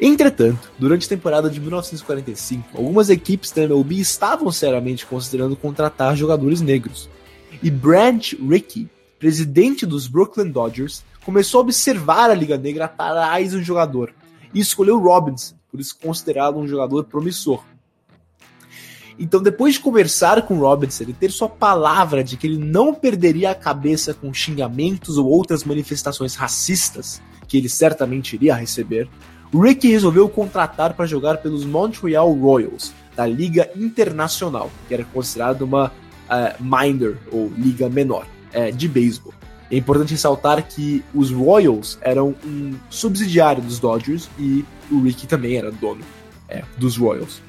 Entretanto, 0.00 0.72
durante 0.78 1.04
a 1.04 1.08
temporada 1.10 1.50
de 1.50 1.60
1945, 1.60 2.78
algumas 2.78 3.10
equipes 3.10 3.50
da 3.50 3.64
MLB 3.64 3.96
estavam 3.96 4.50
seriamente 4.50 5.04
considerando 5.04 5.54
contratar 5.54 6.16
jogadores 6.16 6.62
negros. 6.62 7.06
E 7.62 7.70
Branch 7.70 8.34
Rickey, 8.48 8.88
presidente 9.18 9.84
dos 9.84 10.06
Brooklyn 10.06 10.50
Dodgers, 10.50 11.04
começou 11.22 11.58
a 11.58 11.64
observar 11.64 12.30
a 12.30 12.34
Liga 12.34 12.56
Negra 12.56 12.86
atrás 12.86 13.52
do 13.52 13.62
jogador 13.62 14.14
e 14.54 14.60
escolheu 14.60 14.98
Robinson, 14.98 15.60
por 15.72 15.80
isso 15.80 15.96
considerado 15.98 16.58
um 16.58 16.68
jogador 16.68 17.04
promissor. 17.04 17.64
Então, 19.18 19.42
depois 19.42 19.74
de 19.74 19.80
conversar 19.80 20.42
com 20.42 20.58
Robinson 20.58 21.04
e 21.04 21.12
ter 21.14 21.30
sua 21.30 21.48
palavra 21.48 22.22
de 22.22 22.36
que 22.36 22.46
ele 22.46 22.58
não 22.58 22.94
perderia 22.94 23.50
a 23.50 23.54
cabeça 23.54 24.12
com 24.12 24.32
xingamentos 24.34 25.16
ou 25.16 25.26
outras 25.26 25.64
manifestações 25.64 26.34
racistas 26.34 27.22
que 27.48 27.56
ele 27.56 27.68
certamente 27.68 28.34
iria 28.34 28.54
receber, 28.54 29.08
Rick 29.52 29.88
resolveu 29.88 30.28
contratar 30.28 30.94
para 30.94 31.06
jogar 31.06 31.38
pelos 31.38 31.64
Montreal 31.64 32.32
Royals, 32.32 32.92
da 33.14 33.26
Liga 33.26 33.70
Internacional, 33.76 34.70
que 34.88 34.94
era 34.94 35.04
considerada 35.04 35.64
uma 35.64 35.88
uh, 35.88 36.62
minor, 36.62 37.18
ou 37.30 37.50
liga 37.56 37.88
menor, 37.88 38.26
uh, 38.54 38.72
de 38.72 38.88
beisebol. 38.88 39.34
É 39.70 39.76
importante 39.76 40.12
ressaltar 40.12 40.66
que 40.66 41.02
os 41.14 41.30
Royals 41.30 41.98
eram 42.02 42.34
um 42.44 42.74
subsidiário 42.90 43.62
dos 43.62 43.78
Dodgers 43.78 44.28
e 44.38 44.64
o 44.92 45.02
Ricky 45.02 45.26
também 45.26 45.56
era 45.56 45.70
dono 45.70 46.02
é, 46.48 46.62
dos 46.76 46.96
Royals. 46.96 47.40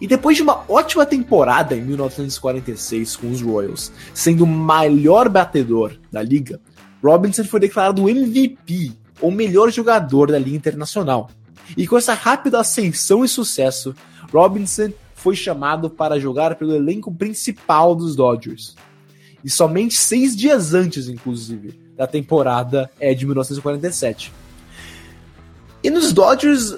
E 0.00 0.06
depois 0.06 0.36
de 0.36 0.42
uma 0.42 0.64
ótima 0.68 1.04
temporada 1.04 1.76
em 1.76 1.82
1946 1.82 3.16
com 3.16 3.30
os 3.30 3.42
Royals, 3.42 3.92
sendo 4.14 4.44
o 4.44 4.46
melhor 4.46 5.28
batedor 5.28 5.92
da 6.10 6.22
liga, 6.22 6.60
Robinson 7.02 7.44
foi 7.44 7.60
declarado 7.60 8.08
MVP, 8.08 8.92
ou 9.20 9.30
melhor 9.30 9.70
jogador 9.70 10.30
da 10.30 10.38
Liga 10.38 10.56
Internacional. 10.56 11.30
E 11.76 11.86
com 11.86 11.98
essa 11.98 12.14
rápida 12.14 12.60
ascensão 12.60 13.24
e 13.24 13.28
sucesso, 13.28 13.94
Robinson 14.32 14.92
foi 15.14 15.34
chamado 15.34 15.90
para 15.90 16.18
jogar 16.18 16.54
pelo 16.54 16.74
elenco 16.74 17.12
principal 17.12 17.94
dos 17.94 18.14
Dodgers. 18.14 18.76
E 19.44 19.50
somente 19.50 19.96
seis 19.96 20.36
dias 20.36 20.74
antes, 20.74 21.08
inclusive, 21.08 21.78
da 21.96 22.06
temporada 22.06 22.90
é 23.00 23.12
de 23.14 23.26
1947. 23.26 24.32
E 25.82 25.90
nos 25.90 26.12
Dodgers, 26.12 26.74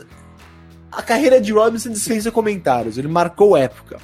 a 0.91 1.03
carreira 1.03 1.41
de 1.41 1.53
Robinson 1.53 1.91
dispensa 1.91 2.31
comentários. 2.31 2.99
Ele 2.99 3.09
marcou 3.09 3.57
época. 3.57 3.99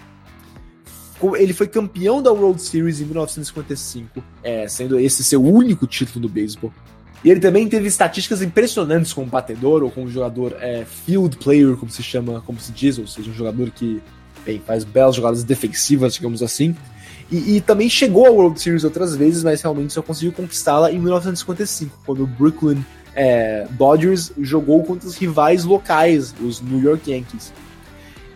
Ele 1.39 1.53
foi 1.53 1.67
campeão 1.67 2.23
da 2.23 2.31
World 2.31 2.61
Series 2.61 3.01
em 3.01 3.05
1955, 3.05 4.23
é, 4.43 4.69
sendo 4.69 4.99
esse 5.01 5.25
seu 5.25 5.43
único 5.43 5.87
título 5.87 6.27
no 6.27 6.29
beisebol. 6.29 6.73
E 7.25 7.31
ele 7.31 7.41
também 7.41 7.67
teve 7.69 7.89
estatísticas 7.89 8.43
impressionantes 8.43 9.13
como 9.13 9.27
batedor 9.27 9.83
ou 9.83 9.91
como 9.91 10.09
jogador 10.09 10.55
é, 10.61 10.85
field 10.85 11.39
player, 11.39 11.75
como 11.77 11.91
se 11.91 12.03
chama, 12.03 12.43
como 12.43 12.61
se 12.61 12.71
diz, 12.71 12.99
ou 12.99 13.07
seja, 13.07 13.31
um 13.31 13.35
jogador 13.35 13.71
que 13.71 14.03
bem, 14.45 14.63
faz 14.65 14.85
belas 14.85 15.17
jogadas 15.17 15.43
defensivas, 15.43 16.15
digamos 16.15 16.43
assim. 16.43 16.77
E, 17.31 17.57
e, 17.57 17.61
também 17.61 17.89
chegou 17.89 18.27
à 18.27 18.31
World 18.31 18.61
Series 18.61 18.85
outras 18.85 19.17
vezes, 19.17 19.43
mas 19.43 19.61
realmente 19.61 19.93
só 19.93 20.01
conseguiu 20.01 20.33
conquistá-la 20.33 20.93
em 20.93 20.99
1955, 21.01 21.99
quando 22.07 22.23
o 22.23 22.27
Brooklyn 22.27 22.85
é, 23.17 23.67
Dodgers 23.71 24.31
jogou 24.39 24.85
contra 24.85 25.09
os 25.09 25.17
rivais 25.17 25.65
locais, 25.65 26.35
os 26.41 26.61
New 26.61 26.81
York 26.81 27.11
Yankees. 27.11 27.53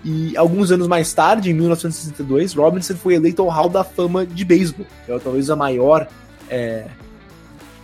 E 0.03 0.35
alguns 0.39 0.71
anos 0.71 0.89
mais 0.89 1.13
tarde, 1.13 1.51
em 1.51 1.55
1962, 1.55 2.55
Robinson 2.55 2.97
foi 2.97 3.15
eleito 3.15 3.43
ao 3.43 3.49
Hall 3.49 3.69
da 3.69 3.85
Fama 3.85 4.25
de 4.25 4.45
Beisebol, 4.47 4.87
é 5.07 5.19
talvez 5.19 5.51
a 5.51 5.57
maior, 5.57 6.09
é, 6.49 6.87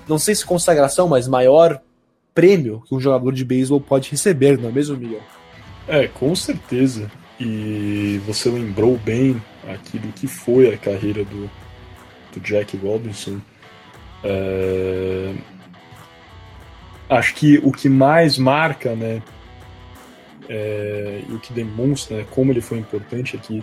não 0.09 0.19
sei 0.19 0.35
se 0.35 0.47
consagração, 0.47 1.07
mas 1.07 1.29
maior 1.29 1.79
prêmio 2.35 2.83
que 2.87 2.95
um 2.95 3.01
jogador 3.01 3.33
de 3.33 3.45
beisebol 3.45 3.81
pode 3.81 4.11
receber, 4.11 4.59
não 4.59 4.71
é 4.71 4.73
mesmo, 4.73 4.97
Miguel? 4.97 5.21
É, 5.87 6.09
com 6.09 6.35
certeza. 6.35 7.11
E 7.39 8.21
você 8.27 8.49
lembrou 8.49 8.97
bem 8.97 9.43
aqui 9.69 9.99
do 9.99 10.09
que 10.09 10.27
foi 10.27 10.73
a 10.73 10.79
carreira 10.79 11.25
do, 11.25 11.51
do 12.33 12.41
Jack 12.41 12.77
Robinson. 12.79 13.41
É... 14.25 15.35
Acho 17.09 17.35
que 17.35 17.59
o 17.59 17.71
que 17.71 17.89
mais 17.89 18.37
marca, 18.37 18.95
né, 18.95 19.23
é... 20.49 21.23
e 21.29 21.33
o 21.33 21.39
que 21.39 21.53
demonstra 21.53 22.19
né, 22.19 22.27
como 22.31 22.53
ele 22.53 22.61
foi 22.61 22.79
importante 22.79 23.37
é 23.37 23.39
que 23.39 23.63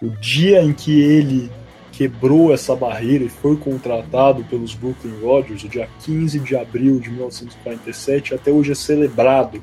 o 0.00 0.10
dia 0.10 0.62
em 0.62 0.72
que 0.72 1.00
ele 1.00 1.50
quebrou 1.92 2.52
essa 2.52 2.74
barreira 2.74 3.24
e 3.24 3.28
foi 3.28 3.56
contratado 3.56 4.42
pelos 4.44 4.74
Brooklyn 4.74 5.20
Dodgers, 5.20 5.62
o 5.62 5.68
dia 5.68 5.88
15 6.04 6.40
de 6.40 6.56
abril 6.56 6.98
de 6.98 7.10
1947, 7.10 8.34
até 8.34 8.50
hoje 8.50 8.72
é 8.72 8.74
celebrado 8.74 9.62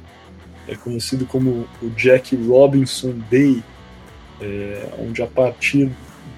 é 0.70 0.76
conhecido 0.76 1.26
como 1.26 1.68
o 1.82 1.90
Jack 1.90 2.36
Robinson 2.36 3.16
Day, 3.30 3.64
é, 4.40 4.88
onde 5.00 5.22
a 5.24 5.28
partir 5.28 5.90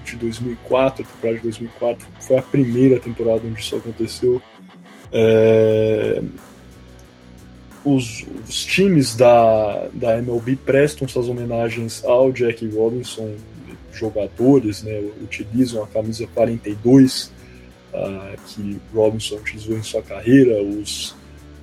de 0.04 0.16
2004, 0.16 1.04
a 1.04 1.06
temporada 1.06 1.36
de 1.36 1.42
2004, 1.42 2.06
foi 2.20 2.38
a 2.38 2.42
primeira 2.42 2.98
temporada 2.98 3.42
onde 3.44 3.60
isso 3.60 3.76
aconteceu. 3.76 4.40
É, 5.12 6.22
os, 7.84 8.24
os, 8.48 8.64
times 8.64 9.14
da, 9.14 9.88
da 9.92 10.18
MLB 10.18 10.56
prestam 10.56 11.08
suas 11.08 11.28
homenagens 11.28 12.04
ao 12.04 12.32
Jack 12.32 12.66
Robinson, 12.68 13.34
jogadores, 13.92 14.82
né, 14.82 15.02
utilizam 15.22 15.82
a 15.82 15.86
camisa 15.86 16.26
42 16.34 17.32
uh, 17.92 18.40
que 18.46 18.80
Robinson 18.94 19.36
utilizou 19.36 19.76
em 19.76 19.82
sua 19.82 20.02
carreira, 20.02 20.62
os 20.62 21.14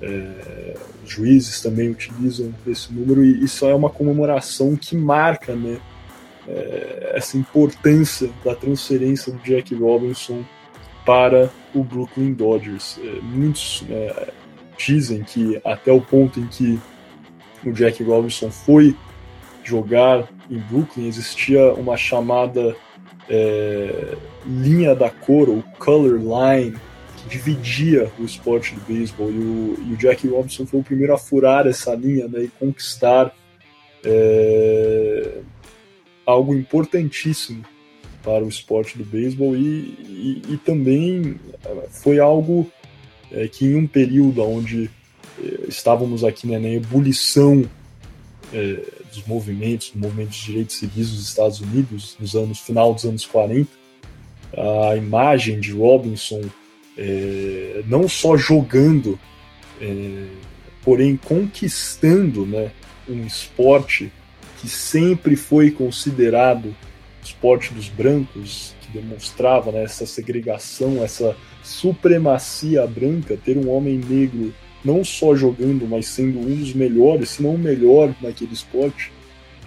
é, 0.02 0.74
os 1.04 1.10
juízes 1.10 1.60
também 1.60 1.90
utilizam 1.90 2.54
esse 2.66 2.92
número 2.92 3.24
e 3.24 3.44
isso 3.44 3.66
é 3.66 3.74
uma 3.74 3.90
comemoração 3.90 4.76
que 4.76 4.96
marca 4.96 5.54
né, 5.54 5.78
é, 6.48 7.12
essa 7.14 7.36
importância 7.36 8.30
da 8.44 8.54
transferência 8.54 9.32
do 9.32 9.38
Jack 9.40 9.74
Robinson 9.74 10.42
para 11.04 11.50
o 11.74 11.82
Brooklyn 11.82 12.32
Dodgers. 12.32 12.98
É, 13.02 13.20
muitos 13.20 13.84
é, 13.90 14.32
dizem 14.86 15.22
que 15.22 15.60
até 15.64 15.92
o 15.92 16.00
ponto 16.00 16.40
em 16.40 16.46
que 16.46 16.78
o 17.64 17.72
Jack 17.72 18.02
Robinson 18.02 18.50
foi 18.50 18.96
jogar 19.62 20.28
em 20.50 20.58
Brooklyn 20.58 21.06
existia 21.06 21.72
uma 21.74 21.96
chamada 21.96 22.74
é, 23.28 24.16
linha 24.46 24.94
da 24.94 25.10
cor, 25.10 25.48
ou 25.48 25.62
color 25.78 26.18
line, 26.18 26.76
dividia 27.28 28.10
o 28.18 28.24
esporte 28.24 28.74
do 28.74 28.80
beisebol. 28.80 29.30
E 29.30 29.38
o, 29.38 29.76
e 29.88 29.92
o 29.92 29.96
Jack 29.96 30.26
Robinson 30.26 30.66
foi 30.66 30.80
o 30.80 30.82
primeiro 30.82 31.12
a 31.12 31.18
furar 31.18 31.66
essa 31.66 31.94
linha 31.94 32.26
né, 32.26 32.44
e 32.44 32.48
conquistar 32.48 33.34
é, 34.02 35.38
algo 36.24 36.54
importantíssimo 36.54 37.64
para 38.22 38.44
o 38.44 38.48
esporte 38.48 38.98
do 38.98 39.04
beisebol 39.04 39.54
e, 39.54 39.60
e, 39.60 40.42
e 40.50 40.56
também 40.56 41.38
é, 41.64 41.88
foi 41.88 42.18
algo 42.18 42.70
é, 43.32 43.48
que 43.48 43.66
em 43.66 43.74
um 43.74 43.86
período 43.86 44.42
onde 44.42 44.90
é, 45.42 45.68
estávamos 45.68 46.24
aqui 46.24 46.46
né, 46.46 46.58
na 46.58 46.68
ebulição 46.68 47.64
é, 48.52 48.82
dos 49.12 49.24
movimentos, 49.26 49.90
do 49.90 49.98
movimento 49.98 50.30
de 50.30 50.44
direitos 50.44 50.76
civis 50.76 51.10
dos 51.10 51.28
Estados 51.28 51.60
Unidos, 51.60 52.16
nos 52.18 52.34
anos 52.34 52.58
final 52.60 52.94
dos 52.94 53.04
anos 53.04 53.24
40. 53.26 53.68
A 54.56 54.96
imagem 54.96 55.60
de 55.60 55.72
Robinson 55.72 56.42
é, 56.96 57.82
não 57.86 58.08
só 58.08 58.36
jogando, 58.36 59.18
é, 59.80 60.26
porém 60.82 61.16
conquistando 61.16 62.44
né, 62.44 62.70
um 63.08 63.24
esporte 63.24 64.12
que 64.60 64.68
sempre 64.68 65.36
foi 65.36 65.70
considerado 65.70 66.74
esporte 67.22 67.72
dos 67.72 67.88
brancos, 67.88 68.74
demonstrava 68.92 69.72
né, 69.72 69.84
essa 69.84 70.06
segregação, 70.06 71.02
essa 71.02 71.36
supremacia 71.62 72.86
branca, 72.86 73.36
ter 73.36 73.56
um 73.56 73.70
homem 73.70 73.98
negro 73.98 74.52
não 74.84 75.04
só 75.04 75.34
jogando, 75.34 75.86
mas 75.86 76.06
sendo 76.06 76.38
um 76.38 76.56
dos 76.56 76.72
melhores, 76.72 77.30
se 77.30 77.42
não 77.42 77.54
o 77.54 77.58
melhor 77.58 78.14
naquele 78.20 78.52
esporte, 78.52 79.12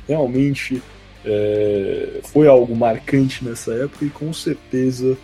realmente 0.07 0.81
é, 1.25 2.19
foi 2.23 2.47
algo 2.47 2.75
marcante 2.75 3.45
nessa 3.45 3.73
época 3.73 4.05
e 4.05 4.09
com 4.09 4.33
certeza 4.33 5.17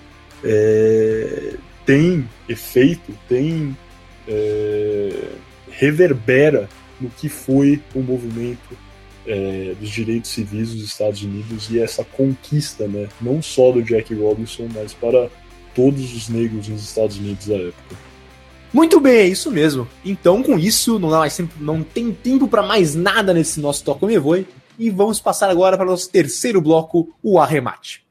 é, 0.44 1.56
tem 1.86 2.28
efeito, 2.48 3.18
tem 3.28 3.76
é, 4.28 5.12
reverbera 5.72 6.70
no 7.02 7.10
que 7.10 7.30
foi 7.30 7.82
o 7.96 8.00
movimento 8.00 8.78
é, 9.30 9.76
dos 9.80 9.90
direitos 9.90 10.32
civis 10.32 10.74
dos 10.74 10.84
Estados 10.84 11.22
Unidos 11.22 11.70
e 11.70 11.80
essa 11.80 12.04
conquista, 12.04 12.88
né, 12.88 13.08
não 13.22 13.42
só 13.42 13.72
do 13.72 13.84
Jack 13.84 14.14
Robinson, 14.16 14.68
mas 14.74 14.92
para 14.92 15.30
todos 15.76 16.16
os 16.16 16.28
negros 16.28 16.68
nos 16.68 16.84
Estados 16.84 17.18
Unidos 17.18 17.46
da 17.46 17.56
época. 17.56 17.96
Muito 18.74 19.00
bem, 19.00 19.18
é 19.18 19.28
isso 19.28 19.52
mesmo. 19.52 19.88
Então, 20.04 20.44
com 20.44 20.58
isso, 20.58 21.00
não, 21.00 21.10
dá 21.10 21.20
mais 21.20 21.36
tempo, 21.36 21.54
não 21.60 21.84
tem 21.84 22.12
tempo 22.12 22.48
para 22.48 22.64
mais 22.64 22.96
nada 22.96 23.34
nesse 23.34 23.60
nosso 23.60 23.84
Toco 23.84 24.06
Me 24.06 24.18
Voe. 24.18 24.48
E 24.78 24.90
vamos 24.90 25.20
passar 25.20 25.50
agora 25.50 25.76
para 25.76 25.86
o 25.86 25.90
nosso 25.90 26.10
terceiro 26.10 26.62
bloco, 26.62 27.14
o 27.22 27.40
arremate. 27.40 28.04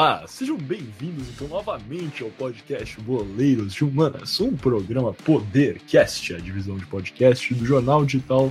Olá, 0.00 0.24
sejam 0.26 0.56
bem-vindos 0.56 1.28
então 1.28 1.46
novamente 1.46 2.22
ao 2.22 2.30
podcast 2.30 2.98
Boleiros 3.02 3.74
de 3.74 3.84
Humanas, 3.84 4.40
um 4.40 4.56
programa 4.56 5.12
Podercast, 5.12 6.32
a 6.32 6.38
divisão 6.38 6.78
de 6.78 6.86
podcast 6.86 7.52
do 7.52 7.66
jornal 7.66 8.06
digital 8.06 8.50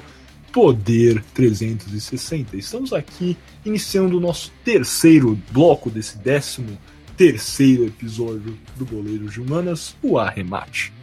Poder 0.54 1.24
360. 1.34 2.56
Estamos 2.56 2.94
aqui 2.94 3.36
iniciando 3.66 4.16
o 4.16 4.22
nosso 4.22 4.52
terceiro 4.64 5.40
bloco 5.50 5.90
desse 5.90 6.20
décimo 6.20 6.78
terceiro 7.18 7.88
episódio 7.88 8.56
do 8.76 8.86
Boleiros 8.86 9.34
de 9.34 9.42
Humanas, 9.42 9.96
o 10.04 10.20
arremate. 10.20 10.94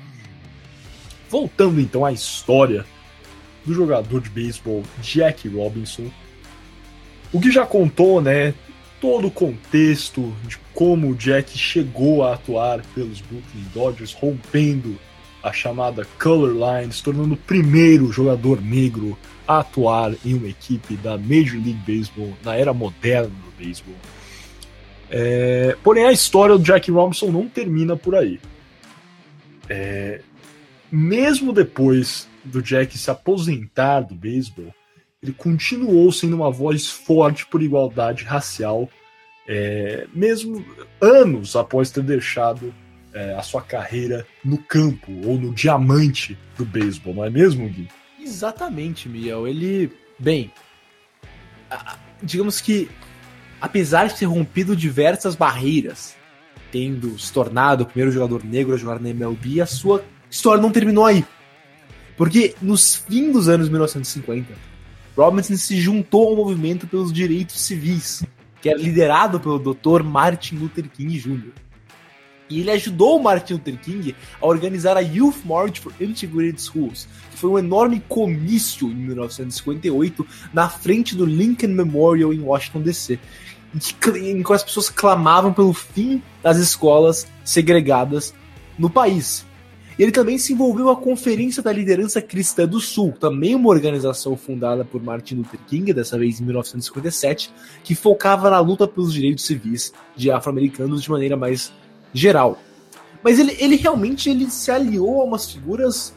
Voltando 1.29 1.81
então 1.81 2.05
à 2.05 2.13
história 2.13 2.87
do 3.65 3.75
jogador 3.75 4.21
de 4.21 4.31
beisebol 4.31 4.85
Jack 5.03 5.49
Robinson, 5.49 6.09
o 7.33 7.41
que 7.41 7.51
já 7.51 7.67
contou, 7.67 8.23
né, 8.23 8.55
todo 9.01 9.29
o 9.29 9.31
contexto 9.31 10.35
de 10.47 10.59
como 10.75 11.11
o 11.11 11.15
Jack 11.15 11.57
chegou 11.57 12.25
a 12.25 12.35
atuar 12.35 12.83
pelos 12.95 13.21
Brooklyn 13.21 13.65
Dodgers, 13.75 14.13
rompendo 14.13 14.99
a 15.43 15.53
chamada 15.53 16.07
Color 16.19 16.53
Line, 16.53 16.93
se 16.93 17.03
tornando 17.03 17.35
o 17.35 17.37
primeiro 17.37 18.11
jogador 18.11 18.61
negro 18.61 19.17
a 19.47 19.61
atuar 19.61 20.13
em 20.25 20.35
uma 20.35 20.49
equipe 20.49 20.97
da 20.97 21.17
Major 21.17 21.55
League 21.55 21.81
Baseball 21.87 22.37
na 22.43 22.57
era 22.57 22.73
moderna 22.73 23.29
do 23.29 23.53
beisebol. 23.57 23.95
É, 25.09 25.77
porém, 25.85 26.05
a 26.05 26.13
história 26.13 26.57
do 26.59 26.65
Jack 26.65 26.91
Robinson 26.91 27.31
não 27.31 27.49
termina 27.49 27.97
por 27.97 28.17
aí. 28.17 28.41
É, 29.69 30.21
mesmo 30.91 31.53
depois 31.53 32.29
do 32.45 32.61
Jack 32.61 32.97
se 32.99 33.11
aposentar 33.11 34.01
do 34.01 34.15
beisebol, 34.15 34.75
ele 35.27 35.35
continuou 35.35 36.11
sendo 36.13 36.37
uma 36.37 36.51
voz 36.51 36.89
forte 36.89 37.45
por 37.47 37.63
igualdade 37.63 38.25
racial, 38.25 38.89
é, 39.49 40.07
mesmo 40.15 40.65
anos 41.01 41.57
após 41.57 41.91
ter 41.91 42.03
deixado 42.03 42.73
é, 43.13 43.35
a 43.35 43.43
sua 43.43 43.63
carreira 43.63 44.27
no 44.45 44.59
campo 44.59 45.11
ou 45.25 45.39
no 45.39 45.53
diamante 45.53 46.39
do 46.57 46.65
beisebol, 46.65 47.15
não 47.15 47.25
é 47.25 47.31
mesmo, 47.31 47.69
Gui? 47.69 47.89
Exatamente, 48.21 49.09
Miguel. 49.09 49.47
Ele, 49.47 49.93
bem, 50.19 50.51
digamos 52.23 52.61
que 52.61 52.89
apesar 53.61 54.09
de 54.09 54.17
ter 54.17 54.27
rompido 54.27 54.77
diversas 54.77 55.35
barreiras, 55.35 56.17
tendo 56.71 57.19
se 57.19 57.33
tornado 57.33 57.85
o 57.85 57.87
primeiro 57.87 58.13
jogador 58.13 58.45
negro 58.45 58.75
a 58.75 58.77
jogar 58.77 59.01
na 59.01 59.11
MLB, 59.11 59.61
a 59.61 59.67
sua 59.67 60.05
história 60.31 60.61
não 60.61 60.71
terminou 60.71 61.05
aí. 61.05 61.25
Porque 62.17 62.55
nos 62.63 62.97
fins 62.97 63.33
dos 63.33 63.49
anos 63.49 63.69
1950, 63.69 64.53
Robinson 65.17 65.57
se 65.57 65.81
juntou 65.81 66.29
ao 66.29 66.37
movimento 66.37 66.87
pelos 66.87 67.13
direitos 67.13 67.59
civis, 67.61 68.23
que 68.61 68.69
era 68.69 68.79
liderado 68.79 69.41
pelo 69.41 69.59
Dr. 69.59 70.03
Martin 70.03 70.57
Luther 70.57 70.89
King 70.91 71.19
Jr. 71.19 71.53
E 72.49 72.61
ele 72.61 72.71
ajudou 72.71 73.19
o 73.19 73.23
Martin 73.23 73.55
Luther 73.55 73.79
King 73.79 74.15
a 74.41 74.47
organizar 74.47 74.97
a 74.97 75.01
Youth 75.01 75.45
March 75.45 75.81
for 75.81 75.93
Integrated 76.01 76.61
Schools, 76.61 77.09
que 77.31 77.39
foi 77.39 77.51
um 77.51 77.59
enorme 77.59 78.01
comício 78.09 78.89
em 78.89 78.95
1958 78.95 80.27
na 80.53 80.69
frente 80.69 81.17
do 81.17 81.25
Lincoln 81.25 81.69
Memorial 81.69 82.33
em 82.33 82.41
Washington 82.41 82.83
DC, 82.83 83.19
em 83.75 84.43
que 84.43 84.53
as 84.53 84.63
pessoas 84.63 84.89
clamavam 84.89 85.53
pelo 85.53 85.73
fim 85.73 86.23
das 86.43 86.59
escolas 86.59 87.27
segregadas 87.43 88.33
no 88.79 88.89
país. 88.89 89.45
Ele 89.99 90.13
também 90.13 90.37
se 90.37 90.53
envolveu 90.53 90.91
a 90.91 90.97
Conferência 90.97 91.63
da 91.63 91.73
Liderança 91.73 92.21
Cristã 92.21 92.67
do 92.67 92.81
Sul, 92.81 93.15
também 93.19 93.55
uma 93.55 93.71
organização 93.71 94.37
fundada 94.37 94.85
por 94.85 95.03
Martin 95.03 95.37
Luther 95.37 95.61
King, 95.67 95.93
dessa 95.93 96.19
vez 96.19 96.39
em 96.39 96.45
1957, 96.45 97.51
que 97.83 97.95
focava 97.95 98.51
na 98.51 98.61
luta 98.61 98.87
pelos 98.87 99.13
direitos 99.13 99.47
civis 99.47 99.93
de 100.15 100.31
afro-americanos 100.31 101.03
de 101.03 101.11
maneira 101.11 101.37
mais 101.37 101.73
geral. 102.13 102.59
Mas 103.23 103.39
ele, 103.39 103.57
ele 103.59 103.77
realmente 103.77 104.29
ele 104.29 104.51
se 104.51 104.71
aliou 104.71 105.23
a 105.23 105.25
umas 105.25 105.51
figuras 105.51 106.15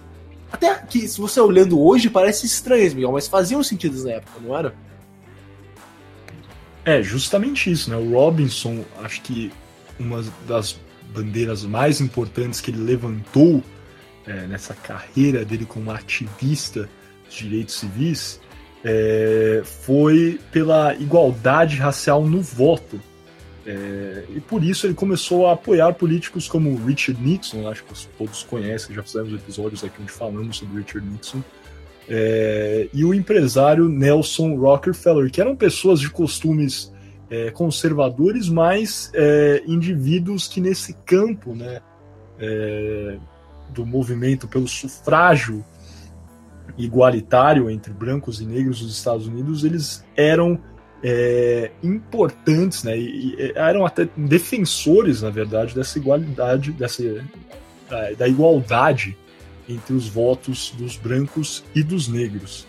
até 0.51 0.75
que, 0.75 1.07
se 1.07 1.19
você 1.21 1.39
olhando 1.39 1.79
hoje, 1.79 2.09
parece 2.09 2.45
estranhas, 2.45 2.93
Miguel, 2.93 3.11
mas 3.11 3.27
faziam 3.27 3.63
sentido 3.63 4.03
na 4.03 4.13
época, 4.13 4.39
não 4.41 4.57
era? 4.57 4.73
É, 6.83 7.03
justamente 7.03 7.71
isso, 7.71 7.89
né? 7.89 7.95
O 7.95 8.13
Robinson, 8.13 8.83
acho 9.03 9.21
que 9.21 9.51
uma 9.99 10.23
das 10.47 10.79
bandeiras 11.13 11.63
mais 11.63 12.01
importantes 12.01 12.61
que 12.61 12.71
ele 12.71 12.79
levantou 12.79 13.63
é, 14.25 14.47
nessa 14.47 14.73
carreira 14.73 15.43
dele 15.43 15.65
como 15.65 15.91
ativista 15.91 16.89
dos 17.25 17.35
direitos 17.35 17.75
civis 17.75 18.39
é, 18.83 19.61
foi 19.63 20.39
pela 20.51 20.93
igualdade 20.95 21.75
racial 21.77 22.25
no 22.25 22.41
voto. 22.41 22.99
É, 23.65 24.23
e 24.35 24.39
por 24.39 24.63
isso 24.63 24.87
ele 24.87 24.93
começou 24.93 25.47
a 25.47 25.53
apoiar 25.53 25.93
políticos 25.93 26.47
como 26.47 26.75
Richard 26.85 27.21
Nixon, 27.21 27.67
acho 27.67 27.83
que 27.83 27.93
todos 28.17 28.41
conhecem, 28.43 28.95
já 28.95 29.03
fizemos 29.03 29.33
episódios 29.33 29.83
aqui 29.83 30.01
onde 30.01 30.11
falamos 30.11 30.57
sobre 30.57 30.79
Richard 30.81 31.07
Nixon, 31.07 31.43
é, 32.07 32.89
e 32.91 33.05
o 33.05 33.13
empresário 33.13 33.87
Nelson 33.87 34.55
Rockefeller, 34.55 35.29
que 35.29 35.39
eram 35.39 35.55
pessoas 35.55 35.99
de 35.99 36.09
costumes 36.09 36.91
é, 37.29 37.51
conservadores, 37.51 38.49
mas 38.49 39.11
é, 39.13 39.63
indivíduos 39.67 40.47
que 40.47 40.59
nesse 40.59 40.93
campo 41.05 41.53
né, 41.53 41.79
é, 42.39 43.17
do 43.69 43.85
movimento 43.85 44.47
pelo 44.47 44.67
sufrágio 44.67 45.63
igualitário 46.77 47.69
entre 47.69 47.91
brancos 47.91 48.41
e 48.41 48.45
negros 48.45 48.81
dos 48.81 48.95
Estados 48.95 49.27
Unidos, 49.27 49.63
eles 49.63 50.03
eram 50.15 50.59
é, 51.03 51.71
importantes, 51.83 52.83
né, 52.83 52.97
e, 52.97 53.35
e, 53.35 53.51
eram 53.55 53.85
até 53.85 54.07
defensores, 54.15 55.21
na 55.21 55.29
verdade, 55.29 55.75
dessa 55.75 55.97
igualdade, 55.97 56.71
dessa, 56.71 57.03
da, 57.89 58.11
da 58.11 58.27
igualdade 58.27 59.17
entre 59.67 59.93
os 59.93 60.07
votos 60.07 60.73
dos 60.77 60.97
brancos 60.97 61.63
e 61.75 61.83
dos 61.83 62.07
negros. 62.07 62.65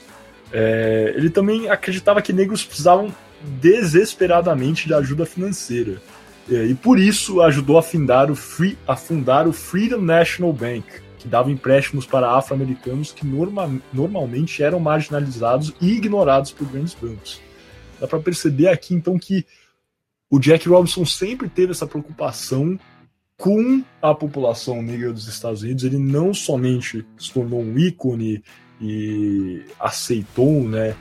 É, 0.53 1.15
ele 1.17 1.31
também 1.31 1.69
acreditava 1.69 2.21
que 2.21 2.33
negros 2.33 2.65
precisavam 2.65 3.13
desesperadamente 3.61 4.86
de 4.86 4.95
ajuda 4.95 5.26
financeira. 5.26 6.01
E 6.49 6.74
por 6.74 6.99
isso 6.99 7.41
ajudou 7.43 7.78
a 7.78 7.82
fundar 7.82 8.30
o, 8.30 8.34
Free, 8.34 8.76
a 8.86 8.97
fundar 8.97 9.47
o 9.47 9.53
Freedom 9.53 10.01
National 10.01 10.53
Bank, 10.53 10.84
que 11.18 11.28
dava 11.28 11.51
empréstimos 11.51 12.07
para 12.07 12.34
afro-americanos 12.34 13.12
que 13.12 13.26
norma, 13.26 13.70
normalmente 13.93 14.62
eram 14.62 14.80
marginalizados 14.80 15.72
e 15.80 15.93
ignorados 15.93 16.51
por 16.51 16.66
grandes 16.66 16.95
bancos. 16.95 17.41
Dá 18.01 18.09
para 18.09 18.18
perceber 18.18 18.68
aqui 18.68 18.95
então 18.95 19.18
que 19.18 19.47
o 20.30 20.38
Jack 20.38 20.68
Robinson 20.68 21.05
sempre 21.05 21.49
teve 21.49 21.72
essa 21.72 21.86
preocupação 21.86 22.78
com 23.36 23.82
a 24.03 24.14
população 24.14 24.82
negra 24.82 25.12
dos 25.12 25.28
Estados 25.28 25.62
Unidos. 25.62 25.84
Ele 25.84 25.99
não 25.99 26.32
somente 26.34 27.07
se 27.18 27.32
tornou 27.32 27.61
um 27.61 27.78
ícone 27.78 28.43
e 28.80 29.62
aceitou 29.78 30.62
né, 30.68 30.95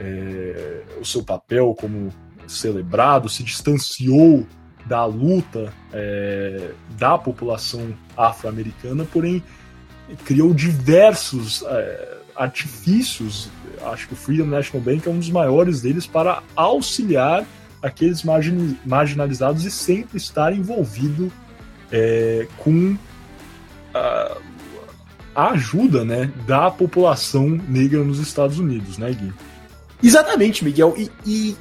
é, 0.00 0.82
o 1.00 1.04
seu 1.04 1.22
papel 1.22 1.74
como 1.78 2.10
celebrado, 2.48 3.28
se 3.28 3.44
distanciou 3.44 4.46
da 4.86 5.04
luta 5.04 5.72
é, 5.92 6.72
da 6.98 7.16
população 7.16 7.94
afro-americana, 8.16 9.04
porém 9.04 9.42
criou 10.24 10.52
diversos 10.52 11.62
é, 11.66 12.18
artifícios. 12.34 13.48
Acho 13.82 14.08
que 14.08 14.14
o 14.14 14.16
Freedom 14.16 14.46
National 14.46 14.82
Bank 14.82 15.06
é 15.06 15.10
um 15.10 15.18
dos 15.18 15.30
maiores 15.30 15.82
deles 15.82 16.06
para 16.06 16.42
auxiliar 16.56 17.46
aqueles 17.82 18.22
marginalizados 18.84 19.64
e 19.64 19.70
sempre 19.70 20.16
estar 20.16 20.52
envolvido 20.52 21.32
é, 21.92 22.46
com 22.58 22.96
a, 23.94 24.36
a, 25.34 25.50
ajuda 25.50 26.04
né, 26.04 26.30
da 26.46 26.70
população 26.70 27.48
negra 27.68 28.02
nos 28.04 28.18
Estados 28.18 28.58
Unidos, 28.58 28.98
né, 28.98 29.12
Gui? 29.12 29.32
Exatamente, 30.02 30.64
Miguel. 30.64 30.94
E, 30.96 31.10
e 31.26 31.56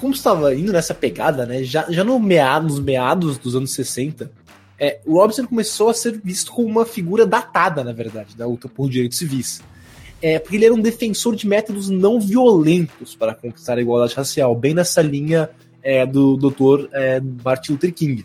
como 0.00 0.14
estava 0.14 0.54
indo 0.54 0.72
nessa 0.72 0.94
pegada, 0.94 1.44
né, 1.44 1.62
já, 1.62 1.86
já 1.90 2.02
no 2.02 2.18
meado, 2.18 2.68
nos 2.68 2.80
meados 2.80 3.38
dos 3.38 3.54
anos 3.54 3.72
60, 3.72 4.30
é, 4.78 4.98
o 5.04 5.14
Robson 5.18 5.46
começou 5.46 5.90
a 5.90 5.94
ser 5.94 6.18
visto 6.24 6.52
como 6.52 6.66
uma 6.66 6.86
figura 6.86 7.26
datada, 7.26 7.84
na 7.84 7.92
verdade, 7.92 8.34
da 8.34 8.46
luta 8.46 8.68
por 8.68 8.88
direitos 8.88 9.18
civis. 9.18 9.62
É, 10.22 10.38
porque 10.38 10.56
ele 10.56 10.64
era 10.64 10.74
um 10.74 10.80
defensor 10.80 11.36
de 11.36 11.46
métodos 11.46 11.88
não 11.88 12.20
violentos 12.20 13.14
para 13.14 13.34
conquistar 13.34 13.78
a 13.78 13.80
igualdade 13.80 14.14
racial, 14.14 14.54
bem 14.54 14.74
nessa 14.74 15.02
linha 15.02 15.50
é, 15.82 16.06
do 16.06 16.36
Dr. 16.36 16.88
É, 16.92 17.20
Martin 17.44 17.72
Luther 17.72 17.92
King. 17.92 18.24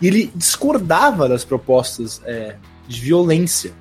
E 0.00 0.06
ele 0.06 0.30
discordava 0.34 1.28
das 1.28 1.44
propostas 1.44 2.20
é, 2.24 2.56
de 2.88 3.00
violência 3.00 3.72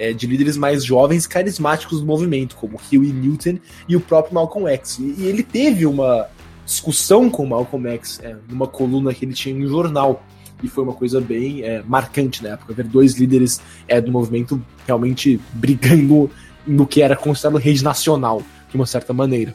é, 0.00 0.14
de 0.14 0.26
líderes 0.26 0.56
mais 0.56 0.82
jovens 0.82 1.26
e 1.26 1.28
carismáticos 1.28 2.00
do 2.00 2.06
movimento, 2.06 2.56
como 2.56 2.80
Huey 2.90 3.12
Newton 3.12 3.58
e 3.86 3.94
o 3.94 4.00
próprio 4.00 4.34
Malcolm 4.34 4.66
X. 4.70 4.98
E, 4.98 5.14
e 5.18 5.26
ele 5.26 5.42
teve 5.42 5.84
uma 5.84 6.26
discussão 6.64 7.28
com 7.28 7.44
o 7.44 7.48
Malcolm 7.48 7.86
X 7.90 8.18
é, 8.22 8.34
numa 8.48 8.66
coluna 8.66 9.12
que 9.12 9.26
ele 9.26 9.34
tinha 9.34 9.54
em 9.54 9.64
um 9.64 9.68
jornal. 9.68 10.24
E 10.62 10.68
foi 10.68 10.84
uma 10.84 10.94
coisa 10.94 11.20
bem 11.20 11.62
é, 11.62 11.82
marcante 11.86 12.42
na 12.42 12.50
época, 12.50 12.72
ver 12.72 12.86
dois 12.86 13.14
líderes 13.14 13.60
é, 13.86 14.00
do 14.00 14.10
movimento 14.10 14.62
realmente 14.86 15.38
brigando 15.52 16.30
no 16.66 16.86
que 16.86 17.02
era 17.02 17.16
considerado 17.16 17.58
rede 17.58 17.84
nacional, 17.84 18.42
de 18.68 18.76
uma 18.76 18.86
certa 18.86 19.12
maneira. 19.12 19.54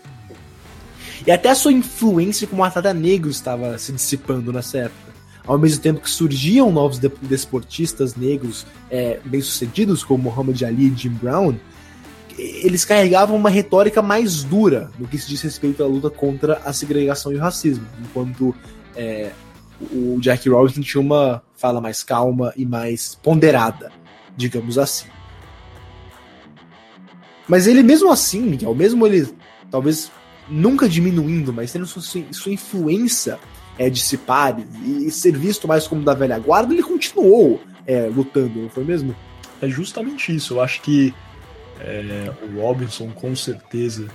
E 1.26 1.32
até 1.32 1.50
a 1.50 1.56
sua 1.56 1.72
influência 1.72 2.48
como 2.48 2.64
atleta 2.64 2.94
negro 2.94 3.30
estava 3.30 3.78
se 3.78 3.92
dissipando 3.92 4.54
nessa 4.54 4.78
época. 4.80 5.05
Ao 5.48 5.58
mesmo 5.58 5.82
tempo 5.82 6.02
que 6.02 6.10
surgiam 6.10 6.72
novos 6.72 7.00
desportistas 7.22 8.16
negros 8.16 8.66
é, 8.90 9.20
bem-sucedidos, 9.24 10.04
como 10.04 10.24
Muhammad 10.24 10.60
Ali 10.64 10.88
e 10.88 10.96
Jim 10.96 11.12
Brown, 11.12 11.56
eles 12.38 12.84
carregavam 12.84 13.36
uma 13.38 13.50
retórica 13.50 14.02
mais 14.02 14.44
dura 14.44 14.92
no 15.00 15.08
que 15.08 15.18
se 15.18 15.28
diz 15.28 15.42
respeito 15.42 15.84
à 15.84 15.88
luta 15.88 16.10
contra 16.10 16.56
a 16.66 16.74
segregação 16.74 17.32
e 17.32 17.36
o 17.36 17.40
racismo, 17.40 17.86
enquanto 18.02 18.56
é, 18.96 19.32
o 19.92 20.18
Jack 20.20 20.50
Robinson 20.50 20.82
tinha 20.82 21.02
uma 21.02 21.42
fala 21.56 21.80
mais 21.80 22.04
calma 22.04 22.54
e 22.58 22.66
mais 22.66 23.16
ponderada, 23.16 23.92
digamos 24.36 24.78
assim. 24.78 25.08
Mas 27.48 27.68
ele 27.68 27.84
mesmo 27.84 28.12
assim, 28.12 28.42
Miguel, 28.42 28.74
mesmo 28.74 29.06
ele 29.06 29.34
talvez 29.70 30.12
nunca 30.50 30.90
diminuindo, 30.90 31.54
mas 31.54 31.72
tendo 31.72 31.86
sua, 31.86 32.02
sua 32.32 32.52
influência 32.52 33.40
é, 33.78 33.90
dissipar 33.90 34.58
e, 34.84 35.08
e 35.08 35.12
ser 35.12 35.38
visto 35.38 35.68
mais 35.68 35.88
como 35.88 36.04
da 36.04 36.14
velha 36.14 36.40
guarda, 36.40 36.74
ele 36.74 36.84
continuou 36.84 37.62
é, 37.86 38.08
lutando, 38.08 38.62
não 38.62 38.70
foi 38.70 38.84
mesmo? 38.84 39.16
É 39.62 39.68
justamente 39.68 40.36
isso. 40.36 40.56
Eu 40.56 40.62
acho 40.62 40.82
que 40.82 41.14
é, 41.80 42.32
o 42.44 42.62
Robinson 42.62 43.10
com 43.12 43.36
certeza 43.36 44.08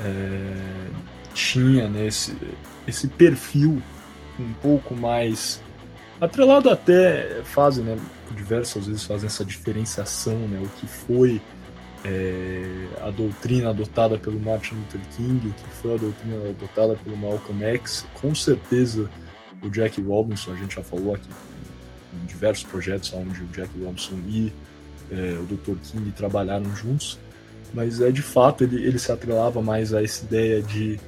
é, 0.00 0.88
tinha 1.34 1.88
né, 1.88 2.06
esse, 2.06 2.36
esse 2.86 3.08
perfil 3.08 3.82
um 4.38 4.52
pouco 4.54 4.94
mais 4.94 5.60
atrelado 6.20 6.70
até 6.70 7.42
fazem, 7.44 7.84
né, 7.84 7.98
diversas 8.34 8.86
vezes 8.86 9.04
fazem 9.04 9.26
essa 9.26 9.44
diferenciação, 9.44 10.36
né, 10.48 10.60
o 10.62 10.68
que 10.80 10.86
foi 10.86 11.40
é, 12.06 12.88
a 13.02 13.10
doutrina 13.10 13.70
adotada 13.70 14.16
pelo 14.16 14.38
Martin 14.38 14.76
Luther 14.76 15.00
King, 15.16 15.40
que 15.40 15.68
foi 15.82 15.94
a 15.94 15.96
doutrina 15.96 16.36
adotada 16.50 16.94
pelo 17.02 17.16
Malcolm 17.16 17.64
X, 17.64 18.06
com 18.14 18.32
certeza 18.34 19.10
o 19.62 19.68
Jack 19.68 20.00
Robinson, 20.00 20.52
a 20.52 20.56
gente 20.56 20.76
já 20.76 20.82
falou 20.84 21.14
aqui 21.14 21.28
em 22.14 22.26
diversos 22.26 22.64
projetos 22.64 23.12
onde 23.12 23.42
o 23.42 23.46
Jack 23.46 23.70
Robinson 23.82 24.14
e 24.28 24.52
é, 25.10 25.36
o 25.40 25.44
Dr. 25.44 25.76
King 25.82 26.12
trabalharam 26.12 26.74
juntos, 26.76 27.18
mas 27.74 28.00
é 28.00 28.10
de 28.12 28.22
fato 28.22 28.62
ele, 28.62 28.76
ele 28.84 28.98
se 28.98 29.10
atrelava 29.10 29.60
mais 29.60 29.92
a 29.92 30.02
essa 30.02 30.24
ideia 30.24 30.62
de 30.62 31.00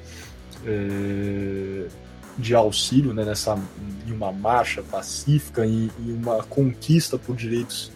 é, 0.67 1.87
de 2.37 2.55
auxílio 2.55 3.13
né, 3.13 3.25
nessa 3.25 3.57
em 4.07 4.13
uma 4.13 4.33
marcha 4.33 4.83
pacífica 4.83 5.65
e 5.65 5.91
uma 5.99 6.43
conquista 6.43 7.19
por 7.19 7.37
direitos 7.37 7.93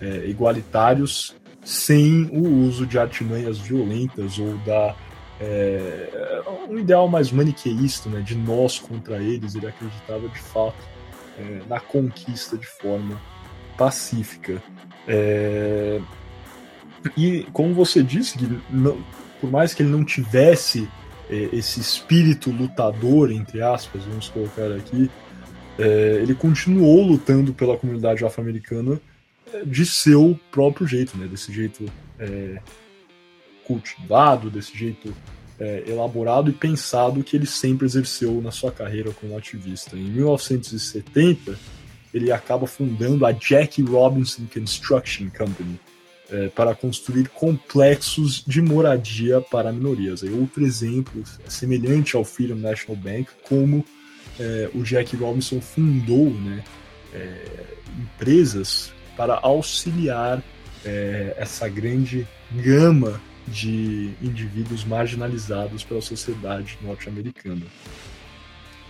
é, 0.00 0.26
igualitários 0.26 1.34
sem 1.64 2.24
o 2.32 2.66
uso 2.66 2.86
de 2.86 2.98
artimanhas 2.98 3.58
violentas 3.58 4.38
ou 4.38 4.56
da 4.58 4.94
é, 5.40 6.42
um 6.68 6.78
ideal 6.78 7.08
mais 7.08 7.32
maniqueísta 7.32 8.08
né, 8.08 8.20
de 8.20 8.36
nós 8.36 8.78
contra 8.78 9.16
eles 9.16 9.54
ele 9.54 9.66
acreditava 9.66 10.28
de 10.28 10.38
fato 10.38 10.76
é, 11.38 11.60
na 11.68 11.80
conquista 11.80 12.56
de 12.56 12.66
forma 12.66 13.20
pacífica. 13.76 14.62
É, 15.08 16.00
e 17.16 17.46
como 17.52 17.74
você 17.74 18.02
disse, 18.02 18.38
que 18.38 18.60
não, 18.70 19.02
por 19.40 19.50
mais 19.50 19.74
que 19.74 19.82
ele 19.82 19.90
não 19.90 20.04
tivesse 20.04 20.88
é, 21.28 21.48
esse 21.52 21.80
espírito 21.80 22.50
lutador, 22.50 23.30
entre 23.30 23.62
aspas, 23.62 24.04
vamos 24.04 24.28
colocar 24.28 24.70
aqui, 24.72 25.10
é, 25.78 26.18
ele 26.22 26.34
continuou 26.34 27.02
lutando 27.02 27.52
pela 27.52 27.76
comunidade 27.76 28.24
afro-americana 28.24 29.00
de 29.66 29.86
seu 29.86 30.38
próprio 30.50 30.86
jeito, 30.86 31.16
né? 31.16 31.26
desse 31.26 31.52
jeito 31.52 31.84
é, 32.18 32.60
cultivado, 33.66 34.50
desse 34.50 34.76
jeito 34.76 35.14
é, 35.58 35.84
elaborado 35.86 36.50
e 36.50 36.52
pensado 36.52 37.22
que 37.22 37.36
ele 37.36 37.46
sempre 37.46 37.86
exerceu 37.86 38.40
na 38.40 38.50
sua 38.50 38.72
carreira 38.72 39.12
como 39.12 39.36
ativista. 39.36 39.96
Em 39.96 40.04
1970, 40.04 41.58
ele 42.12 42.30
acaba 42.32 42.66
fundando 42.66 43.26
a 43.26 43.32
Jack 43.32 43.82
Robinson 43.82 44.46
Construction 44.52 45.28
Company 45.36 45.78
é, 46.30 46.48
para 46.48 46.74
construir 46.74 47.28
complexos 47.28 48.42
de 48.46 48.62
moradia 48.62 49.40
para 49.40 49.72
minorias. 49.72 50.22
Outro 50.22 50.64
exemplo 50.64 51.22
semelhante 51.48 52.16
ao 52.16 52.24
Freedom 52.24 52.56
National 52.56 52.96
Bank, 52.96 53.28
como 53.48 53.84
é, 54.38 54.70
o 54.74 54.82
Jack 54.82 55.14
Robinson 55.16 55.60
fundou 55.60 56.30
né, 56.30 56.64
é, 57.12 57.64
empresas 57.98 58.93
para 59.16 59.38
auxiliar 59.42 60.42
é, 60.84 61.34
essa 61.38 61.68
grande 61.68 62.26
gama 62.52 63.20
de 63.46 64.10
indivíduos 64.22 64.84
marginalizados 64.84 65.84
pela 65.84 66.00
sociedade 66.00 66.78
norte-americana. 66.82 67.66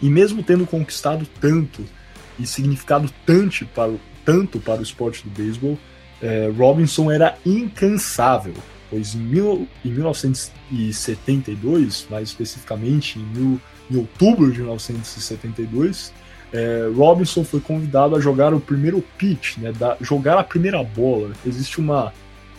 E 0.00 0.08
mesmo 0.08 0.42
tendo 0.42 0.66
conquistado 0.66 1.26
tanto 1.40 1.84
e 2.38 2.46
significado 2.46 3.12
tanto 3.24 3.64
para, 3.66 3.90
o, 3.90 4.00
tanto 4.24 4.60
para 4.60 4.80
o 4.80 4.82
esporte 4.82 5.22
do 5.24 5.30
beisebol, 5.30 5.78
é, 6.22 6.48
Robinson 6.56 7.10
era 7.10 7.36
incansável, 7.44 8.54
pois 8.90 9.14
em, 9.14 9.18
mil, 9.18 9.68
em 9.84 9.90
1972, 9.90 12.06
mais 12.10 12.28
especificamente 12.28 13.18
em, 13.18 13.22
mil, 13.22 13.60
em 13.90 13.96
outubro 13.96 14.52
de 14.52 14.60
1972, 14.60 16.12
é, 16.54 16.88
Robinson 16.94 17.42
foi 17.42 17.60
convidado 17.60 18.14
a 18.14 18.20
jogar 18.20 18.54
o 18.54 18.60
primeiro 18.60 19.02
pitch, 19.18 19.58
né, 19.58 19.72
da, 19.72 19.96
jogar 20.00 20.38
a 20.38 20.44
primeira 20.44 20.80
bola. 20.84 21.32
Existe 21.44 21.80
uma 21.80 22.14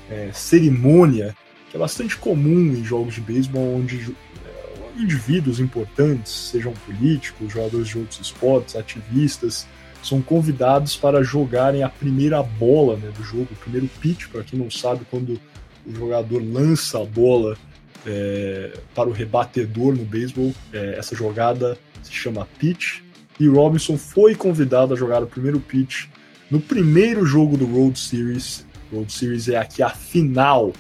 é, 0.10 0.32
cerimônia 0.34 1.34
que 1.72 1.78
é 1.78 1.80
bastante 1.80 2.18
comum 2.18 2.74
em 2.74 2.84
jogos 2.84 3.14
de 3.14 3.22
beisebol, 3.22 3.78
onde 3.78 4.14
é, 4.46 5.02
indivíduos 5.02 5.62
importantes, 5.62 6.30
sejam 6.52 6.74
políticos, 6.86 7.54
jogadores 7.54 7.88
de 7.88 7.98
outros 7.98 8.20
esportes, 8.20 8.76
ativistas, 8.76 9.66
são 10.04 10.22
convidados 10.22 10.98
para 10.98 11.24
jogarem 11.24 11.82
a 11.82 11.88
primeira 11.88 12.44
bola 12.44 12.98
né, 12.98 13.10
do 13.18 13.24
jogo, 13.24 13.48
o 13.50 13.56
primeiro 13.56 13.90
pitch, 14.02 14.28
para 14.28 14.44
quem 14.44 14.60
não 14.60 14.70
sabe, 14.70 15.06
quando 15.10 15.40
o 15.88 15.96
jogador 15.96 16.44
lança 16.44 17.02
a 17.02 17.06
bola 17.06 17.58
é, 18.06 18.74
para 18.94 19.08
o 19.08 19.14
rebatedor 19.14 19.96
no 19.96 20.04
beisebol, 20.04 20.54
é, 20.74 20.96
essa 20.98 21.16
jogada 21.16 21.78
se 22.04 22.12
chama 22.12 22.46
pitch 22.60 23.05
e 23.40 23.48
Robinson 23.48 23.98
foi 23.98 24.36
convidado 24.36 24.94
a 24.94 24.98
jogar 24.98 25.22
o 25.22 25.28
primeiro 25.28 25.60
pitch 25.60 26.06
no 26.50 26.60
primeiro 26.60 27.26
jogo 27.26 27.58
do 27.58 27.66
World 27.66 27.98
Series. 28.00 28.66
World 28.92 29.12
Series 29.12 29.50
é 29.50 29.58
aqui 29.58 29.82
a 29.82 29.90
final 29.90 30.72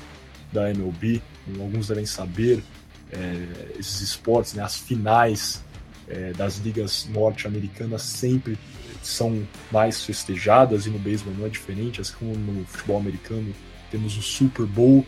da 0.51 0.69
MLB, 0.69 1.21
como 1.45 1.63
alguns 1.63 1.87
devem 1.87 2.05
saber, 2.05 2.63
é, 3.11 3.77
esses 3.79 4.01
esportes, 4.01 4.53
né, 4.53 4.63
as 4.63 4.77
finais 4.77 5.63
é, 6.07 6.31
das 6.33 6.57
ligas 6.57 7.07
norte-americanas 7.11 8.03
sempre 8.03 8.57
são 9.01 9.45
mais 9.71 10.03
festejadas 10.03 10.85
e 10.85 10.89
no 10.89 10.97
beisebol 10.97 11.33
não 11.33 11.45
é 11.45 11.49
diferente, 11.49 12.01
assim 12.01 12.13
como 12.17 12.35
no 12.35 12.65
futebol 12.65 12.97
americano 12.97 13.53
temos 13.91 14.17
o 14.17 14.21
Super 14.21 14.65
Bowl, 14.65 15.05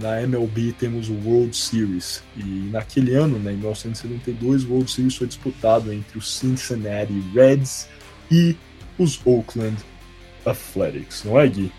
na 0.00 0.20
MLB 0.22 0.72
temos 0.72 1.08
o 1.08 1.14
World 1.24 1.56
Series 1.56 2.22
e 2.36 2.42
naquele 2.70 3.14
ano, 3.14 3.38
né, 3.38 3.52
em 3.52 3.56
1972, 3.56 4.64
o 4.64 4.72
World 4.72 4.90
Series 4.90 5.16
foi 5.16 5.26
disputado 5.26 5.92
entre 5.92 6.18
os 6.18 6.36
Cincinnati 6.36 7.12
Reds 7.34 7.88
e 8.30 8.56
os 8.98 9.20
Oakland 9.24 9.76
Athletics, 10.44 11.24
não 11.24 11.38
é, 11.38 11.46
Gui? 11.46 11.72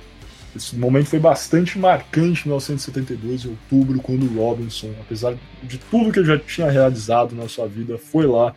Esse 0.56 0.76
momento 0.76 1.08
foi 1.08 1.20
bastante 1.20 1.80
marcante 1.80 2.42
em 2.42 2.50
1972, 2.50 3.46
em 3.46 3.50
outubro, 3.50 4.00
quando 4.00 4.24
o 4.24 4.38
Robinson, 4.38 4.92
apesar 5.02 5.36
de 5.64 5.78
tudo 5.78 6.12
que 6.12 6.20
ele 6.20 6.28
já 6.28 6.38
tinha 6.38 6.70
realizado 6.70 7.36
na 7.36 7.50
sua 7.50 7.68
vida, 7.68 7.98
foi 7.98 8.28
lá. 8.28 8.54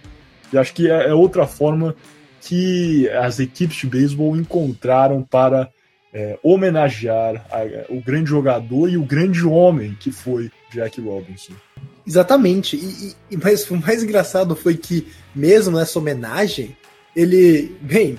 E 0.52 0.58
acho 0.58 0.74
que 0.74 0.90
é, 0.90 1.08
é 1.08 1.14
outra 1.14 1.46
forma 1.46 1.96
que 2.42 3.08
as 3.08 3.40
equipes 3.40 3.78
de 3.78 3.86
beisebol 3.86 4.36
encontraram 4.36 5.22
para 5.22 5.70
é, 6.16 6.38
homenagear 6.42 7.44
a, 7.50 7.92
o 7.92 8.00
grande 8.00 8.30
jogador 8.30 8.88
e 8.88 8.96
o 8.96 9.04
grande 9.04 9.44
homem 9.44 9.94
que 10.00 10.10
foi 10.10 10.50
Jack 10.72 10.98
Robinson. 10.98 11.52
Exatamente. 12.06 12.74
E, 12.74 13.14
e 13.30 13.36
mas 13.36 13.70
o 13.70 13.76
mais 13.76 14.02
engraçado 14.02 14.56
foi 14.56 14.78
que, 14.78 15.06
mesmo 15.34 15.76
nessa 15.76 15.98
homenagem, 15.98 16.74
ele, 17.14 17.76
bem, 17.82 18.18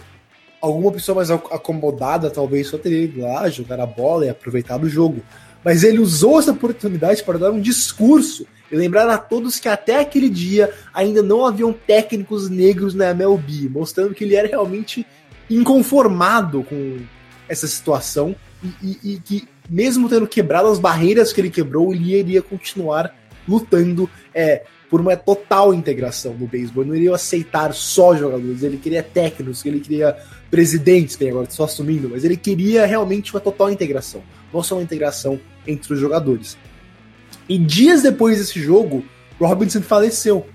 alguma 0.61 0.91
pessoa 0.91 1.15
mais 1.15 1.31
acomodada 1.31 2.29
talvez 2.29 2.67
só 2.67 2.77
teria 2.77 3.05
ido 3.05 3.21
lá 3.21 3.49
jogar 3.49 3.79
a 3.79 3.87
bola 3.87 4.27
e 4.27 4.29
aproveitar 4.29 4.79
o 4.79 4.87
jogo. 4.87 5.23
Mas 5.65 5.83
ele 5.83 5.97
usou 5.97 6.37
essa 6.37 6.51
oportunidade 6.51 7.23
para 7.23 7.39
dar 7.39 7.49
um 7.49 7.59
discurso 7.59 8.45
e 8.71 8.75
lembrar 8.75 9.09
a 9.09 9.17
todos 9.17 9.59
que 9.59 9.67
até 9.67 10.01
aquele 10.01 10.29
dia 10.29 10.71
ainda 10.93 11.23
não 11.23 11.43
haviam 11.43 11.73
técnicos 11.73 12.47
negros 12.47 12.93
na 12.93 13.09
MLB, 13.09 13.69
mostrando 13.69 14.13
que 14.13 14.23
ele 14.23 14.35
era 14.35 14.47
realmente 14.47 15.03
inconformado 15.49 16.61
com 16.63 16.99
essa 17.47 17.67
situação 17.67 18.35
e, 18.63 18.67
e, 18.81 19.13
e 19.13 19.19
que, 19.19 19.47
mesmo 19.69 20.09
tendo 20.09 20.27
quebrado 20.27 20.67
as 20.67 20.79
barreiras 20.79 21.31
que 21.31 21.41
ele 21.41 21.49
quebrou, 21.49 21.93
ele 21.93 22.15
iria 22.15 22.41
continuar 22.41 23.13
lutando 23.47 24.09
é, 24.33 24.63
por 24.89 24.99
uma 24.99 25.15
total 25.15 25.73
integração 25.73 26.33
no 26.33 26.47
beisebol. 26.47 26.83
Ele 26.83 26.89
não 26.89 26.97
iria 26.97 27.15
aceitar 27.15 27.73
só 27.73 28.15
jogadores, 28.15 28.63
ele 28.63 28.77
queria 28.77 29.03
técnicos, 29.03 29.65
ele 29.65 29.79
queria 29.79 30.17
presidentes, 30.49 31.15
que 31.15 31.27
agora 31.27 31.47
estou 31.47 31.65
assumindo, 31.65 32.09
mas 32.09 32.23
ele 32.23 32.37
queria 32.37 32.85
realmente 32.85 33.33
uma 33.33 33.39
total 33.39 33.69
integração, 33.69 34.21
não 34.53 34.63
só 34.63 34.75
uma 34.75 34.83
integração 34.83 35.39
entre 35.65 35.93
os 35.93 35.99
jogadores. 35.99 36.57
E 37.47 37.57
dias 37.57 38.01
depois 38.01 38.37
desse 38.37 38.59
jogo, 38.59 39.03
Robinson 39.39 39.81
faleceu. 39.81 40.47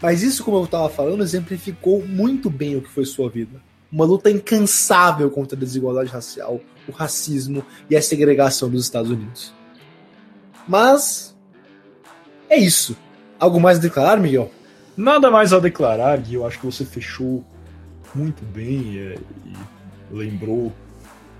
Mas 0.00 0.22
isso, 0.22 0.44
como 0.44 0.58
eu 0.58 0.64
estava 0.64 0.88
falando, 0.88 1.22
exemplificou 1.22 2.06
muito 2.06 2.50
bem 2.50 2.76
o 2.76 2.82
que 2.82 2.90
foi 2.90 3.04
sua 3.04 3.30
vida. 3.30 3.60
Uma 3.96 4.04
luta 4.04 4.30
incansável 4.30 5.30
contra 5.30 5.56
a 5.56 5.58
desigualdade 5.58 6.10
racial, 6.10 6.60
o 6.86 6.92
racismo 6.92 7.64
e 7.88 7.96
a 7.96 8.02
segregação 8.02 8.68
dos 8.68 8.84
Estados 8.84 9.10
Unidos. 9.10 9.54
Mas 10.68 11.34
é 12.46 12.58
isso. 12.58 12.94
Algo 13.40 13.58
mais 13.58 13.78
a 13.78 13.80
declarar, 13.80 14.20
Miguel? 14.20 14.50
Nada 14.94 15.30
mais 15.30 15.54
a 15.54 15.58
declarar, 15.58 16.18
Gui. 16.18 16.34
Eu 16.34 16.46
acho 16.46 16.60
que 16.60 16.66
você 16.66 16.84
fechou 16.84 17.42
muito 18.14 18.44
bem 18.44 18.98
é, 18.98 19.18
e 19.46 20.14
lembrou 20.14 20.70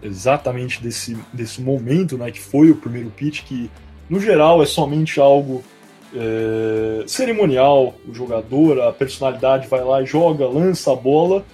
exatamente 0.02 0.82
desse, 0.82 1.14
desse 1.34 1.60
momento, 1.60 2.16
né, 2.16 2.30
que 2.30 2.40
foi 2.40 2.70
o 2.70 2.76
primeiro 2.76 3.10
pitch, 3.10 3.44
que 3.44 3.70
no 4.08 4.18
geral 4.18 4.62
é 4.62 4.66
somente 4.66 5.20
algo 5.20 5.62
é, 6.14 7.04
cerimonial. 7.06 7.94
O 8.08 8.14
jogador, 8.14 8.80
a 8.80 8.94
personalidade 8.94 9.68
vai 9.68 9.84
lá 9.84 10.00
e 10.00 10.06
joga, 10.06 10.48
lança 10.48 10.90
a 10.90 10.96
bola, 10.96 11.44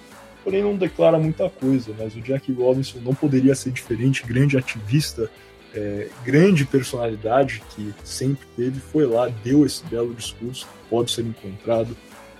porém 0.43 0.61
não 0.61 0.75
declara 0.75 1.17
muita 1.17 1.49
coisa. 1.49 1.93
Mas 1.97 2.15
o 2.15 2.21
Jack 2.21 2.51
Robinson 2.51 2.99
não 2.99 3.13
poderia 3.13 3.55
ser 3.55 3.71
diferente, 3.71 4.25
grande 4.25 4.57
ativista, 4.57 5.29
é, 5.73 6.07
grande 6.23 6.65
personalidade 6.65 7.63
que 7.75 7.93
sempre 8.03 8.45
teve, 8.55 8.79
foi 8.79 9.05
lá, 9.05 9.27
deu 9.43 9.65
esse 9.65 9.83
belo 9.85 10.13
discurso, 10.13 10.67
pode 10.89 11.11
ser 11.11 11.25
encontrado 11.25 11.95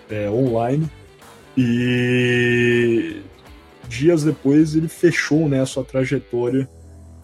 é, 0.10 0.30
online. 0.30 0.90
E 1.58 3.22
dias 3.88 4.24
depois 4.24 4.76
ele 4.76 4.88
fechou 4.88 5.48
né, 5.48 5.62
a 5.62 5.66
sua 5.66 5.84
trajetória. 5.84 6.70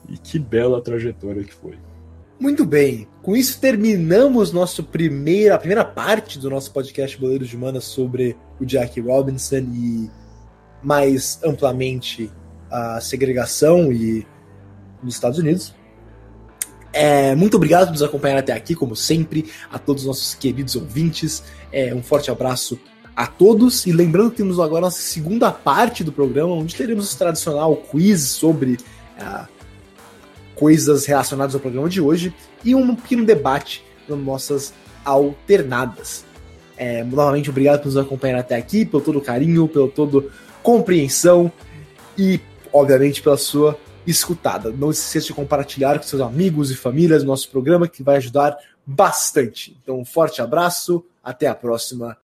E 0.07 0.17
que 0.17 0.39
bela 0.39 0.81
trajetória 0.81 1.43
que 1.43 1.53
foi. 1.53 1.77
Muito 2.39 2.65
bem. 2.65 3.07
Com 3.21 3.35
isso 3.35 3.59
terminamos 3.59 4.51
nosso 4.51 4.83
primeira, 4.83 5.55
a 5.55 5.59
primeira 5.59 5.83
parte 5.85 6.39
do 6.39 6.49
nosso 6.49 6.71
podcast 6.71 7.15
Boleiros 7.19 7.49
de 7.49 7.57
Mana 7.57 7.81
sobre 7.81 8.35
o 8.59 8.65
Jack 8.65 8.99
Robinson 9.01 9.57
e 9.57 10.09
mais 10.81 11.39
amplamente 11.43 12.31
a 12.69 13.01
segregação 13.01 13.91
e 13.91 14.25
nos 15.03 15.15
Estados 15.15 15.39
Unidos. 15.39 15.73
É, 16.91 17.35
muito 17.35 17.55
obrigado 17.55 17.85
por 17.85 17.91
nos 17.91 18.01
acompanhar 18.01 18.37
até 18.37 18.51
aqui, 18.53 18.73
como 18.73 18.95
sempre, 18.95 19.49
a 19.71 19.77
todos 19.77 20.03
os 20.03 20.07
nossos 20.07 20.33
queridos 20.33 20.75
ouvintes. 20.75 21.43
É, 21.71 21.93
um 21.93 22.01
forte 22.01 22.31
abraço 22.31 22.79
a 23.15 23.27
todos. 23.27 23.85
E 23.85 23.91
lembrando 23.91 24.31
que 24.31 24.37
temos 24.37 24.59
agora 24.59 24.79
a 24.79 24.87
nossa 24.87 25.01
segunda 25.01 25.51
parte 25.51 26.03
do 26.03 26.11
programa, 26.11 26.53
onde 26.53 26.75
teremos 26.75 27.13
o 27.13 27.17
tradicional 27.17 27.75
quiz 27.75 28.21
sobre 28.21 28.77
uh, 29.19 29.47
coisas 30.55 31.05
relacionadas 31.05 31.53
ao 31.53 31.61
programa 31.61 31.89
de 31.89 32.01
hoje 32.01 32.33
e 32.63 32.73
um 32.73 32.95
pequeno 32.95 33.25
debate 33.25 33.83
nas 34.07 34.17
nossas 34.17 34.73
alternadas. 35.05 36.25
É, 36.75 37.03
novamente, 37.03 37.49
obrigado 37.49 37.79
por 37.79 37.87
nos 37.87 37.97
acompanhar 37.97 38.39
até 38.39 38.55
aqui, 38.55 38.85
pelo 38.85 39.03
todo 39.03 39.19
carinho, 39.19 39.67
pelo 39.67 39.89
todo 39.89 40.31
compreensão 40.63 41.51
e, 42.17 42.39
obviamente, 42.71 43.21
pela 43.21 43.37
sua 43.37 43.77
escutada. 44.05 44.71
Não 44.71 44.91
se 44.91 45.01
esqueça 45.01 45.27
de 45.27 45.33
compartilhar 45.33 45.97
com 45.97 46.03
seus 46.03 46.21
amigos 46.21 46.71
e 46.71 46.75
famílias 46.75 47.23
o 47.23 47.27
nosso 47.27 47.49
programa, 47.49 47.87
que 47.87 48.03
vai 48.03 48.17
ajudar 48.17 48.57
bastante. 48.85 49.77
Então, 49.81 49.99
um 49.99 50.05
forte 50.05 50.41
abraço, 50.41 51.05
até 51.23 51.47
a 51.47 51.55
próxima 51.55 52.17